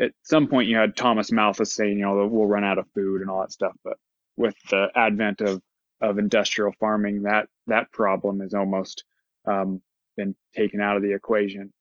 at 0.00 0.12
some 0.22 0.48
point 0.48 0.68
you 0.68 0.76
had 0.76 0.96
Thomas 0.96 1.30
Malthus 1.30 1.74
saying, 1.74 1.98
you 1.98 2.04
know, 2.04 2.26
we'll 2.26 2.46
run 2.46 2.64
out 2.64 2.78
of 2.78 2.86
food 2.94 3.20
and 3.20 3.30
all 3.30 3.42
that 3.42 3.52
stuff, 3.52 3.74
but 3.84 3.98
with 4.36 4.54
the 4.70 4.88
advent 4.94 5.40
of 5.40 5.60
of 6.00 6.18
industrial 6.18 6.72
farming, 6.80 7.24
that 7.24 7.48
that 7.66 7.92
problem 7.92 8.40
has 8.40 8.54
almost 8.54 9.04
um, 9.46 9.82
been 10.16 10.34
taken 10.56 10.80
out 10.80 10.96
of 10.96 11.02
the 11.02 11.12
equation. 11.12 11.72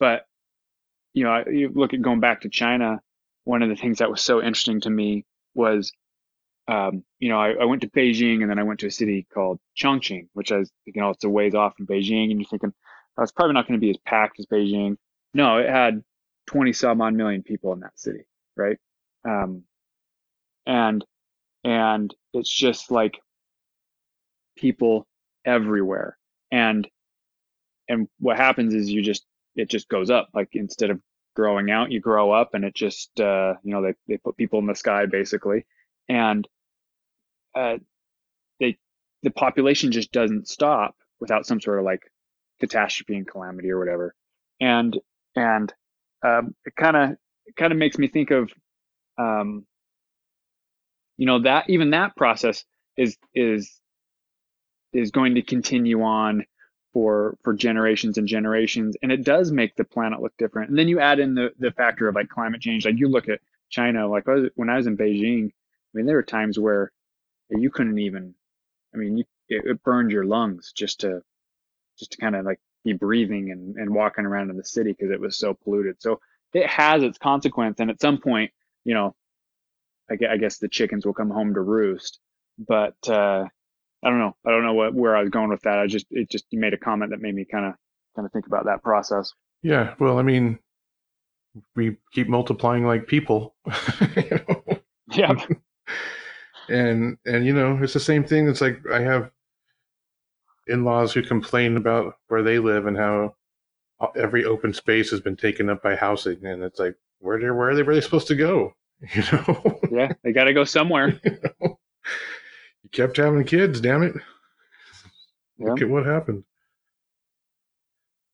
But 0.00 0.26
you 1.12 1.24
know, 1.24 1.44
you 1.50 1.70
look 1.74 1.94
at 1.94 2.02
going 2.02 2.20
back 2.20 2.42
to 2.42 2.48
China. 2.48 3.00
One 3.44 3.62
of 3.62 3.68
the 3.68 3.76
things 3.76 3.98
that 3.98 4.10
was 4.10 4.22
so 4.22 4.38
interesting 4.38 4.80
to 4.82 4.90
me 4.90 5.24
was, 5.54 5.92
um, 6.68 7.04
you 7.20 7.28
know, 7.28 7.38
I, 7.38 7.52
I, 7.52 7.64
went 7.64 7.82
to 7.82 7.88
Beijing 7.88 8.42
and 8.42 8.50
then 8.50 8.58
I 8.58 8.64
went 8.64 8.80
to 8.80 8.88
a 8.88 8.90
city 8.90 9.24
called 9.32 9.60
Chongqing, 9.80 10.26
which 10.32 10.50
I 10.50 10.58
was 10.58 10.70
thinking, 10.84 11.02
oh, 11.02 11.10
it's 11.10 11.22
a 11.22 11.28
ways 11.28 11.54
off 11.54 11.76
from 11.76 11.86
Beijing, 11.86 12.30
and 12.30 12.40
you're 12.40 12.48
thinking, 12.48 12.74
oh, 13.16 13.22
it's 13.22 13.32
probably 13.32 13.54
not 13.54 13.68
going 13.68 13.78
to 13.78 13.84
be 13.84 13.90
as 13.90 13.98
packed 14.04 14.40
as 14.40 14.46
Beijing. 14.46 14.96
No, 15.32 15.58
it 15.58 15.68
had 15.68 16.02
20 16.46 16.72
some 16.72 17.00
odd 17.00 17.14
million 17.14 17.42
people 17.42 17.72
in 17.72 17.80
that 17.80 17.98
city, 17.98 18.24
right? 18.56 18.78
Um, 19.28 19.64
and 20.66 21.04
and 21.64 22.14
it's 22.32 22.50
just 22.50 22.90
like 22.90 23.20
people 24.56 25.06
everywhere. 25.44 26.18
And 26.50 26.88
and 27.88 28.08
what 28.18 28.36
happens 28.36 28.74
is 28.74 28.90
you 28.90 29.02
just 29.02 29.24
it 29.54 29.70
just 29.70 29.88
goes 29.88 30.10
up. 30.10 30.28
Like 30.34 30.50
instead 30.52 30.90
of 30.90 31.00
growing 31.34 31.70
out 31.70 31.92
you 31.92 32.00
grow 32.00 32.32
up 32.32 32.54
and 32.54 32.64
it 32.64 32.74
just 32.74 33.20
uh 33.20 33.54
you 33.62 33.72
know 33.72 33.82
they, 33.82 33.94
they 34.08 34.16
put 34.16 34.36
people 34.36 34.58
in 34.58 34.66
the 34.66 34.74
sky 34.74 35.06
basically. 35.06 35.66
And 36.08 36.46
uh 37.54 37.78
they 38.60 38.78
the 39.22 39.30
population 39.30 39.92
just 39.92 40.12
doesn't 40.12 40.48
stop 40.48 40.96
without 41.20 41.46
some 41.46 41.60
sort 41.60 41.78
of 41.78 41.84
like 41.84 42.02
catastrophe 42.60 43.16
and 43.16 43.26
calamity 43.26 43.70
or 43.70 43.78
whatever. 43.78 44.14
And 44.60 44.96
and 45.34 45.72
um 46.26 46.54
it 46.66 46.74
kind 46.76 46.96
of 46.96 47.10
kind 47.56 47.72
of 47.72 47.78
makes 47.78 47.98
me 47.98 48.08
think 48.08 48.32
of 48.32 48.50
um 49.18 49.66
you 51.18 51.26
know 51.26 51.40
that 51.42 51.70
even 51.70 51.90
that 51.90 52.16
process 52.16 52.64
is 52.98 53.16
is 53.34 53.80
is 54.92 55.12
going 55.12 55.36
to 55.36 55.42
continue 55.42 56.02
on 56.02 56.44
for 56.94 57.38
for 57.44 57.54
generations 57.54 58.18
and 58.18 58.28
generations 58.28 58.96
and 59.02 59.12
it 59.12 59.24
does 59.24 59.52
make 59.52 59.76
the 59.76 59.84
planet 59.84 60.22
look 60.22 60.34
different. 60.38 60.70
And 60.70 60.78
then 60.78 60.88
you 60.88 61.00
add 61.00 61.20
in 61.20 61.34
the 61.34 61.52
the 61.60 61.72
factor 61.72 62.08
of 62.08 62.16
like 62.16 62.28
climate 62.30 62.62
change 62.62 62.86
like 62.86 62.98
you 62.98 63.08
look 63.08 63.28
at 63.30 63.40
china 63.70 64.08
like 64.08 64.26
when 64.56 64.70
i 64.70 64.76
was 64.76 64.88
in 64.88 64.96
beijing 64.98 65.48
i 65.48 65.92
mean 65.94 66.06
there 66.06 66.16
were 66.16 66.24
times 66.24 66.58
where 66.58 66.92
you 67.50 67.70
couldn't 67.70 67.98
even 67.98 68.34
i 68.94 68.98
mean 68.98 69.18
you, 69.18 69.24
it, 69.48 69.64
it 69.66 69.84
burned 69.84 70.10
your 70.12 70.24
lungs 70.24 70.72
just 70.76 71.00
to 71.00 71.22
just 71.98 72.12
to 72.12 72.18
kind 72.18 72.36
of 72.36 72.44
like 72.46 72.60
be 72.86 72.94
breathing 72.94 73.50
and, 73.50 73.76
and 73.76 73.94
walking 73.94 74.24
around 74.24 74.50
in 74.50 74.56
the 74.56 74.64
city 74.64 74.92
because 74.92 75.10
it 75.10 75.20
was 75.20 75.36
so 75.36 75.54
polluted 75.54 75.96
so 75.98 76.18
it 76.54 76.66
has 76.66 77.02
its 77.02 77.18
consequence 77.18 77.80
and 77.80 77.90
at 77.90 78.00
some 78.00 78.18
point 78.18 78.50
you 78.84 78.94
know 78.94 79.14
I 80.10 80.36
guess 80.36 80.58
the 80.58 80.68
chickens 80.68 81.04
will 81.04 81.14
come 81.14 81.30
home 81.30 81.54
to 81.54 81.60
roost. 81.60 82.20
But 82.58 82.96
uh, 83.08 83.44
I 84.04 84.10
don't 84.10 84.18
know. 84.18 84.36
I 84.46 84.50
don't 84.50 84.64
know 84.64 84.74
what 84.74 84.94
where 84.94 85.16
I 85.16 85.20
was 85.20 85.30
going 85.30 85.50
with 85.50 85.62
that. 85.62 85.78
I 85.78 85.86
just 85.86 86.06
it 86.10 86.30
just 86.30 86.46
you 86.50 86.58
made 86.58 86.74
a 86.74 86.78
comment 86.78 87.10
that 87.10 87.20
made 87.20 87.34
me 87.34 87.44
kind 87.44 87.66
of 87.66 87.74
kind 88.14 88.24
of 88.24 88.32
think 88.32 88.46
about 88.46 88.66
that 88.66 88.82
process. 88.82 89.32
Yeah. 89.62 89.94
Well, 89.98 90.18
I 90.18 90.22
mean, 90.22 90.58
we 91.74 91.96
keep 92.12 92.28
multiplying 92.28 92.86
like 92.86 93.06
people. 93.06 93.54
you 94.16 94.30
know? 94.48 94.78
Yeah. 95.12 95.34
and 96.68 97.18
and 97.26 97.44
you 97.44 97.52
know 97.52 97.78
it's 97.82 97.92
the 97.92 98.00
same 98.00 98.24
thing. 98.24 98.48
It's 98.48 98.60
like 98.60 98.80
I 98.92 99.00
have 99.00 99.30
in-laws 100.66 101.12
who 101.12 101.22
complain 101.22 101.76
about 101.76 102.14
where 102.28 102.42
they 102.42 102.58
live 102.58 102.86
and 102.86 102.96
how 102.96 103.34
uh, 104.00 104.08
every 104.16 104.44
open 104.44 104.72
space 104.72 105.10
has 105.10 105.20
been 105.20 105.36
taken 105.36 105.70
up 105.70 105.82
by 105.82 105.96
housing, 105.96 106.44
and 106.44 106.62
it's 106.62 106.78
like 106.78 106.96
where 107.20 107.38
they 107.38 107.50
where 107.50 107.70
are 107.70 107.74
they 107.74 107.82
they 107.82 108.00
supposed 108.00 108.28
to 108.28 108.34
go? 108.34 108.72
You 109.14 109.22
know? 109.30 109.78
yeah, 109.92 110.12
they 110.24 110.32
got 110.32 110.44
to 110.44 110.54
go 110.54 110.64
somewhere. 110.64 111.20
you, 111.24 111.38
know? 111.60 111.78
you, 112.82 112.90
kept 112.92 113.18
having 113.18 113.44
kids, 113.44 113.78
damn 113.78 114.02
it. 114.02 114.14
Yeah. 115.58 115.68
Look 115.68 115.82
at 115.82 115.88
what 115.90 116.06
happened. 116.06 116.44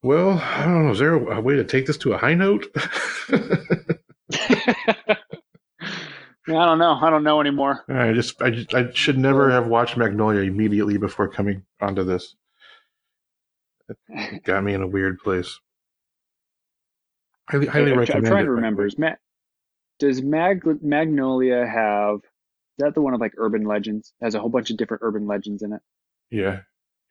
Well, 0.04 0.38
I 0.38 0.64
don't 0.64 0.86
know. 0.86 0.92
Is 0.92 1.00
there 1.00 1.14
a 1.14 1.40
way 1.40 1.56
to 1.56 1.64
take 1.64 1.86
this 1.86 1.96
to 1.98 2.12
a 2.12 2.18
high 2.18 2.34
note? 2.34 2.66
I 6.56 6.66
don't 6.66 6.78
know. 6.78 6.98
I 7.00 7.10
don't 7.10 7.24
know 7.24 7.40
anymore. 7.40 7.84
I 7.88 8.12
just, 8.12 8.40
I, 8.42 8.50
just, 8.50 8.74
I 8.74 8.90
should 8.92 9.18
never 9.18 9.50
have 9.50 9.66
watched 9.66 9.96
Magnolia 9.96 10.40
immediately 10.40 10.98
before 10.98 11.28
coming 11.28 11.64
onto 11.80 12.04
this. 12.04 12.34
It 14.08 14.42
got 14.44 14.64
me 14.64 14.74
in 14.74 14.82
a 14.82 14.86
weird 14.86 15.18
place. 15.18 15.58
Highly, 17.48 17.66
highly 17.66 17.92
recommend. 17.92 18.26
I'm 18.26 18.30
trying 18.30 18.44
to 18.44 18.52
remember. 18.52 18.86
Is 18.86 18.98
Matt 18.98 19.18
does 19.98 20.22
Mag- 20.22 20.82
Magnolia 20.82 21.66
have? 21.66 22.16
Is 22.16 22.84
that 22.84 22.94
the 22.94 23.02
one 23.02 23.14
of 23.14 23.20
like 23.20 23.34
urban 23.36 23.64
legends? 23.64 24.12
It 24.20 24.24
has 24.24 24.34
a 24.34 24.40
whole 24.40 24.48
bunch 24.48 24.70
of 24.70 24.76
different 24.76 25.02
urban 25.04 25.26
legends 25.26 25.62
in 25.62 25.72
it. 25.72 25.80
Yeah, 26.30 26.60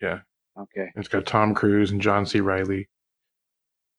yeah. 0.02 0.20
Okay. 0.60 0.90
It's 0.96 1.08
got 1.08 1.26
Tom 1.26 1.54
Cruise 1.54 1.92
and 1.92 2.02
John 2.02 2.26
C. 2.26 2.42
Reilly. 2.42 2.90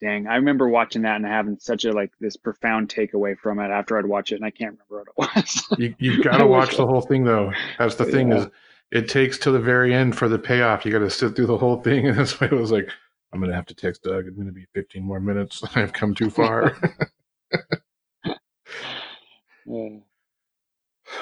Dang, 0.02 0.26
I 0.26 0.34
remember 0.34 0.68
watching 0.68 1.02
that 1.02 1.14
and 1.16 1.24
having 1.24 1.56
such 1.60 1.84
a 1.84 1.92
like 1.92 2.10
this 2.18 2.36
profound 2.36 2.88
takeaway 2.88 3.38
from 3.38 3.60
it 3.60 3.70
after 3.70 3.96
I'd 3.96 4.04
watch 4.04 4.32
it, 4.32 4.36
and 4.36 4.44
I 4.44 4.50
can't 4.50 4.76
remember 4.88 5.12
what 5.14 5.32
it 5.36 5.36
was. 5.36 5.78
you 5.78 5.94
you 5.98 6.24
got 6.24 6.38
to 6.38 6.46
watch 6.46 6.76
the 6.76 6.84
whole 6.84 7.02
thing 7.02 7.22
though. 7.22 7.52
That's 7.78 7.94
the 7.94 8.06
thing 8.06 8.32
yeah. 8.32 8.38
is, 8.38 8.46
it 8.90 9.08
takes 9.08 9.38
to 9.38 9.52
the 9.52 9.60
very 9.60 9.94
end 9.94 10.18
for 10.18 10.28
the 10.28 10.40
payoff. 10.40 10.84
You 10.84 10.90
got 10.90 10.98
to 10.98 11.10
sit 11.10 11.36
through 11.36 11.46
the 11.46 11.56
whole 11.56 11.80
thing, 11.80 12.06
and 12.08 12.18
that's 12.18 12.40
why 12.40 12.48
it 12.48 12.52
was 12.52 12.72
like, 12.72 12.88
I'm 13.32 13.40
gonna 13.40 13.54
have 13.54 13.66
to 13.66 13.74
text 13.74 14.02
Doug. 14.02 14.26
It's 14.26 14.36
gonna 14.36 14.50
be 14.50 14.66
15 14.74 15.04
more 15.04 15.20
minutes. 15.20 15.62
I've 15.76 15.92
come 15.92 16.16
too 16.16 16.30
far. 16.30 16.76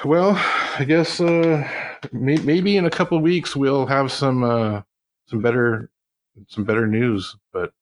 Well, 0.03 0.31
I 0.79 0.85
guess 0.87 1.21
uh, 1.21 1.69
may- 2.11 2.37
maybe 2.37 2.77
in 2.77 2.87
a 2.87 2.89
couple 2.89 3.19
weeks 3.19 3.55
we'll 3.55 3.85
have 3.85 4.11
some 4.11 4.43
uh, 4.43 4.81
some 5.27 5.39
better 5.39 5.91
some 6.47 6.63
better 6.63 6.87
news, 6.87 7.35
but 7.53 7.73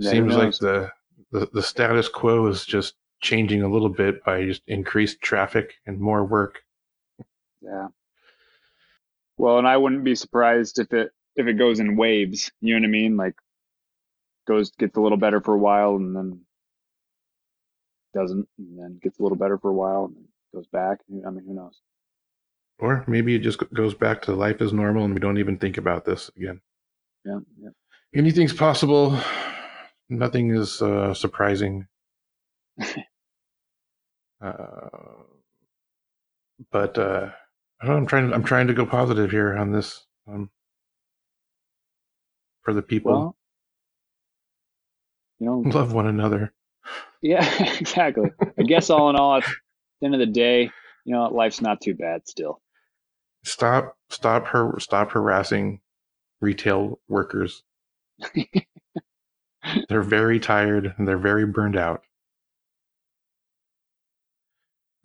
seems 0.00 0.34
like 0.34 0.56
the, 0.58 0.90
the 1.30 1.48
the 1.52 1.62
status 1.62 2.08
quo 2.08 2.46
is 2.46 2.64
just 2.64 2.94
changing 3.20 3.62
a 3.62 3.68
little 3.68 3.88
bit 3.88 4.24
by 4.24 4.44
just 4.44 4.62
increased 4.66 5.20
traffic 5.20 5.74
and 5.86 6.00
more 6.00 6.24
work. 6.24 6.60
Yeah. 7.60 7.88
Well, 9.36 9.58
and 9.58 9.68
I 9.68 9.76
wouldn't 9.76 10.04
be 10.04 10.14
surprised 10.14 10.78
if 10.78 10.92
it 10.92 11.12
if 11.36 11.46
it 11.46 11.54
goes 11.54 11.80
in 11.80 11.96
waves. 11.96 12.50
You 12.60 12.74
know 12.74 12.80
what 12.80 12.88
I 12.88 12.90
mean? 12.90 13.16
Like 13.16 13.34
goes 14.46 14.70
gets 14.72 14.96
a 14.96 15.00
little 15.00 15.18
better 15.18 15.40
for 15.40 15.54
a 15.54 15.58
while 15.58 15.96
and 15.96 16.14
then 16.14 16.40
doesn't, 18.14 18.46
and 18.58 18.78
then 18.78 18.98
gets 19.02 19.18
a 19.18 19.22
little 19.22 19.38
better 19.38 19.58
for 19.58 19.70
a 19.70 19.74
while, 19.74 20.04
and 20.06 20.16
then 20.16 20.28
goes 20.54 20.66
back. 20.66 20.98
I 21.10 21.30
mean, 21.30 21.44
who 21.46 21.54
knows? 21.54 21.80
Or 22.78 23.04
maybe 23.06 23.34
it 23.34 23.40
just 23.40 23.62
goes 23.72 23.94
back 23.94 24.22
to 24.22 24.34
life 24.34 24.60
as 24.60 24.72
normal, 24.72 25.04
and 25.04 25.14
we 25.14 25.20
don't 25.20 25.38
even 25.38 25.56
think 25.56 25.78
about 25.78 26.04
this 26.04 26.30
again. 26.36 26.60
Yeah, 27.24 27.38
yeah. 27.60 27.70
Anything's 28.14 28.52
possible. 28.52 29.18
Nothing 30.12 30.54
is 30.54 30.82
uh, 30.82 31.14
surprising. 31.14 31.86
uh, 34.42 34.88
but 36.70 36.98
uh, 36.98 37.30
I 37.80 37.86
don't 37.86 37.94
know, 37.94 37.98
I'm 37.98 38.06
trying. 38.06 38.28
To, 38.28 38.34
I'm 38.34 38.44
trying 38.44 38.66
to 38.66 38.74
go 38.74 38.84
positive 38.84 39.30
here 39.30 39.56
on 39.56 39.72
this 39.72 40.04
um, 40.28 40.50
for 42.62 42.74
the 42.74 42.82
people. 42.82 43.12
Well, 43.12 43.36
you 45.38 45.46
know, 45.46 45.58
love 45.78 45.92
one 45.92 46.06
another. 46.06 46.52
Yeah, 47.22 47.44
exactly. 47.80 48.30
I 48.58 48.62
guess 48.62 48.90
all 48.90 49.08
in 49.08 49.16
all, 49.16 49.36
at 49.36 49.44
the 50.00 50.06
end 50.06 50.14
of 50.14 50.20
the 50.20 50.26
day, 50.26 50.70
you 51.04 51.14
know, 51.14 51.24
life's 51.28 51.62
not 51.62 51.80
too 51.80 51.94
bad 51.94 52.28
still. 52.28 52.60
Stop, 53.44 53.96
stop 54.10 54.46
her, 54.48 54.78
stop 54.78 55.12
harassing 55.12 55.80
retail 56.40 57.00
workers 57.08 57.62
they're 59.88 60.02
very 60.02 60.40
tired 60.40 60.94
and 60.96 61.06
they're 61.06 61.18
very 61.18 61.46
burned 61.46 61.76
out. 61.76 62.02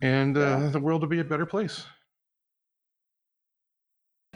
And 0.00 0.36
uh, 0.36 0.40
yeah. 0.40 0.68
the 0.68 0.80
world 0.80 1.02
will 1.02 1.08
be 1.08 1.18
a 1.18 1.24
better 1.24 1.46
place. 1.46 1.84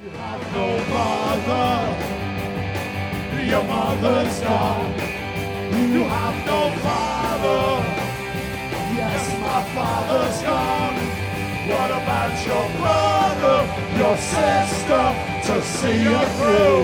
You 0.02 0.10
have 0.10 0.40
no 0.54 0.78
father, 0.90 1.96
your 3.44 3.64
mother's 3.64 4.40
gone. 4.40 4.92
You 5.72 6.04
have 6.04 6.46
no 6.46 6.70
father, 6.82 7.84
yes, 8.96 9.40
my 9.40 9.62
father's 9.74 10.42
gone. 10.42 10.96
What 11.68 11.90
about 11.90 12.34
your 12.44 12.66
brother, 12.80 13.58
your 13.96 14.16
sister, 14.16 15.14
to 15.46 15.62
see 15.62 16.02
you 16.02 16.18
through? 16.36 16.82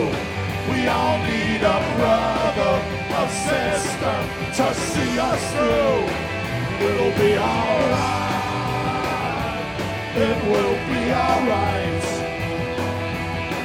We 0.72 0.86
all 0.86 1.18
need 1.24 1.62
a 1.62 1.78
brother 1.96 3.07
a 3.20 3.28
sister 3.28 4.16
to 4.58 4.66
see 4.74 5.18
us 5.18 5.42
through. 5.52 6.02
It'll 6.86 7.14
be 7.18 7.32
alright. 7.36 8.36
It 10.26 10.38
will 10.50 10.78
be 10.90 11.02
alright. 11.26 12.06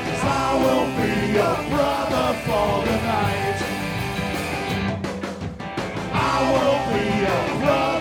Cause 0.06 0.24
I 0.24 0.50
will 0.64 0.88
be 1.00 1.14
your 1.38 1.58
brother 1.72 2.28
for 2.46 2.72
the 2.88 2.98
night. 3.14 3.60
I 6.14 6.36
will 6.54 6.80
be 6.92 7.04
your 7.26 7.46
brother. 7.62 7.93